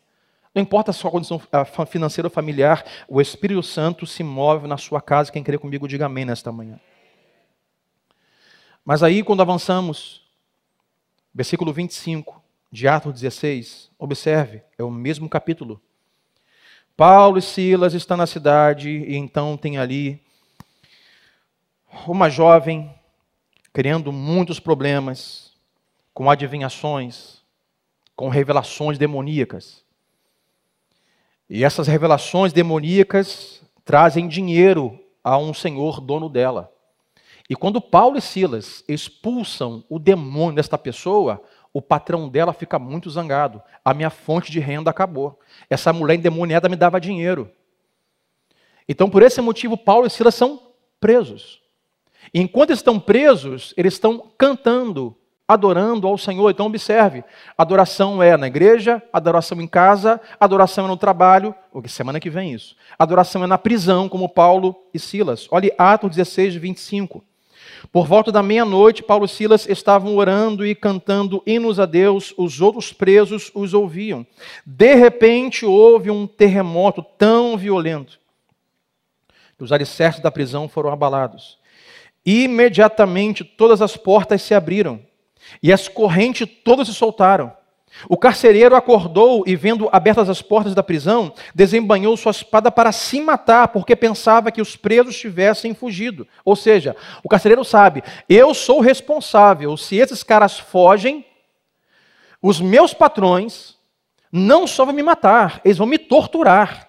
Não 0.54 0.62
importa 0.62 0.90
a 0.90 0.94
sua 0.94 1.10
condição 1.10 1.40
financeira 1.86 2.26
ou 2.26 2.30
familiar, 2.32 2.84
o 3.06 3.20
Espírito 3.20 3.62
Santo 3.62 4.06
se 4.06 4.22
move 4.22 4.66
na 4.66 4.76
sua 4.76 5.00
casa. 5.00 5.30
Quem 5.30 5.42
crê 5.42 5.58
comigo, 5.58 5.86
diga 5.86 6.06
amém 6.06 6.24
nesta 6.24 6.50
manhã. 6.50 6.80
Mas 8.84 9.02
aí, 9.02 9.22
quando 9.22 9.42
avançamos, 9.42 10.26
versículo 11.34 11.72
25 11.72 12.42
de 12.72 12.88
Atos 12.88 13.12
16, 13.12 13.90
observe, 13.98 14.62
é 14.78 14.82
o 14.82 14.90
mesmo 14.90 15.28
capítulo. 15.28 15.80
Paulo 16.98 17.38
e 17.38 17.42
Silas 17.42 17.94
estão 17.94 18.16
na 18.16 18.26
cidade 18.26 18.90
e 18.90 19.14
então 19.14 19.56
tem 19.56 19.78
ali 19.78 20.20
uma 22.08 22.28
jovem 22.28 22.92
criando 23.72 24.10
muitos 24.10 24.58
problemas, 24.58 25.52
com 26.12 26.28
adivinhações, 26.28 27.40
com 28.16 28.28
revelações 28.28 28.98
demoníacas. 28.98 29.84
E 31.48 31.62
essas 31.62 31.86
revelações 31.86 32.52
demoníacas 32.52 33.62
trazem 33.84 34.26
dinheiro 34.26 34.98
a 35.22 35.38
um 35.38 35.54
senhor 35.54 36.00
dono 36.00 36.28
dela. 36.28 36.68
E 37.48 37.54
quando 37.54 37.80
Paulo 37.80 38.18
e 38.18 38.20
Silas 38.20 38.82
expulsam 38.88 39.84
o 39.88 40.00
demônio 40.00 40.56
desta 40.56 40.76
pessoa, 40.76 41.40
o 41.78 41.82
patrão 41.82 42.28
dela 42.28 42.52
fica 42.52 42.76
muito 42.76 43.08
zangado. 43.08 43.62
A 43.84 43.94
minha 43.94 44.10
fonte 44.10 44.50
de 44.50 44.58
renda 44.58 44.90
acabou. 44.90 45.38
Essa 45.70 45.92
mulher 45.92 46.16
endemoniada 46.16 46.68
me 46.68 46.74
dava 46.74 47.00
dinheiro. 47.00 47.48
Então, 48.88 49.08
por 49.08 49.22
esse 49.22 49.40
motivo, 49.40 49.76
Paulo 49.76 50.04
e 50.04 50.10
Silas 50.10 50.34
são 50.34 50.60
presos. 50.98 51.62
E 52.34 52.40
enquanto 52.40 52.72
estão 52.72 52.98
presos, 52.98 53.72
eles 53.76 53.94
estão 53.94 54.28
cantando, 54.36 55.14
adorando 55.46 56.08
ao 56.08 56.18
Senhor. 56.18 56.50
Então, 56.50 56.66
observe: 56.66 57.22
adoração 57.56 58.20
é 58.20 58.36
na 58.36 58.48
igreja, 58.48 59.00
adoração 59.12 59.60
em 59.60 59.68
casa, 59.68 60.20
adoração 60.40 60.86
é 60.86 60.88
no 60.88 60.96
trabalho. 60.96 61.54
O 61.72 61.80
que 61.80 61.88
semana 61.88 62.18
que 62.18 62.28
vem 62.28 62.54
isso? 62.54 62.74
Adoração 62.98 63.44
é 63.44 63.46
na 63.46 63.56
prisão, 63.56 64.08
como 64.08 64.28
Paulo 64.28 64.74
e 64.92 64.98
Silas. 64.98 65.46
Olhe 65.52 65.72
Atos 65.78 66.10
16, 66.10 66.56
25. 66.56 67.24
Por 67.92 68.06
volta 68.06 68.30
da 68.32 68.42
meia-noite, 68.42 69.02
Paulo 69.02 69.24
e 69.24 69.28
Silas 69.28 69.68
estavam 69.68 70.16
orando 70.16 70.66
e 70.66 70.74
cantando 70.74 71.42
hinos 71.46 71.78
a 71.78 71.86
Deus, 71.86 72.34
os 72.36 72.60
outros 72.60 72.92
presos 72.92 73.50
os 73.54 73.74
ouviam. 73.74 74.26
De 74.64 74.94
repente, 74.94 75.64
houve 75.64 76.10
um 76.10 76.26
terremoto 76.26 77.02
tão 77.16 77.56
violento 77.56 78.18
que 79.56 79.64
os 79.64 79.72
alicerces 79.72 80.22
da 80.22 80.30
prisão 80.30 80.68
foram 80.68 80.90
abalados. 80.90 81.58
Imediatamente, 82.24 83.42
todas 83.42 83.82
as 83.82 83.96
portas 83.96 84.42
se 84.42 84.54
abriram 84.54 85.00
e 85.62 85.72
as 85.72 85.88
correntes 85.88 86.48
todas 86.64 86.88
se 86.88 86.94
soltaram. 86.94 87.57
O 88.08 88.16
carcereiro 88.16 88.76
acordou 88.76 89.42
e, 89.46 89.56
vendo 89.56 89.88
abertas 89.90 90.28
as 90.28 90.40
portas 90.40 90.74
da 90.74 90.82
prisão, 90.82 91.32
desembanhou 91.54 92.16
sua 92.16 92.30
espada 92.30 92.70
para 92.70 92.92
se 92.92 93.20
matar, 93.20 93.68
porque 93.68 93.96
pensava 93.96 94.50
que 94.50 94.60
os 94.60 94.76
presos 94.76 95.18
tivessem 95.18 95.74
fugido. 95.74 96.26
Ou 96.44 96.54
seja, 96.54 96.94
o 97.24 97.28
carcereiro 97.28 97.64
sabe: 97.64 98.02
eu 98.28 98.54
sou 98.54 98.80
responsável. 98.80 99.76
Se 99.76 99.96
esses 99.96 100.22
caras 100.22 100.58
fogem, 100.58 101.24
os 102.40 102.60
meus 102.60 102.94
patrões 102.94 103.76
não 104.30 104.66
só 104.66 104.84
vão 104.84 104.94
me 104.94 105.02
matar, 105.02 105.60
eles 105.64 105.78
vão 105.78 105.86
me 105.86 105.98
torturar. 105.98 106.88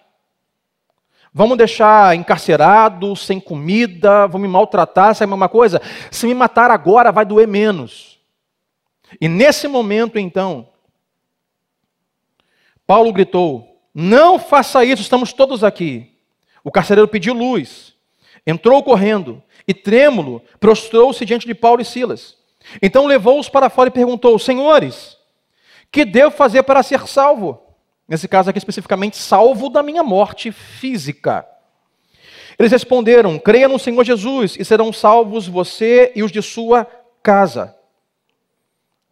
Me 1.34 1.56
deixar 1.56 2.16
encarcerado, 2.16 3.16
sem 3.16 3.40
comida, 3.40 4.28
vão 4.28 4.42
me 4.42 4.48
maltratar, 4.48 5.16
sabe 5.16 5.32
uma 5.32 5.48
coisa? 5.48 5.82
Se 6.12 6.28
me 6.28 6.34
matar 6.34 6.70
agora, 6.72 7.12
vai 7.12 7.24
doer 7.24 7.48
menos. 7.48 8.20
E 9.22 9.28
nesse 9.28 9.68
momento, 9.68 10.20
então, 10.20 10.68
Paulo 12.90 13.14
gritou: 13.14 13.80
Não 13.94 14.40
faça 14.40 14.84
isso, 14.84 15.04
estamos 15.04 15.32
todos 15.32 15.64
aqui. 15.64 16.12
O 16.64 16.72
carcereiro 16.72 17.08
pediu 17.08 17.36
luz, 17.36 17.94
entrou 18.48 18.82
correndo 18.82 19.44
e, 19.68 19.76
trêmulo, 19.76 20.42
prostrou-se 20.60 21.24
diante 21.24 21.46
de 21.46 21.54
Paulo 21.54 21.84
e 21.84 21.86
Silas. 21.86 22.36
Então 22.82 23.06
levou-os 23.06 23.48
para 23.48 23.70
fora 23.70 23.90
e 23.90 23.94
perguntou: 23.94 24.40
Senhores, 24.40 25.20
que 25.92 26.04
devo 26.04 26.32
fazer 26.32 26.64
para 26.64 26.82
ser 26.82 27.08
salvo? 27.08 27.62
Nesse 28.08 28.28
caso 28.28 28.50
aqui 28.50 28.58
especificamente, 28.58 29.18
salvo 29.18 29.70
da 29.70 29.84
minha 29.84 30.02
morte 30.02 30.52
física. 30.52 31.48
Eles 32.58 32.72
responderam: 32.72 33.38
Creia 33.38 33.68
no 33.68 33.78
Senhor 33.78 34.04
Jesus 34.04 34.58
e 34.60 34.66
serão 34.66 34.92
salvos 34.92 35.48
você 35.48 36.12
e 36.16 36.24
os 36.24 36.32
de 36.32 36.42
sua 36.42 36.88
casa. 37.22 37.78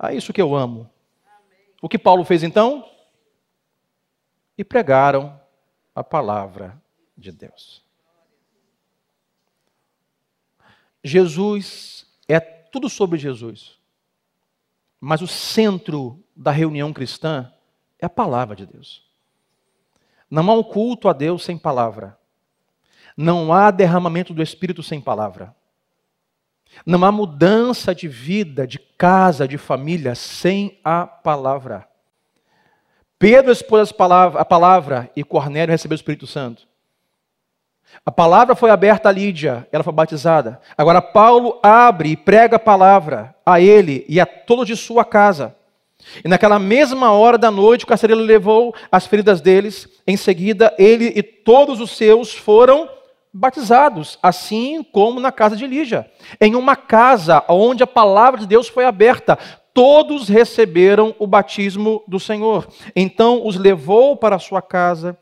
É 0.01 0.15
isso 0.15 0.33
que 0.33 0.41
eu 0.41 0.55
amo. 0.55 0.89
O 1.79 1.87
que 1.87 1.99
Paulo 1.99 2.23
fez 2.23 2.41
então? 2.41 2.83
E 4.57 4.63
pregaram 4.63 5.39
a 5.93 6.03
palavra 6.03 6.81
de 7.17 7.31
Deus. 7.31 7.83
Jesus 11.03 12.05
é 12.27 12.39
tudo 12.39 12.89
sobre 12.89 13.17
Jesus. 13.17 13.77
Mas 14.99 15.21
o 15.21 15.27
centro 15.27 16.23
da 16.35 16.51
reunião 16.51 16.91
cristã 16.91 17.51
é 17.99 18.05
a 18.05 18.09
palavra 18.09 18.55
de 18.55 18.65
Deus. 18.65 19.05
Não 20.29 20.49
há 20.49 20.53
um 20.53 20.63
culto 20.63 21.07
a 21.07 21.13
Deus 21.13 21.43
sem 21.43 21.57
palavra. 21.57 22.17
Não 23.15 23.53
há 23.53 23.71
derramamento 23.71 24.33
do 24.33 24.43
Espírito 24.43 24.83
sem 24.83 24.99
palavra. 24.99 25.55
Não 26.85 27.03
há 27.05 27.11
mudança 27.11 27.95
de 27.95 28.07
vida, 28.07 28.67
de 28.67 28.77
casa, 28.77 29.47
de 29.47 29.57
família 29.57 30.13
sem 30.15 30.79
a 30.83 31.07
palavra. 31.07 31.86
Pedro 33.19 33.51
expôs 33.51 33.93
a 34.35 34.45
palavra 34.45 35.09
e 35.15 35.23
Cornélio 35.23 35.71
recebeu 35.71 35.95
o 35.95 35.99
Espírito 35.99 36.27
Santo. 36.27 36.67
A 38.05 38.11
palavra 38.11 38.55
foi 38.55 38.69
aberta 38.69 39.09
a 39.09 39.11
Lídia, 39.11 39.67
ela 39.71 39.83
foi 39.83 39.93
batizada. 39.93 40.61
Agora 40.77 41.01
Paulo 41.01 41.59
abre 41.63 42.09
e 42.09 42.17
prega 42.17 42.57
a 42.57 42.59
palavra 42.59 43.35
a 43.45 43.59
ele 43.59 44.05
e 44.07 44.19
a 44.19 44.25
todos 44.25 44.67
de 44.67 44.75
sua 44.75 45.03
casa. 45.03 45.55
E 46.23 46.27
naquela 46.27 46.59
mesma 46.59 47.11
hora 47.11 47.37
da 47.37 47.49
noite, 47.49 47.85
o 47.85 47.87
carcereiro 47.87 48.21
levou 48.21 48.73
as 48.91 49.07
feridas 49.07 49.41
deles. 49.41 49.87
Em 50.05 50.15
seguida, 50.15 50.73
ele 50.77 51.11
e 51.15 51.23
todos 51.23 51.79
os 51.79 51.97
seus 51.97 52.33
foram 52.33 52.87
batizados, 53.33 54.17
assim 54.21 54.83
como 54.83 55.19
na 55.19 55.31
casa 55.31 55.55
de 55.55 55.65
Lígia. 55.65 56.09
Em 56.39 56.55
uma 56.55 56.75
casa 56.75 57.43
onde 57.47 57.83
a 57.83 57.87
palavra 57.87 58.39
de 58.39 58.47
Deus 58.47 58.67
foi 58.67 58.85
aberta, 58.85 59.37
todos 59.77 60.27
receberam 60.27 61.15
o 61.19 61.27
batismo 61.27 62.03
do 62.07 62.19
Senhor. 62.19 62.67
Então 62.95 63.45
os 63.45 63.57
levou 63.57 64.17
para 64.17 64.39
sua 64.39 64.59
casa, 64.59 65.15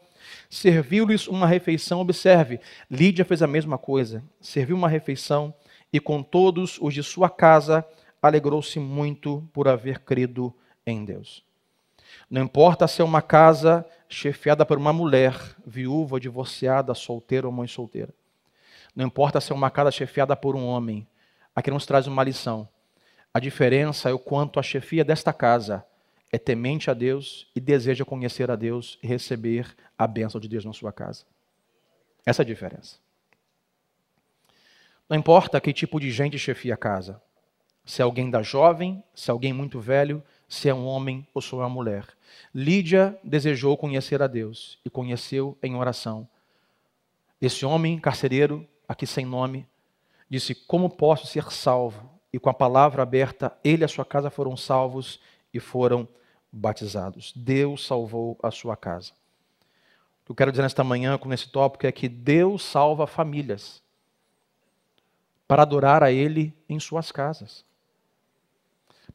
serviu-lhes 0.49 1.27
uma 1.27 1.45
refeição. 1.45 1.99
Observe, 1.99 2.61
Lídia 2.89 3.25
fez 3.25 3.43
a 3.43 3.47
mesma 3.47 3.77
coisa, 3.77 4.23
serviu 4.39 4.77
uma 4.77 4.87
refeição 4.87 5.53
e 5.91 5.99
com 5.99 6.23
todos 6.23 6.77
os 6.79 6.93
de 6.93 7.03
sua 7.03 7.29
casa 7.29 7.85
alegrou-se 8.21 8.79
muito 8.79 9.45
por 9.51 9.67
haver 9.67 9.99
crido 9.99 10.55
em 10.87 11.03
Deus. 11.03 11.43
Não 12.29 12.41
importa 12.41 12.87
se 12.87 13.01
é 13.01 13.03
uma 13.03 13.21
casa 13.21 13.85
chefiada 14.07 14.65
por 14.65 14.77
uma 14.77 14.93
mulher, 14.93 15.37
viúva, 15.67 16.17
divorciada, 16.17 16.93
solteira 16.93 17.45
ou 17.45 17.51
mãe 17.51 17.67
solteira. 17.67 18.13
Não 18.95 19.05
importa 19.05 19.41
se 19.41 19.51
é 19.51 19.55
uma 19.55 19.69
casa 19.69 19.91
chefiada 19.91 20.33
por 20.33 20.55
um 20.55 20.65
homem. 20.65 21.05
Aqui 21.53 21.69
nos 21.69 21.85
traz 21.85 22.07
uma 22.07 22.23
lição. 22.23 22.69
A 23.35 23.39
diferença 23.41 24.09
é 24.09 24.13
o 24.13 24.17
quanto 24.17 24.61
a 24.61 24.63
chefia 24.63 25.03
desta 25.03 25.33
casa 25.33 25.85
é 26.31 26.37
temente 26.37 26.89
a 26.89 26.93
Deus 26.93 27.51
e 27.53 27.59
deseja 27.59 28.05
conhecer 28.05 28.49
a 28.49 28.55
Deus 28.55 28.97
e 29.03 29.07
receber 29.07 29.75
a 29.97 30.07
bênção 30.07 30.39
de 30.39 30.47
Deus 30.47 30.63
na 30.63 30.71
sua 30.71 30.93
casa. 30.93 31.25
Essa 32.25 32.43
é 32.43 32.45
a 32.45 32.47
diferença. 32.47 32.95
Não 35.09 35.17
importa 35.17 35.59
que 35.59 35.73
tipo 35.73 35.99
de 35.99 36.11
gente 36.11 36.39
chefia 36.39 36.75
a 36.75 36.77
casa. 36.77 37.21
Se 37.83 38.01
é 38.01 38.05
alguém 38.05 38.29
da 38.29 38.41
jovem, 38.41 39.03
se 39.13 39.29
é 39.29 39.33
alguém 39.33 39.51
muito 39.51 39.81
velho, 39.81 40.23
se 40.47 40.69
é 40.69 40.73
um 40.73 40.85
homem 40.85 41.27
ou 41.33 41.41
se 41.41 41.53
é 41.53 41.57
uma 41.57 41.67
mulher. 41.67 42.07
Lídia 42.53 43.19
desejou 43.21 43.75
conhecer 43.75 44.21
a 44.21 44.27
Deus 44.27 44.79
e 44.85 44.89
conheceu 44.89 45.57
em 45.61 45.75
oração. 45.75 46.25
Esse 47.41 47.65
homem 47.65 47.99
carcereiro, 47.99 48.65
aqui 48.87 49.05
sem 49.05 49.25
nome, 49.25 49.67
disse: 50.29 50.55
Como 50.55 50.89
posso 50.89 51.27
ser 51.27 51.51
salvo? 51.51 52.14
E 52.35 52.39
com 52.39 52.49
a 52.49 52.53
palavra 52.53 53.01
aberta, 53.01 53.57
ele 53.63 53.83
e 53.83 53.85
a 53.85 53.87
sua 53.87 54.03
casa 54.03 54.29
foram 54.29 54.57
salvos 54.57 55.21
e 55.53 55.59
foram 55.61 56.05
batizados. 56.51 57.31
Deus 57.33 57.87
salvou 57.87 58.37
a 58.43 58.51
sua 58.51 58.75
casa. 58.75 59.13
O 60.21 60.25
que 60.25 60.31
eu 60.31 60.35
quero 60.35 60.51
dizer 60.51 60.63
nesta 60.63 60.83
manhã 60.83 61.17
com 61.17 61.31
esse 61.31 61.47
tópico 61.47 61.87
é 61.87 61.93
que 61.93 62.09
Deus 62.09 62.61
salva 62.61 63.07
famílias 63.07 63.81
para 65.47 65.61
adorar 65.61 66.03
a 66.03 66.11
Ele 66.11 66.53
em 66.67 66.77
suas 66.77 67.09
casas. 67.09 67.63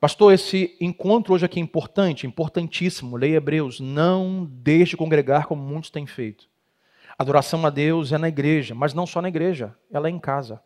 Pastor, 0.01 0.33
esse 0.33 0.75
encontro 0.81 1.35
hoje 1.35 1.45
aqui 1.45 1.61
é 1.61 1.63
importante, 1.63 2.27
importantíssimo. 2.27 3.19
Leia 3.19 3.37
Hebreus. 3.37 3.81
Não 3.81 4.47
deixe 4.51 4.93
de 4.93 4.97
congregar 4.97 5.47
como 5.47 5.63
muitos 5.63 5.91
têm 5.91 6.07
feito. 6.07 6.49
Adoração 7.19 7.67
a 7.67 7.69
Deus 7.69 8.13
é 8.13 8.17
na 8.17 8.29
igreja, 8.29 8.75
mas 8.75 8.95
não 8.95 9.07
só 9.07 9.21
na 9.21 9.29
igreja, 9.29 9.77
ela 9.93 10.09
é 10.09 10.11
em 10.11 10.19
casa. 10.19 10.63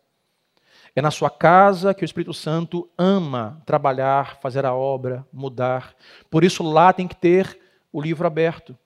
É 0.95 1.01
na 1.01 1.11
sua 1.11 1.29
casa 1.29 1.93
que 1.93 2.03
o 2.03 2.05
Espírito 2.05 2.33
Santo 2.33 2.89
ama 2.97 3.61
trabalhar, 3.65 4.39
fazer 4.39 4.65
a 4.65 4.73
obra, 4.73 5.27
mudar. 5.31 5.93
Por 6.29 6.43
isso 6.43 6.63
lá 6.63 6.93
tem 6.93 7.05
que 7.05 7.15
ter 7.15 7.59
o 7.91 8.01
livro 8.01 8.25
aberto. 8.25 8.77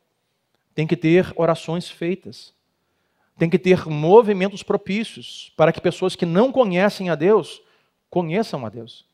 Tem 0.74 0.88
que 0.88 0.98
ter 0.98 1.32
orações 1.36 1.88
feitas. 1.88 2.52
Tem 3.38 3.50
que 3.50 3.60
ter 3.60 3.86
movimentos 3.86 4.64
propícios 4.64 5.54
para 5.56 5.72
que 5.72 5.80
pessoas 5.80 6.16
que 6.16 6.26
não 6.26 6.52
conhecem 6.52 7.12
a 7.12 7.16
Deus 7.16 7.62
conheçam 8.10 8.66
a 8.66 8.70
Deus. 8.70 9.06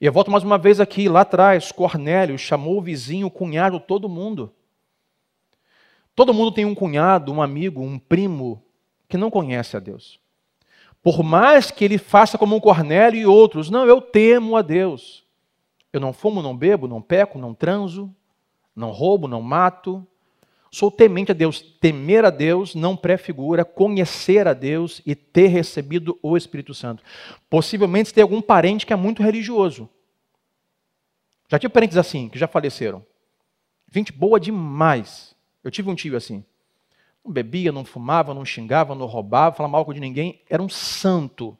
E 0.00 0.06
eu 0.06 0.12
volto 0.12 0.30
mais 0.30 0.42
uma 0.42 0.58
vez 0.58 0.80
aqui, 0.80 1.08
lá 1.08 1.20
atrás, 1.20 1.70
Cornélio 1.70 2.36
chamou 2.36 2.78
o 2.78 2.82
vizinho, 2.82 3.28
o 3.28 3.30
cunhado, 3.30 3.78
todo 3.78 4.08
mundo. 4.08 4.52
Todo 6.16 6.34
mundo 6.34 6.50
tem 6.50 6.64
um 6.64 6.74
cunhado, 6.74 7.32
um 7.32 7.40
amigo, 7.40 7.80
um 7.80 7.98
primo 7.98 8.62
que 9.08 9.16
não 9.16 9.30
conhece 9.30 9.76
a 9.76 9.80
Deus. 9.80 10.18
Por 11.04 11.22
mais 11.22 11.70
que 11.70 11.84
ele 11.84 11.98
faça 11.98 12.38
como 12.38 12.56
um 12.56 12.60
Cornélio 12.60 13.20
e 13.20 13.26
outros, 13.26 13.68
não, 13.68 13.84
eu 13.84 14.00
temo 14.00 14.56
a 14.56 14.62
Deus. 14.62 15.22
Eu 15.92 16.00
não 16.00 16.14
fumo, 16.14 16.40
não 16.40 16.56
bebo, 16.56 16.88
não 16.88 17.02
peco, 17.02 17.38
não 17.38 17.52
transo, 17.52 18.10
não 18.74 18.90
roubo, 18.90 19.28
não 19.28 19.42
mato. 19.42 20.04
Sou 20.70 20.90
temente 20.90 21.30
a 21.30 21.34
Deus. 21.34 21.60
Temer 21.60 22.24
a 22.24 22.30
Deus 22.30 22.74
não 22.74 22.96
prefigura 22.96 23.66
conhecer 23.66 24.48
a 24.48 24.54
Deus 24.54 25.02
e 25.04 25.14
ter 25.14 25.48
recebido 25.48 26.18
o 26.22 26.38
Espírito 26.38 26.72
Santo. 26.72 27.02
Possivelmente 27.50 28.08
você 28.08 28.14
tem 28.14 28.22
algum 28.22 28.40
parente 28.40 28.86
que 28.86 28.92
é 28.94 28.96
muito 28.96 29.22
religioso. 29.22 29.86
Já 31.50 31.58
tive 31.58 31.72
parentes 31.72 31.98
assim, 31.98 32.30
que 32.30 32.38
já 32.38 32.48
faleceram. 32.48 33.04
Gente 33.92 34.10
boa 34.10 34.40
demais. 34.40 35.36
Eu 35.62 35.70
tive 35.70 35.90
um 35.90 35.94
tio 35.94 36.16
assim. 36.16 36.42
Não 37.24 37.32
bebia, 37.32 37.72
não 37.72 37.84
fumava, 37.84 38.34
não 38.34 38.44
xingava, 38.44 38.94
não 38.94 39.06
roubava, 39.06 39.56
falava 39.56 39.72
mal 39.72 39.92
de 39.92 40.00
ninguém. 40.00 40.40
Era 40.48 40.62
um 40.62 40.68
santo. 40.68 41.56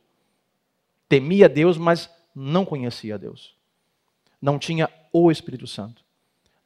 Temia 1.09 1.49
Deus, 1.49 1.79
mas 1.79 2.11
não 2.35 2.65
conhecia 2.65 3.19
Deus. 3.19 3.57
Não 4.41 4.59
tinha 4.59 4.91
o 5.13 5.31
Espírito 5.31 5.67
Santo. 5.67 6.05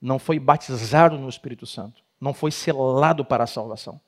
Não 0.01 0.19
foi 0.19 0.39
batizado 0.39 1.17
no 1.17 1.29
Espírito 1.29 1.67
Santo. 1.67 2.03
Não 2.21 2.35
foi 2.35 2.51
selado 2.51 3.25
para 3.25 3.45
a 3.45 3.47
salvação. 3.47 4.01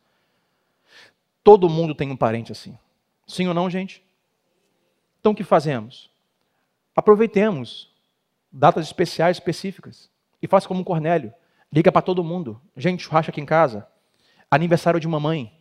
Todo 1.45 1.69
mundo 1.69 1.95
tem 1.95 2.11
um 2.11 2.17
parente 2.17 2.51
assim. 2.51 2.77
Sim 3.27 3.47
ou 3.47 3.55
não, 3.55 3.71
gente? 3.71 4.03
Então 5.21 5.33
o 5.33 5.35
que 5.35 5.45
fazemos? 5.45 6.11
Aproveitemos 6.97 7.89
datas 8.51 8.87
especiais 8.87 9.37
específicas 9.37 10.11
e 10.43 10.49
faça 10.49 10.67
como 10.67 10.85
Cornélio. 10.85 11.33
Liga 11.73 11.93
para 11.93 12.03
todo 12.03 12.25
mundo. 12.25 12.61
Gente, 12.77 13.05
churrasco 13.05 13.31
aqui 13.31 13.41
em 13.41 13.47
casa. 13.47 13.87
Aniversário 14.51 14.99
de 14.99 15.07
mamãe. 15.07 15.53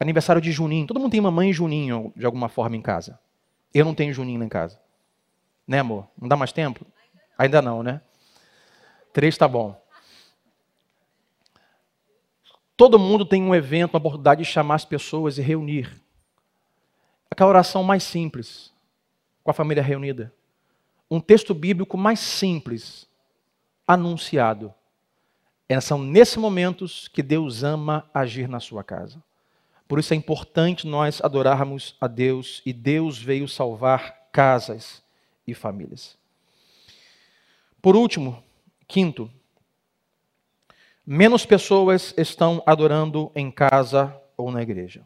Aniversário 0.00 0.42
de 0.42 0.50
Juninho. 0.50 0.86
Todo 0.86 0.98
mundo 0.98 1.12
tem 1.12 1.20
mamãe 1.20 1.50
e 1.50 1.52
Juninho 1.52 2.12
de 2.16 2.26
alguma 2.26 2.48
forma 2.48 2.76
em 2.76 2.82
casa. 2.82 3.18
Eu 3.72 3.84
não 3.84 3.94
tenho 3.94 4.12
Juninho 4.12 4.42
em 4.42 4.48
casa. 4.48 4.80
Né, 5.66 5.78
amor? 5.78 6.08
Não 6.20 6.28
dá 6.28 6.36
mais 6.36 6.52
tempo? 6.52 6.84
Ainda 7.38 7.62
não, 7.62 7.82
né? 7.82 8.00
Três 9.12 9.36
tá 9.38 9.46
bom. 9.46 9.80
Todo 12.76 12.98
mundo 12.98 13.24
tem 13.24 13.42
um 13.42 13.54
evento, 13.54 13.94
uma 13.94 13.98
oportunidade 13.98 14.42
de 14.42 14.50
chamar 14.50 14.74
as 14.74 14.84
pessoas 14.84 15.38
e 15.38 15.42
reunir. 15.42 16.02
Aquela 17.30 17.50
oração 17.50 17.84
mais 17.84 18.02
simples, 18.02 18.72
com 19.42 19.50
a 19.50 19.54
família 19.54 19.82
reunida. 19.82 20.34
Um 21.08 21.20
texto 21.20 21.54
bíblico 21.54 21.96
mais 21.96 22.18
simples, 22.18 23.08
anunciado. 23.86 24.74
São 25.80 25.98
nesses 25.98 26.36
momentos 26.36 27.08
que 27.08 27.22
Deus 27.22 27.62
ama 27.62 28.08
agir 28.12 28.48
na 28.48 28.60
sua 28.60 28.84
casa. 28.84 29.22
Por 29.88 29.98
isso 29.98 30.14
é 30.14 30.16
importante 30.16 30.86
nós 30.86 31.20
adorarmos 31.22 31.96
a 32.00 32.06
Deus 32.06 32.62
e 32.64 32.72
Deus 32.72 33.18
veio 33.18 33.48
salvar 33.48 34.28
casas 34.32 35.02
e 35.46 35.54
famílias. 35.54 36.16
Por 37.80 37.96
último, 37.96 38.42
quinto, 38.88 39.30
menos 41.06 41.44
pessoas 41.44 42.14
estão 42.16 42.62
adorando 42.66 43.30
em 43.34 43.50
casa 43.50 44.18
ou 44.36 44.50
na 44.50 44.62
igreja. 44.62 45.02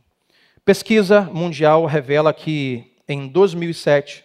Pesquisa 0.65 1.23
mundial 1.23 1.87
revela 1.87 2.33
que 2.33 2.95
em 3.09 3.27
2007, 3.27 4.25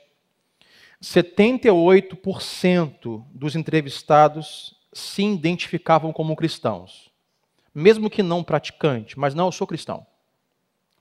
78% 1.01 3.25
dos 3.33 3.55
entrevistados 3.55 4.75
se 4.93 5.23
identificavam 5.23 6.13
como 6.13 6.35
cristãos, 6.35 7.11
mesmo 7.73 8.09
que 8.09 8.21
não 8.21 8.43
praticante, 8.43 9.17
mas 9.17 9.33
não, 9.33 9.47
eu 9.47 9.51
sou 9.51 9.67
cristão. 9.67 10.05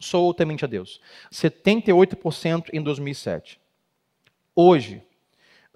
Sou 0.00 0.34
temente 0.34 0.64
a 0.64 0.68
Deus. 0.68 1.00
78% 1.30 2.70
em 2.72 2.82
2007. 2.82 3.60
Hoje, 4.54 5.02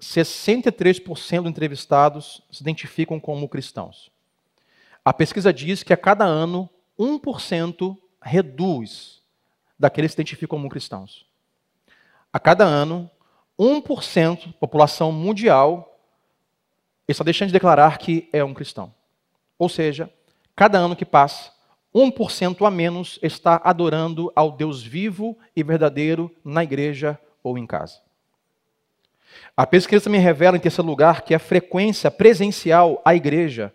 63% 0.01 1.41
dos 1.41 1.49
entrevistados 1.49 2.41
se 2.51 2.61
identificam 2.61 3.19
como 3.19 3.47
cristãos. 3.47 4.11
A 5.05 5.13
pesquisa 5.13 5.53
diz 5.53 5.81
que 5.83 5.93
a 5.93 5.97
cada 5.97 6.25
ano, 6.25 6.69
1% 6.99 7.97
reduz 8.21 9.21
daqueles 9.79 10.11
que 10.11 10.15
se 10.15 10.21
identificam 10.21 10.57
como 10.57 10.69
cristãos. 10.69 11.25
A 12.33 12.39
cada 12.39 12.65
ano, 12.65 13.09
1% 13.57 14.47
da 14.47 14.53
população 14.53 15.11
mundial 15.11 15.96
está 17.07 17.23
deixando 17.23 17.47
de 17.47 17.53
declarar 17.53 17.97
que 17.97 18.27
é 18.33 18.43
um 18.43 18.53
cristão. 18.53 18.93
Ou 19.57 19.69
seja, 19.69 20.11
cada 20.55 20.77
ano 20.77 20.95
que 20.95 21.05
passa, 21.05 21.51
1% 21.95 22.67
a 22.67 22.69
menos 22.69 23.17
está 23.23 23.61
adorando 23.63 24.31
ao 24.35 24.51
Deus 24.51 24.83
vivo 24.83 25.37
e 25.55 25.63
verdadeiro 25.63 26.33
na 26.43 26.63
igreja 26.63 27.19
ou 27.41 27.57
em 27.57 27.65
casa. 27.65 27.99
A 29.55 29.65
pesquisa 29.65 30.03
também 30.03 30.21
revela, 30.21 30.57
em 30.57 30.59
terceiro 30.59 30.87
lugar, 30.87 31.21
que 31.21 31.33
a 31.33 31.39
frequência 31.39 32.11
presencial 32.11 33.01
à 33.03 33.15
igreja 33.15 33.73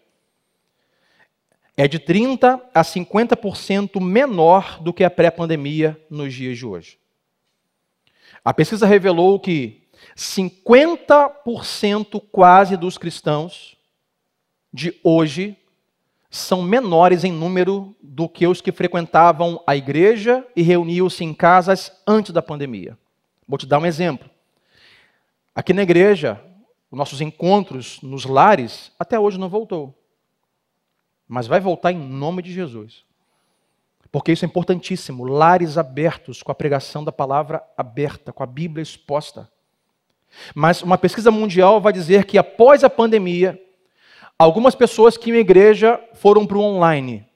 é 1.77 1.89
de 1.89 1.99
30% 1.99 2.61
a 2.75 2.83
50% 2.83 4.01
menor 4.01 4.81
do 4.81 4.93
que 4.93 5.05
a 5.05 5.11
pré-pandemia 5.11 6.01
nos 6.11 6.35
dias 6.35 6.59
de 6.59 6.67
hoje. 6.67 6.99
A 8.45 8.53
pesquisa 8.53 8.87
revelou 8.87 9.41
que 9.41 9.82
50% 10.17 12.23
quase 12.31 12.77
dos 12.77 12.99
cristãos 12.99 13.77
de 14.73 14.99
hoje 15.03 15.57
são 16.31 16.63
menores 16.63 17.25
em 17.25 17.33
número 17.33 17.95
do 18.03 18.27
que 18.27 18.47
os 18.47 18.63
que 18.63 18.73
frequentavam 18.73 19.63
a 19.67 19.77
igreja 19.77 20.47
e 20.57 20.63
reuniam-se 20.63 21.23
em 21.23 21.35
casas 21.35 21.93
antes 22.07 22.33
da 22.33 22.41
pandemia. 22.41 22.97
Vou 23.47 23.59
te 23.59 23.67
dar 23.67 23.79
um 23.79 23.85
exemplo. 23.85 24.31
Aqui 25.55 25.75
na 25.75 25.83
igreja, 25.83 26.43
os 26.91 26.97
nossos 26.97 27.21
encontros 27.21 28.01
nos 28.01 28.25
lares 28.25 28.91
até 28.99 29.21
hoje 29.21 29.39
não 29.39 29.51
voltou. 29.51 29.95
Mas 31.29 31.47
vai 31.47 31.61
voltar 31.61 31.93
em 31.93 31.99
nome 31.99 32.41
de 32.41 32.51
Jesus. 32.51 33.05
Porque 34.11 34.33
isso 34.33 34.47
é 34.47 34.49
importantíssimo. 34.49 35.25
Lares 35.25 35.77
abertos, 35.77 36.43
com 36.43 36.51
a 36.51 36.55
pregação 36.55 37.05
da 37.05 37.13
palavra 37.13 37.63
aberta, 37.77 38.33
com 38.33 38.43
a 38.43 38.47
Bíblia 38.47 38.83
exposta. 38.83 39.52
Mas 40.55 40.83
uma 40.83 40.99
pesquisa 40.99 41.31
mundial 41.31 41.81
vai 41.81 41.93
dizer 41.93 42.25
que 42.25 42.39
após 42.39 42.85
a 42.85 42.91
pandemia, 42.91 43.61
algumas 44.39 44.75
pessoas 44.75 45.17
que 45.17 45.31
iam 45.31 45.39
à 45.39 45.41
igreja 45.41 46.01
foram 46.15 46.47
para 46.47 46.59
o 46.59 46.63
online. 46.63 47.27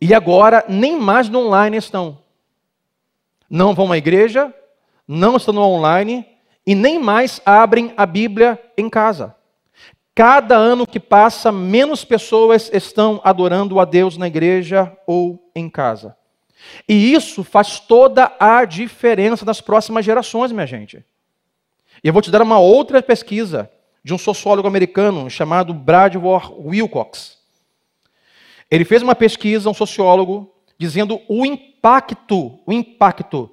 E 0.00 0.14
agora 0.14 0.64
nem 0.68 0.98
mais 0.98 1.28
no 1.28 1.40
online 1.40 1.76
estão. 1.76 2.18
Não 3.48 3.74
vão 3.74 3.92
à 3.92 3.98
igreja, 3.98 4.52
não 5.06 5.36
estão 5.36 5.54
no 5.54 5.62
online 5.62 6.26
e 6.66 6.74
nem 6.74 6.98
mais 6.98 7.40
abrem 7.44 7.92
a 7.96 8.04
Bíblia 8.04 8.60
em 8.76 8.90
casa. 8.90 9.34
Cada 10.14 10.56
ano 10.56 10.86
que 10.86 10.98
passa, 10.98 11.52
menos 11.52 12.04
pessoas 12.04 12.70
estão 12.72 13.20
adorando 13.22 13.78
a 13.78 13.84
Deus 13.84 14.16
na 14.16 14.26
igreja 14.26 14.96
ou 15.06 15.50
em 15.54 15.68
casa. 15.68 16.16
E 16.88 17.12
isso 17.12 17.44
faz 17.44 17.80
toda 17.80 18.34
a 18.38 18.64
diferença 18.64 19.44
nas 19.44 19.60
próximas 19.60 20.04
gerações, 20.04 20.52
minha 20.52 20.66
gente. 20.66 21.04
E 22.02 22.08
eu 22.08 22.12
vou 22.12 22.22
te 22.22 22.30
dar 22.30 22.42
uma 22.42 22.58
outra 22.58 23.02
pesquisa 23.02 23.70
de 24.02 24.14
um 24.14 24.18
sociólogo 24.18 24.68
americano 24.68 25.28
chamado 25.28 25.74
Bradford 25.74 26.54
Wilcox. 26.58 27.38
Ele 28.70 28.84
fez 28.84 29.02
uma 29.02 29.14
pesquisa, 29.14 29.70
um 29.70 29.74
sociólogo, 29.74 30.52
dizendo 30.78 31.20
o 31.28 31.44
impacto, 31.44 32.60
o 32.66 32.72
impacto 32.72 33.50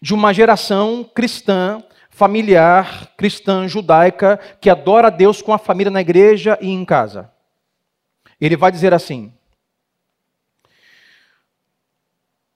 de 0.00 0.14
uma 0.14 0.32
geração 0.32 1.04
cristã, 1.04 1.82
familiar, 2.10 3.12
cristã, 3.16 3.68
judaica, 3.68 4.38
que 4.60 4.70
adora 4.70 5.06
a 5.08 5.10
Deus 5.10 5.40
com 5.40 5.52
a 5.52 5.58
família 5.58 5.90
na 5.90 6.00
igreja 6.00 6.58
e 6.60 6.68
em 6.68 6.84
casa. 6.84 7.30
Ele 8.40 8.56
vai 8.56 8.72
dizer 8.72 8.92
assim: 8.92 9.32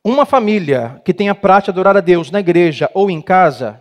Uma 0.05 0.27
família 0.27 1.01
que 1.05 1.15
tem 1.15 1.29
a 1.29 1.35
prática 1.35 1.73
de 1.73 1.79
adorar 1.79 1.97
a 1.97 2.01
Deus 2.01 2.29
na 2.31 2.41
igreja 2.41 2.91
ou 2.93 3.09
em 3.09 3.23
casa, 3.23 3.81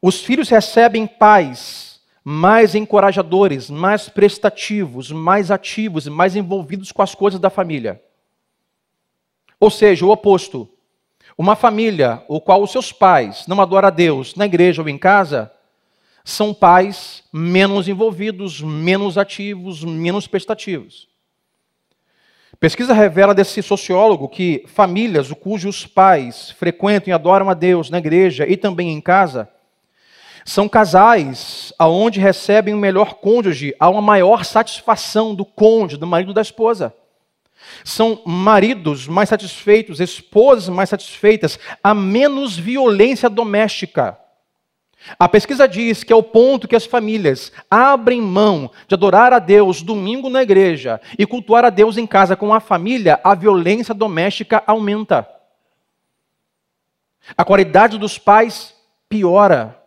os 0.00 0.22
filhos 0.22 0.48
recebem 0.48 1.06
pais 1.06 2.00
mais 2.24 2.74
encorajadores, 2.74 3.68
mais 3.68 4.08
prestativos, 4.08 5.12
mais 5.12 5.50
ativos 5.50 6.06
e 6.06 6.10
mais 6.10 6.34
envolvidos 6.34 6.90
com 6.90 7.02
as 7.02 7.14
coisas 7.14 7.38
da 7.38 7.50
família. 7.50 8.02
Ou 9.60 9.68
seja, 9.68 10.06
o 10.06 10.10
oposto. 10.10 10.66
Uma 11.36 11.54
família 11.54 12.22
o 12.26 12.40
qual 12.40 12.62
os 12.62 12.72
seus 12.72 12.90
pais 12.90 13.46
não 13.46 13.60
adoram 13.60 13.88
a 13.88 13.90
Deus 13.90 14.34
na 14.36 14.46
igreja 14.46 14.80
ou 14.80 14.88
em 14.88 14.96
casa, 14.96 15.52
são 16.24 16.54
pais 16.54 17.22
menos 17.30 17.86
envolvidos, 17.86 18.62
menos 18.62 19.18
ativos, 19.18 19.84
menos 19.84 20.26
prestativos. 20.26 21.06
Pesquisa 22.60 22.94
revela 22.94 23.34
desse 23.34 23.62
sociólogo 23.62 24.28
que 24.28 24.64
famílias 24.66 25.30
cujos 25.32 25.86
pais 25.86 26.50
frequentam 26.52 27.10
e 27.10 27.12
adoram 27.12 27.50
a 27.50 27.54
Deus 27.54 27.90
na 27.90 27.98
igreja 27.98 28.46
e 28.46 28.56
também 28.56 28.90
em 28.90 29.00
casa 29.00 29.48
são 30.44 30.68
casais 30.68 31.72
aonde 31.78 32.20
recebem 32.20 32.74
o 32.74 32.78
melhor 32.78 33.14
cônjuge, 33.14 33.74
há 33.80 33.88
uma 33.88 34.02
maior 34.02 34.44
satisfação 34.44 35.34
do 35.34 35.44
cônjuge, 35.44 35.96
do 35.96 36.06
marido 36.06 36.34
da 36.34 36.42
esposa. 36.42 36.94
São 37.82 38.20
maridos 38.26 39.08
mais 39.08 39.30
satisfeitos, 39.30 40.00
esposas 40.00 40.68
mais 40.68 40.90
satisfeitas, 40.90 41.58
há 41.82 41.94
menos 41.94 42.58
violência 42.58 43.30
doméstica. 43.30 44.18
A 45.18 45.28
pesquisa 45.28 45.68
diz 45.68 46.02
que 46.02 46.12
é 46.12 46.16
o 46.16 46.22
ponto 46.22 46.66
que 46.66 46.76
as 46.76 46.86
famílias 46.86 47.52
abrem 47.70 48.22
mão 48.22 48.70
de 48.88 48.94
adorar 48.94 49.32
a 49.32 49.38
Deus 49.38 49.82
domingo 49.82 50.30
na 50.30 50.42
igreja 50.42 51.00
e 51.18 51.26
cultuar 51.26 51.64
a 51.64 51.70
Deus 51.70 51.98
em 51.98 52.06
casa 52.06 52.34
com 52.34 52.54
a 52.54 52.60
família, 52.60 53.20
a 53.22 53.34
violência 53.34 53.92
doméstica 53.94 54.62
aumenta. 54.66 55.28
A 57.36 57.44
qualidade 57.44 57.98
dos 57.98 58.18
pais 58.18 58.74
piora, 59.08 59.78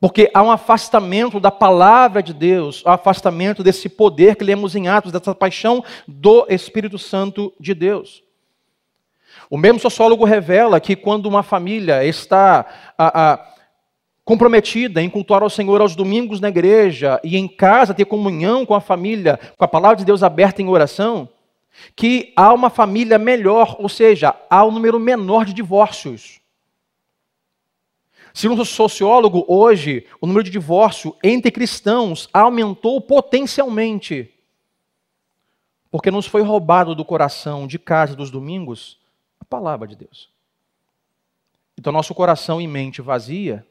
porque 0.00 0.30
há 0.34 0.42
um 0.42 0.50
afastamento 0.50 1.38
da 1.38 1.50
palavra 1.50 2.22
de 2.22 2.34
Deus, 2.34 2.84
um 2.84 2.90
afastamento 2.90 3.62
desse 3.62 3.88
poder 3.88 4.34
que 4.34 4.44
lemos 4.44 4.74
em 4.74 4.88
Atos, 4.88 5.12
dessa 5.12 5.34
paixão 5.34 5.84
do 6.06 6.46
Espírito 6.48 6.98
Santo 6.98 7.52
de 7.60 7.74
Deus. 7.74 8.24
O 9.48 9.56
mesmo 9.56 9.78
sociólogo 9.78 10.24
revela 10.24 10.80
que 10.80 10.96
quando 10.96 11.26
uma 11.26 11.42
família 11.42 12.04
está. 12.04 12.66
A, 12.98 13.32
a, 13.32 13.53
comprometida 14.24 15.02
em 15.02 15.10
cultuar 15.10 15.42
ao 15.42 15.50
Senhor 15.50 15.80
aos 15.80 15.94
domingos 15.94 16.40
na 16.40 16.48
igreja 16.48 17.20
e 17.22 17.36
em 17.36 17.46
casa 17.46 17.92
ter 17.92 18.06
comunhão 18.06 18.64
com 18.64 18.74
a 18.74 18.80
família, 18.80 19.38
com 19.56 19.64
a 19.64 19.68
palavra 19.68 19.98
de 19.98 20.04
Deus 20.04 20.22
aberta 20.22 20.62
em 20.62 20.68
oração, 20.68 21.28
que 21.94 22.32
há 22.34 22.52
uma 22.52 22.70
família 22.70 23.18
melhor, 23.18 23.76
ou 23.78 23.88
seja, 23.88 24.34
há 24.48 24.64
um 24.64 24.70
número 24.70 24.98
menor 24.98 25.44
de 25.44 25.52
divórcios. 25.52 26.40
Segundo 28.32 28.62
o 28.62 28.64
sociólogo, 28.64 29.44
hoje 29.46 30.06
o 30.20 30.26
número 30.26 30.44
de 30.44 30.50
divórcio 30.50 31.14
entre 31.22 31.50
cristãos 31.50 32.28
aumentou 32.32 33.00
potencialmente. 33.00 34.32
Porque 35.90 36.10
nos 36.10 36.26
foi 36.26 36.42
roubado 36.42 36.94
do 36.94 37.04
coração, 37.04 37.66
de 37.66 37.78
casa 37.78 38.16
dos 38.16 38.30
domingos, 38.30 38.98
a 39.38 39.44
palavra 39.44 39.86
de 39.86 39.94
Deus. 39.94 40.30
Então, 41.78 41.92
nosso 41.92 42.14
coração 42.14 42.60
e 42.60 42.66
mente 42.66 43.02
vazia 43.02 43.64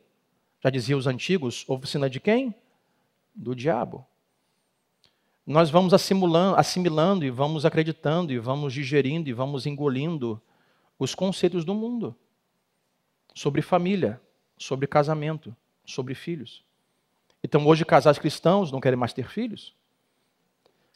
já 0.64 0.70
diziam 0.70 0.98
os 0.98 1.08
antigos, 1.08 1.66
oficina 1.68 2.10
de 2.10 2.20
quem? 2.20 2.56
do 3.34 3.56
diabo. 3.56 4.06
Nós 5.46 5.70
vamos 5.70 5.94
assimilando, 5.94 6.56
assimilando 6.56 7.26
e 7.26 7.30
vamos 7.30 7.66
acreditando 7.66 8.32
e 8.32 8.40
vamos 8.40 8.74
digerindo 8.74 9.30
e 9.30 9.34
vamos 9.34 9.66
engolindo 9.66 10.42
os 10.98 11.14
conceitos 11.14 11.66
do 11.66 11.74
mundo 11.74 12.16
sobre 13.36 13.62
família, 13.62 14.22
sobre 14.58 14.88
casamento, 14.88 15.56
sobre 15.84 16.14
filhos. 16.16 16.64
Então, 17.44 17.66
hoje, 17.68 17.84
casais 17.84 18.18
cristãos 18.18 18.72
não 18.72 18.80
querem 18.80 18.98
mais 18.98 19.12
ter 19.12 19.28
filhos. 19.28 19.76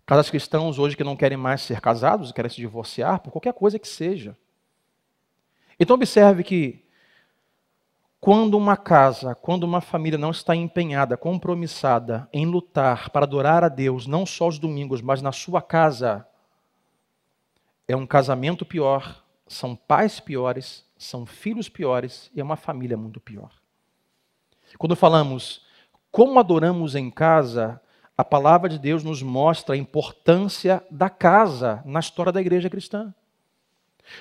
Casais 0.05 0.30
cristãos 0.30 0.80
hoje 0.80 0.95
que 0.95 1.03
não 1.03 1.18
querem 1.18 1.38
mais 1.38 1.61
ser 1.61 1.82
casados, 1.82 2.32
querem 2.32 2.49
se 2.49 2.55
divorciar, 2.55 3.20
por 3.20 3.32
qualquer 3.32 3.53
coisa 3.53 3.78
que 3.78 3.88
seja. 3.88 4.38
Então, 5.78 5.95
observe 5.95 6.43
que 6.43 6.86
quando 8.20 8.57
uma 8.57 8.76
casa, 8.76 9.36
quando 9.36 9.63
uma 9.63 9.82
família 9.82 10.18
não 10.18 10.32
está 10.32 10.55
empenhada, 10.55 11.15
compromissada 11.15 12.28
em 12.34 12.45
lutar 12.45 13.09
para 13.09 13.26
adorar 13.26 13.63
a 13.63 13.70
Deus, 13.70 14.07
não 14.07 14.26
só 14.26 14.45
aos 14.45 14.57
domingos, 14.57 15.01
mas 15.01 15.22
na 15.22 15.32
sua 15.32 15.61
casa, 15.61 16.28
é 17.88 17.95
um 17.95 18.07
casamento 18.07 18.65
pior, 18.65 19.24
são 19.47 19.76
pais 19.76 20.20
piores, 20.20 20.86
são 20.97 21.26
filhos 21.26 21.70
piores 21.70 22.30
e 22.34 22.41
é 22.41 22.43
uma 22.43 22.55
família 22.55 22.97
muito 22.97 23.20
pior. 23.20 23.51
Quando 24.78 24.95
falamos 24.95 25.65
como 26.11 26.39
adoramos 26.39 26.95
em 26.95 27.11
casa, 27.11 27.80
a 28.18 28.24
palavra 28.24 28.68
de 28.68 28.80
Deus 28.80 29.03
nos 29.03 29.22
mostra 29.22 29.76
a 29.76 29.78
importância 29.78 30.84
da 30.89 31.09
casa 31.09 31.84
na 31.86 31.99
história 31.99 32.32
da 32.32 32.41
igreja 32.41 32.70
cristã. 32.70 33.13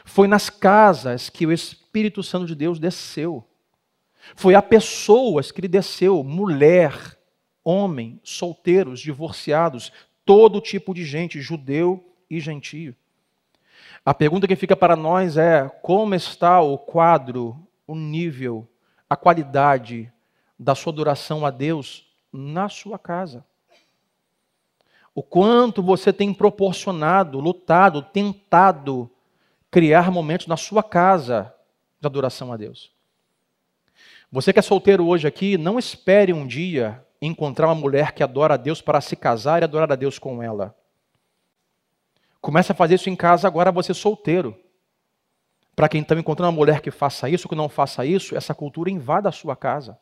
Foi 0.05 0.29
nas 0.29 0.51
casas 0.51 1.31
que 1.31 1.47
o 1.47 1.53
Espírito 1.53 2.23
Santo 2.23 2.47
de 2.47 2.55
Deus 2.55 2.79
desceu. 2.79 3.47
Foi 4.35 4.55
a 4.55 4.63
pessoas 4.63 5.53
que 5.53 5.61
ele 5.61 5.69
desceu, 5.69 6.23
mulher, 6.25 7.19
homem, 7.63 8.21
solteiros, 8.23 9.01
divorciados, 9.01 9.93
todo 10.25 10.61
tipo 10.61 10.93
de 10.93 11.05
gente, 11.05 11.41
judeu 11.41 12.05
e 12.29 12.41
gentio. 12.41 12.95
A 14.05 14.15
pergunta 14.15 14.47
que 14.47 14.57
fica 14.57 14.77
para 14.77 14.97
nós 14.97 15.37
é: 15.37 15.69
como 15.83 16.15
está 16.15 16.61
o 16.61 16.79
quadro, 16.79 17.57
o 17.87 17.95
nível, 17.95 18.69
a 19.09 19.17
qualidade 19.17 20.13
da 20.59 20.75
sua 20.75 20.93
adoração 20.93 21.45
a 21.45 21.51
Deus 21.51 22.07
na 22.33 22.69
sua 22.69 22.99
casa? 22.99 23.45
O 25.15 25.23
quanto 25.23 25.83
você 25.83 26.13
tem 26.13 26.33
proporcionado, 26.35 27.41
lutado, 27.41 28.03
tentado 28.03 29.11
criar 29.71 30.11
momentos 30.11 30.47
na 30.47 30.57
sua 30.57 30.83
casa 30.83 31.55
de 32.01 32.07
adoração 32.07 32.53
a 32.53 32.57
Deus. 32.57 32.96
Você 34.31 34.53
que 34.53 34.59
é 34.59 34.63
solteiro 34.63 35.07
hoje 35.07 35.27
aqui, 35.27 35.57
não 35.57 35.79
espere 35.79 36.33
um 36.33 36.47
dia 36.47 37.05
encontrar 37.21 37.69
uma 37.69 37.75
mulher 37.75 38.13
que 38.13 38.23
adora 38.23 38.55
a 38.55 38.57
Deus 38.57 38.81
para 38.81 39.01
se 39.01 39.17
casar 39.17 39.63
e 39.63 39.65
adorar 39.65 39.91
a 39.91 39.97
Deus 39.97 40.19
com 40.19 40.43
ela. 40.43 40.77
Comece 42.41 42.73
a 42.73 42.75
fazer 42.75 42.97
isso 42.97 43.09
em 43.09 43.17
casa 43.17 43.49
agora 43.49 43.73
você 43.73 43.95
solteiro. 43.95 44.57
Para 45.75 45.89
quem 45.89 46.01
está 46.01 46.15
encontrando 46.15 46.51
uma 46.51 46.57
mulher 46.57 46.81
que 46.81 46.91
faça 46.91 47.29
isso, 47.29 47.49
que 47.49 47.55
não 47.55 47.69
faça 47.69 48.05
isso, 48.05 48.37
essa 48.37 48.55
cultura 48.55 48.91
invada 48.91 49.29
a 49.29 49.33
sua 49.33 49.55
casa. 49.55 49.99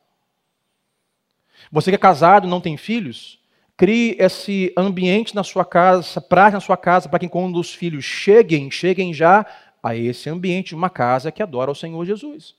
Você 1.70 1.90
que 1.90 1.96
é 1.96 1.98
casado, 1.98 2.46
não 2.46 2.60
tem 2.60 2.76
filhos, 2.76 3.40
crie 3.76 4.16
esse 4.18 4.72
ambiente 4.76 5.34
na 5.34 5.42
sua 5.42 5.64
casa, 5.64 6.20
praxe 6.20 6.54
na 6.54 6.60
sua 6.60 6.76
casa, 6.76 7.08
para 7.08 7.18
que 7.18 7.28
quando 7.28 7.58
os 7.58 7.72
filhos 7.72 8.04
cheguem, 8.04 8.70
cheguem 8.70 9.12
já 9.12 9.44
a 9.82 9.94
esse 9.94 10.28
ambiente 10.30 10.74
uma 10.74 10.90
casa 10.90 11.32
que 11.32 11.42
adora 11.42 11.70
o 11.70 11.74
Senhor 11.74 12.04
Jesus. 12.04 12.54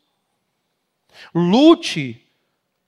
Lute 1.33 2.21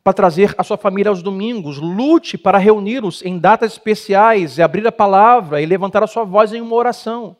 para 0.04 0.14
trazer 0.14 0.56
a 0.58 0.64
sua 0.64 0.78
família 0.78 1.10
aos 1.10 1.22
domingos. 1.22 1.78
Lute 1.78 2.38
para 2.38 2.58
reunir-os 2.58 3.22
em 3.24 3.38
datas 3.38 3.74
especiais 3.74 4.58
e 4.58 4.62
abrir 4.62 4.88
a 4.88 4.92
palavra 4.92 5.62
e 5.62 5.66
levantar 5.66 6.02
a 6.02 6.08
sua 6.08 6.24
voz 6.24 6.54
em 6.54 6.62
uma 6.62 6.76
oração. 6.76 7.36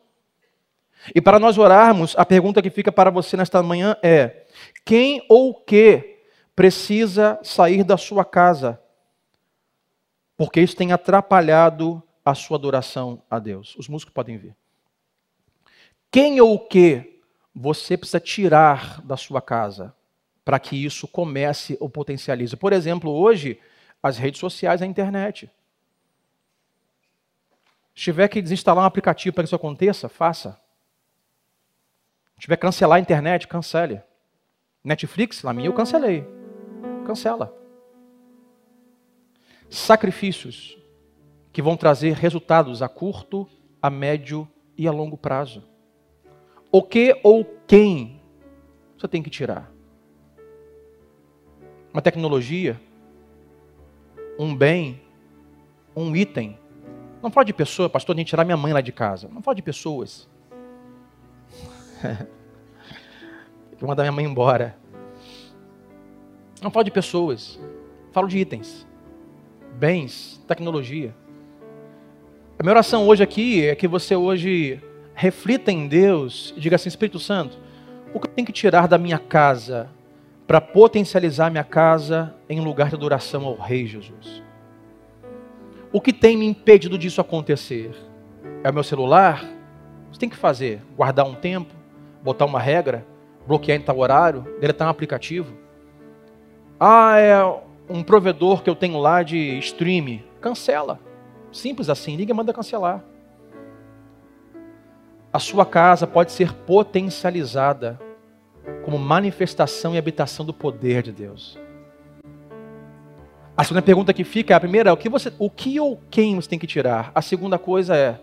E 1.14 1.20
para 1.20 1.38
nós 1.38 1.56
orarmos, 1.56 2.14
a 2.18 2.26
pergunta 2.26 2.60
que 2.60 2.70
fica 2.70 2.92
para 2.92 3.10
você 3.10 3.36
nesta 3.36 3.62
manhã 3.62 3.96
é: 4.02 4.46
quem 4.84 5.24
ou 5.28 5.54
que 5.54 6.18
precisa 6.54 7.38
sair 7.42 7.84
da 7.84 7.96
sua 7.96 8.24
casa? 8.24 8.80
Porque 10.36 10.60
isso 10.60 10.76
tem 10.76 10.92
atrapalhado 10.92 12.02
a 12.24 12.34
sua 12.34 12.56
adoração 12.56 13.22
a 13.30 13.38
Deus. 13.38 13.74
Os 13.76 13.88
músicos 13.88 14.12
podem 14.12 14.36
ver. 14.36 14.54
Quem 16.10 16.40
ou 16.40 16.58
que 16.58 17.20
você 17.54 17.96
precisa 17.96 18.20
tirar 18.20 19.00
da 19.02 19.16
sua 19.16 19.40
casa 19.40 19.94
para 20.48 20.58
que 20.58 20.82
isso 20.82 21.06
comece 21.06 21.76
ou 21.78 21.90
potencialize. 21.90 22.56
Por 22.56 22.72
exemplo, 22.72 23.10
hoje, 23.10 23.60
as 24.02 24.16
redes 24.16 24.40
sociais, 24.40 24.80
a 24.80 24.86
internet. 24.86 25.50
Se 27.94 28.04
tiver 28.04 28.26
que 28.28 28.40
desinstalar 28.40 28.82
um 28.82 28.86
aplicativo 28.86 29.34
para 29.34 29.44
que 29.44 29.48
isso 29.48 29.54
aconteça, 29.54 30.08
faça. 30.08 30.58
Se 32.34 32.40
tiver 32.40 32.56
que 32.56 32.62
cancelar 32.62 32.96
a 32.96 32.98
internet, 32.98 33.46
cancele. 33.46 34.00
Netflix, 34.82 35.42
na 35.42 35.52
minha 35.52 35.68
eu 35.68 35.74
cancelei. 35.74 36.26
Cancela. 37.06 37.54
Sacrifícios 39.68 40.78
que 41.52 41.60
vão 41.60 41.76
trazer 41.76 42.14
resultados 42.14 42.80
a 42.80 42.88
curto, 42.88 43.46
a 43.82 43.90
médio 43.90 44.48
e 44.78 44.88
a 44.88 44.92
longo 44.92 45.18
prazo. 45.18 45.62
O 46.72 46.82
que 46.82 47.20
ou 47.22 47.44
quem 47.66 48.22
você 48.96 49.06
tem 49.06 49.22
que 49.22 49.28
tirar? 49.28 49.76
Uma 51.92 52.02
tecnologia, 52.02 52.80
um 54.38 54.54
bem, 54.54 55.00
um 55.96 56.14
item. 56.14 56.58
Não 57.22 57.30
fala 57.30 57.44
de 57.44 57.52
pessoa, 57.52 57.90
pastor, 57.90 58.14
nem 58.14 58.24
tirar 58.24 58.44
minha 58.44 58.56
mãe 58.56 58.72
lá 58.72 58.80
de 58.80 58.92
casa. 58.92 59.28
Não 59.32 59.42
fala 59.42 59.54
de 59.54 59.62
pessoas. 59.62 60.28
Vou 63.78 63.88
mandar 63.88 64.04
minha 64.04 64.12
mãe 64.12 64.24
embora. 64.24 64.76
Não 66.62 66.70
falo 66.70 66.84
de 66.84 66.90
pessoas. 66.90 67.58
Falo 68.12 68.28
de 68.28 68.38
itens, 68.38 68.86
bens, 69.74 70.40
tecnologia. 70.46 71.14
A 72.58 72.62
minha 72.62 72.72
oração 72.72 73.06
hoje 73.06 73.22
aqui 73.22 73.64
é 73.64 73.74
que 73.76 73.86
você 73.86 74.16
hoje 74.16 74.82
reflita 75.14 75.70
em 75.70 75.86
Deus 75.86 76.52
e 76.56 76.60
diga 76.60 76.76
assim: 76.76 76.88
Espírito 76.88 77.20
Santo, 77.20 77.58
o 78.12 78.18
que 78.18 78.26
eu 78.26 78.32
tenho 78.32 78.46
que 78.46 78.52
tirar 78.52 78.88
da 78.88 78.98
minha 78.98 79.18
casa 79.18 79.90
para 80.48 80.62
potencializar 80.62 81.50
minha 81.50 81.62
casa 81.62 82.34
em 82.48 82.58
lugar 82.58 82.88
de 82.88 82.94
adoração 82.94 83.44
ao 83.44 83.54
Rei 83.54 83.86
Jesus. 83.86 84.42
O 85.92 86.00
que 86.00 86.10
tem 86.10 86.38
me 86.38 86.46
impedido 86.46 86.96
disso 86.96 87.20
acontecer? 87.20 87.94
É 88.64 88.70
o 88.70 88.72
meu 88.72 88.82
celular? 88.82 89.44
Você 90.10 90.18
tem 90.18 90.28
que 90.30 90.36
fazer, 90.36 90.82
guardar 90.96 91.26
um 91.26 91.34
tempo, 91.34 91.74
botar 92.22 92.46
uma 92.46 92.58
regra, 92.58 93.06
bloquear 93.46 93.76
em 93.76 93.82
tal 93.82 93.98
horário, 93.98 94.56
deletar 94.58 94.88
um 94.88 94.90
aplicativo. 94.90 95.52
Ah, 96.80 97.18
é 97.18 97.44
um 97.86 98.02
provedor 98.02 98.62
que 98.62 98.70
eu 98.70 98.74
tenho 98.74 98.98
lá 98.98 99.22
de 99.22 99.58
stream. 99.58 100.20
Cancela. 100.40 100.98
Simples 101.52 101.90
assim, 101.90 102.16
liga 102.16 102.32
e 102.32 102.34
manda 102.34 102.54
cancelar. 102.54 103.04
A 105.30 105.38
sua 105.38 105.66
casa 105.66 106.06
pode 106.06 106.32
ser 106.32 106.54
potencializada 106.54 108.07
como 108.84 108.98
manifestação 108.98 109.94
e 109.94 109.98
habitação 109.98 110.44
do 110.44 110.52
poder 110.52 111.02
de 111.02 111.12
Deus. 111.12 111.58
A 113.56 113.64
segunda 113.64 113.82
pergunta 113.82 114.14
que 114.14 114.22
fica 114.22 114.54
é 114.54 114.56
a 114.56 114.60
primeira, 114.60 114.92
o 114.92 114.96
que 114.96 115.08
você, 115.08 115.32
o 115.38 115.50
que 115.50 115.80
ou 115.80 116.00
quem 116.10 116.36
você 116.36 116.48
tem 116.48 116.58
que 116.58 116.66
tirar? 116.66 117.10
A 117.14 117.20
segunda 117.20 117.58
coisa 117.58 117.96
é, 117.96 118.20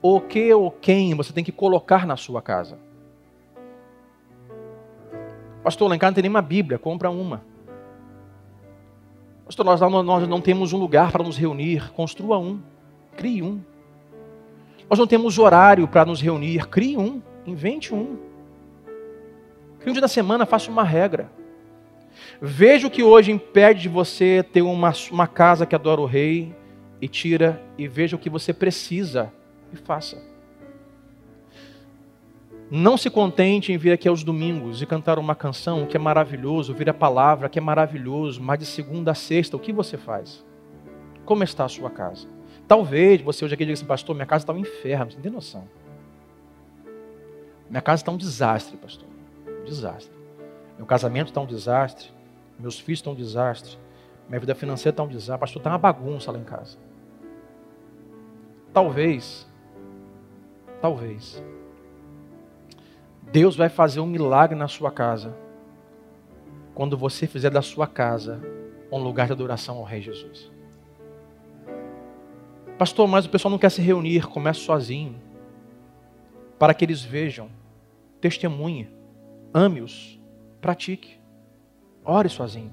o 0.00 0.20
que 0.20 0.54
ou 0.54 0.70
quem 0.70 1.14
você 1.14 1.32
tem 1.32 1.42
que 1.42 1.50
colocar 1.50 2.06
na 2.06 2.16
sua 2.16 2.40
casa? 2.40 2.78
Pastor, 5.64 5.88
lá 5.88 5.96
em 5.96 5.98
casa 5.98 6.10
não 6.10 6.14
tem 6.14 6.22
nenhuma 6.22 6.40
Bíblia, 6.42 6.78
compra 6.78 7.10
uma. 7.10 7.42
Pastor, 9.44 9.66
nós, 9.66 9.80
nós 9.80 10.28
não 10.28 10.40
temos 10.40 10.72
um 10.72 10.78
lugar 10.78 11.10
para 11.10 11.24
nos 11.24 11.36
reunir, 11.36 11.90
construa 11.92 12.38
um, 12.38 12.60
crie 13.16 13.42
um. 13.42 13.60
Nós 14.88 14.98
não 14.98 15.06
temos 15.06 15.38
horário 15.38 15.88
para 15.88 16.04
nos 16.04 16.20
reunir, 16.20 16.68
crie 16.68 16.96
um, 16.96 17.20
invente 17.44 17.92
um. 17.92 18.27
Um 19.88 19.92
dia 19.92 20.02
da 20.02 20.08
semana 20.08 20.44
faça 20.44 20.70
uma 20.70 20.84
regra. 20.84 21.30
Veja 22.42 22.86
o 22.86 22.90
que 22.90 23.02
hoje 23.02 23.32
impede 23.32 23.82
de 23.82 23.88
você 23.88 24.44
ter 24.52 24.60
uma, 24.60 24.92
uma 25.10 25.26
casa 25.26 25.64
que 25.64 25.74
adora 25.74 26.00
o 26.00 26.04
rei 26.04 26.54
e 27.00 27.08
tira, 27.08 27.62
e 27.78 27.88
veja 27.88 28.14
o 28.14 28.18
que 28.18 28.28
você 28.28 28.52
precisa 28.52 29.32
e 29.72 29.76
faça. 29.76 30.22
Não 32.70 32.98
se 32.98 33.08
contente 33.08 33.72
em 33.72 33.78
vir 33.78 33.92
aqui 33.92 34.06
aos 34.06 34.22
domingos 34.22 34.82
e 34.82 34.86
cantar 34.86 35.18
uma 35.18 35.34
canção 35.34 35.86
que 35.86 35.96
é 35.96 36.00
maravilhoso, 36.00 36.72
ouvir 36.72 36.90
a 36.90 36.94
palavra 36.94 37.48
que 37.48 37.58
é 37.58 37.62
maravilhoso, 37.62 38.42
mas 38.42 38.58
de 38.58 38.66
segunda 38.66 39.12
a 39.12 39.14
sexta, 39.14 39.56
o 39.56 39.60
que 39.60 39.72
você 39.72 39.96
faz? 39.96 40.44
Como 41.24 41.42
está 41.42 41.64
a 41.64 41.68
sua 41.68 41.88
casa? 41.88 42.28
Talvez 42.66 43.22
você 43.22 43.42
hoje 43.42 43.54
aqui 43.54 43.64
diga 43.64 43.72
assim, 43.72 43.86
pastor, 43.86 44.14
minha 44.14 44.26
casa 44.26 44.42
está 44.42 44.52
um 44.52 44.58
inferno, 44.58 45.10
você 45.10 45.16
não 45.16 45.22
tem 45.22 45.32
noção. 45.32 45.66
Minha 47.70 47.80
casa 47.80 48.02
está 48.02 48.12
um 48.12 48.18
desastre, 48.18 48.76
pastor 48.76 49.17
desastre. 49.68 50.12
Meu 50.76 50.86
casamento 50.86 51.28
está 51.28 51.40
um 51.40 51.46
desastre. 51.46 52.10
Meus 52.58 52.78
filhos 52.78 52.98
estão 52.98 53.12
um 53.12 53.16
desastre. 53.16 53.78
Minha 54.28 54.40
vida 54.40 54.54
financeira 54.54 54.92
está 54.92 55.02
um 55.02 55.08
desastre. 55.08 55.38
Pastor, 55.38 55.60
está 55.60 55.70
uma 55.70 55.78
bagunça 55.78 56.30
lá 56.32 56.38
em 56.38 56.44
casa. 56.44 56.76
Talvez, 58.72 59.46
talvez, 60.80 61.42
Deus 63.32 63.56
vai 63.56 63.68
fazer 63.68 64.00
um 64.00 64.06
milagre 64.06 64.56
na 64.56 64.68
sua 64.68 64.90
casa 64.90 65.34
quando 66.74 66.96
você 66.96 67.26
fizer 67.26 67.50
da 67.50 67.62
sua 67.62 67.86
casa 67.86 68.40
um 68.90 68.98
lugar 68.98 69.26
de 69.26 69.32
adoração 69.32 69.78
ao 69.78 69.84
Rei 69.84 70.00
Jesus. 70.00 70.50
Pastor, 72.78 73.08
mas 73.08 73.26
o 73.26 73.30
pessoal 73.30 73.50
não 73.50 73.58
quer 73.58 73.70
se 73.70 73.82
reunir, 73.82 74.28
comece 74.28 74.60
sozinho. 74.60 75.20
Para 76.58 76.72
que 76.72 76.84
eles 76.84 77.02
vejam, 77.02 77.50
testemunhe, 78.20 78.88
ame-os, 79.52 80.20
pratique, 80.60 81.18
ore 82.04 82.28
sozinho, 82.28 82.72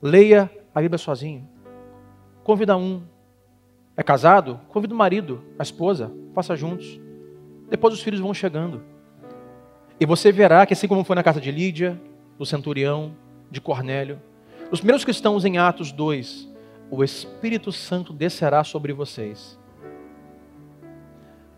leia 0.00 0.50
a 0.74 0.80
Bíblia 0.80 0.98
sozinho, 0.98 1.48
convida 2.42 2.76
um. 2.76 3.02
É 3.96 4.02
casado? 4.02 4.60
Convida 4.68 4.92
o 4.92 4.96
marido, 4.96 5.42
a 5.58 5.62
esposa, 5.62 6.12
faça 6.34 6.56
juntos. 6.56 7.00
Depois 7.70 7.94
os 7.94 8.02
filhos 8.02 8.20
vão 8.20 8.34
chegando. 8.34 8.82
E 9.98 10.04
você 10.04 10.32
verá 10.32 10.66
que 10.66 10.72
assim 10.72 10.88
como 10.88 11.04
foi 11.04 11.14
na 11.14 11.22
casa 11.22 11.40
de 11.40 11.50
Lídia, 11.50 12.00
do 12.36 12.44
centurião, 12.44 13.14
de 13.50 13.60
Cornélio, 13.60 14.20
os 14.70 14.80
primeiros 14.80 15.04
cristãos 15.04 15.44
em 15.44 15.58
Atos 15.58 15.92
2, 15.92 16.48
o 16.90 17.04
Espírito 17.04 17.70
Santo 17.70 18.12
descerá 18.12 18.64
sobre 18.64 18.92
vocês. 18.92 19.58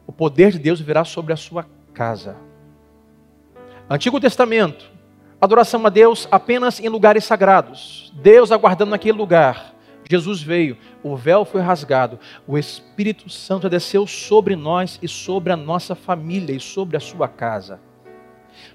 O 0.07 0.13
poder 0.13 0.53
de 0.53 0.59
Deus 0.59 0.81
virá 0.81 1.05
sobre 1.05 1.33
a 1.33 1.37
sua 1.37 1.67
casa. 1.93 2.37
Antigo 3.89 4.19
Testamento, 4.19 4.91
adoração 5.41 5.87
a 5.87 5.89
Deus 5.89 6.27
apenas 6.33 6.81
em 6.81 6.89
lugares 6.89 7.25
sagrados. 7.25 8.13
Deus 8.17 8.51
aguardando 8.51 8.91
naquele 8.91 9.17
lugar. 9.17 9.75
Jesus 10.11 10.43
veio, 10.43 10.77
o 11.05 11.17
véu 11.17 11.45
foi 11.45 11.61
rasgado, 11.61 12.19
o 12.47 12.59
Espírito 12.59 13.29
Santo 13.31 13.69
desceu 13.69 14.07
sobre 14.07 14.57
nós 14.57 14.99
e 15.03 15.07
sobre 15.09 15.53
a 15.53 15.57
nossa 15.57 15.95
família 15.95 16.55
e 16.55 16.61
sobre 16.61 16.97
a 16.97 17.01
sua 17.01 17.29
casa. 17.29 17.81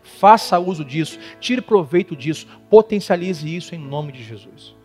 Faça 0.01 0.59
uso 0.59 0.83
disso, 0.85 1.19
tire 1.39 1.61
proveito 1.61 2.15
disso, 2.15 2.47
potencialize 2.69 3.53
isso 3.53 3.75
em 3.75 3.79
nome 3.79 4.11
de 4.11 4.23
Jesus. 4.23 4.75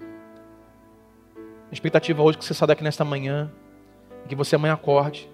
A 1.71 1.73
expectativa 1.73 2.23
hoje 2.23 2.37
é 2.37 2.41
que 2.41 2.45
você 2.45 2.55
saia 2.55 2.69
daqui 2.69 2.83
nesta 2.83 3.05
manhã, 3.05 3.51
que 4.29 4.35
você 4.35 4.57
amanhã 4.57 4.75
acorde 4.75 5.29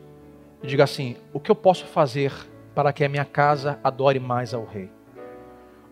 e 0.63 0.67
diga 0.67 0.85
assim: 0.85 1.17
o 1.33 1.41
que 1.41 1.51
eu 1.51 1.55
posso 1.55 1.87
fazer 1.87 2.33
para 2.75 2.93
que 2.93 3.05
a 3.05 3.09
minha 3.09 3.25
casa 3.25 3.79
adore 3.83 4.19
mais 4.19 4.55
ao 4.55 4.65
Rei? 4.65 4.91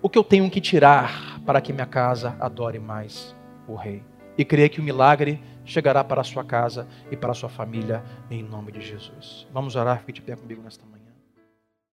O 0.03 0.09
que 0.09 0.18
eu 0.18 0.24
tenho 0.24 0.51
que 0.51 0.61
tirar 0.61 1.41
para 1.45 1.61
que 1.61 1.72
minha 1.72 1.87
casa 1.87 2.37
adore 2.41 2.78
mais 2.78 3.37
o 3.68 3.74
Rei? 3.74 4.03
E 4.39 4.45
creia 4.45 4.68
que 4.68 4.81
o 4.81 4.83
milagre 4.83 5.43
chegará 5.64 6.03
para 6.03 6.22
a 6.22 6.24
sua 6.24 6.45
casa 6.45 6.89
e 7.11 7.16
para 7.16 7.33
a 7.33 7.35
sua 7.35 7.49
família, 7.49 8.03
em 8.31 8.43
nome 8.43 8.72
de 8.72 8.81
Jesus. 8.81 9.47
Vamos 9.53 9.76
orar, 9.76 10.03
fique 10.05 10.20
de 10.20 10.26
pé 10.26 10.37
comigo 10.37 10.62
nesta 10.62 10.85
manhã. 10.87 10.99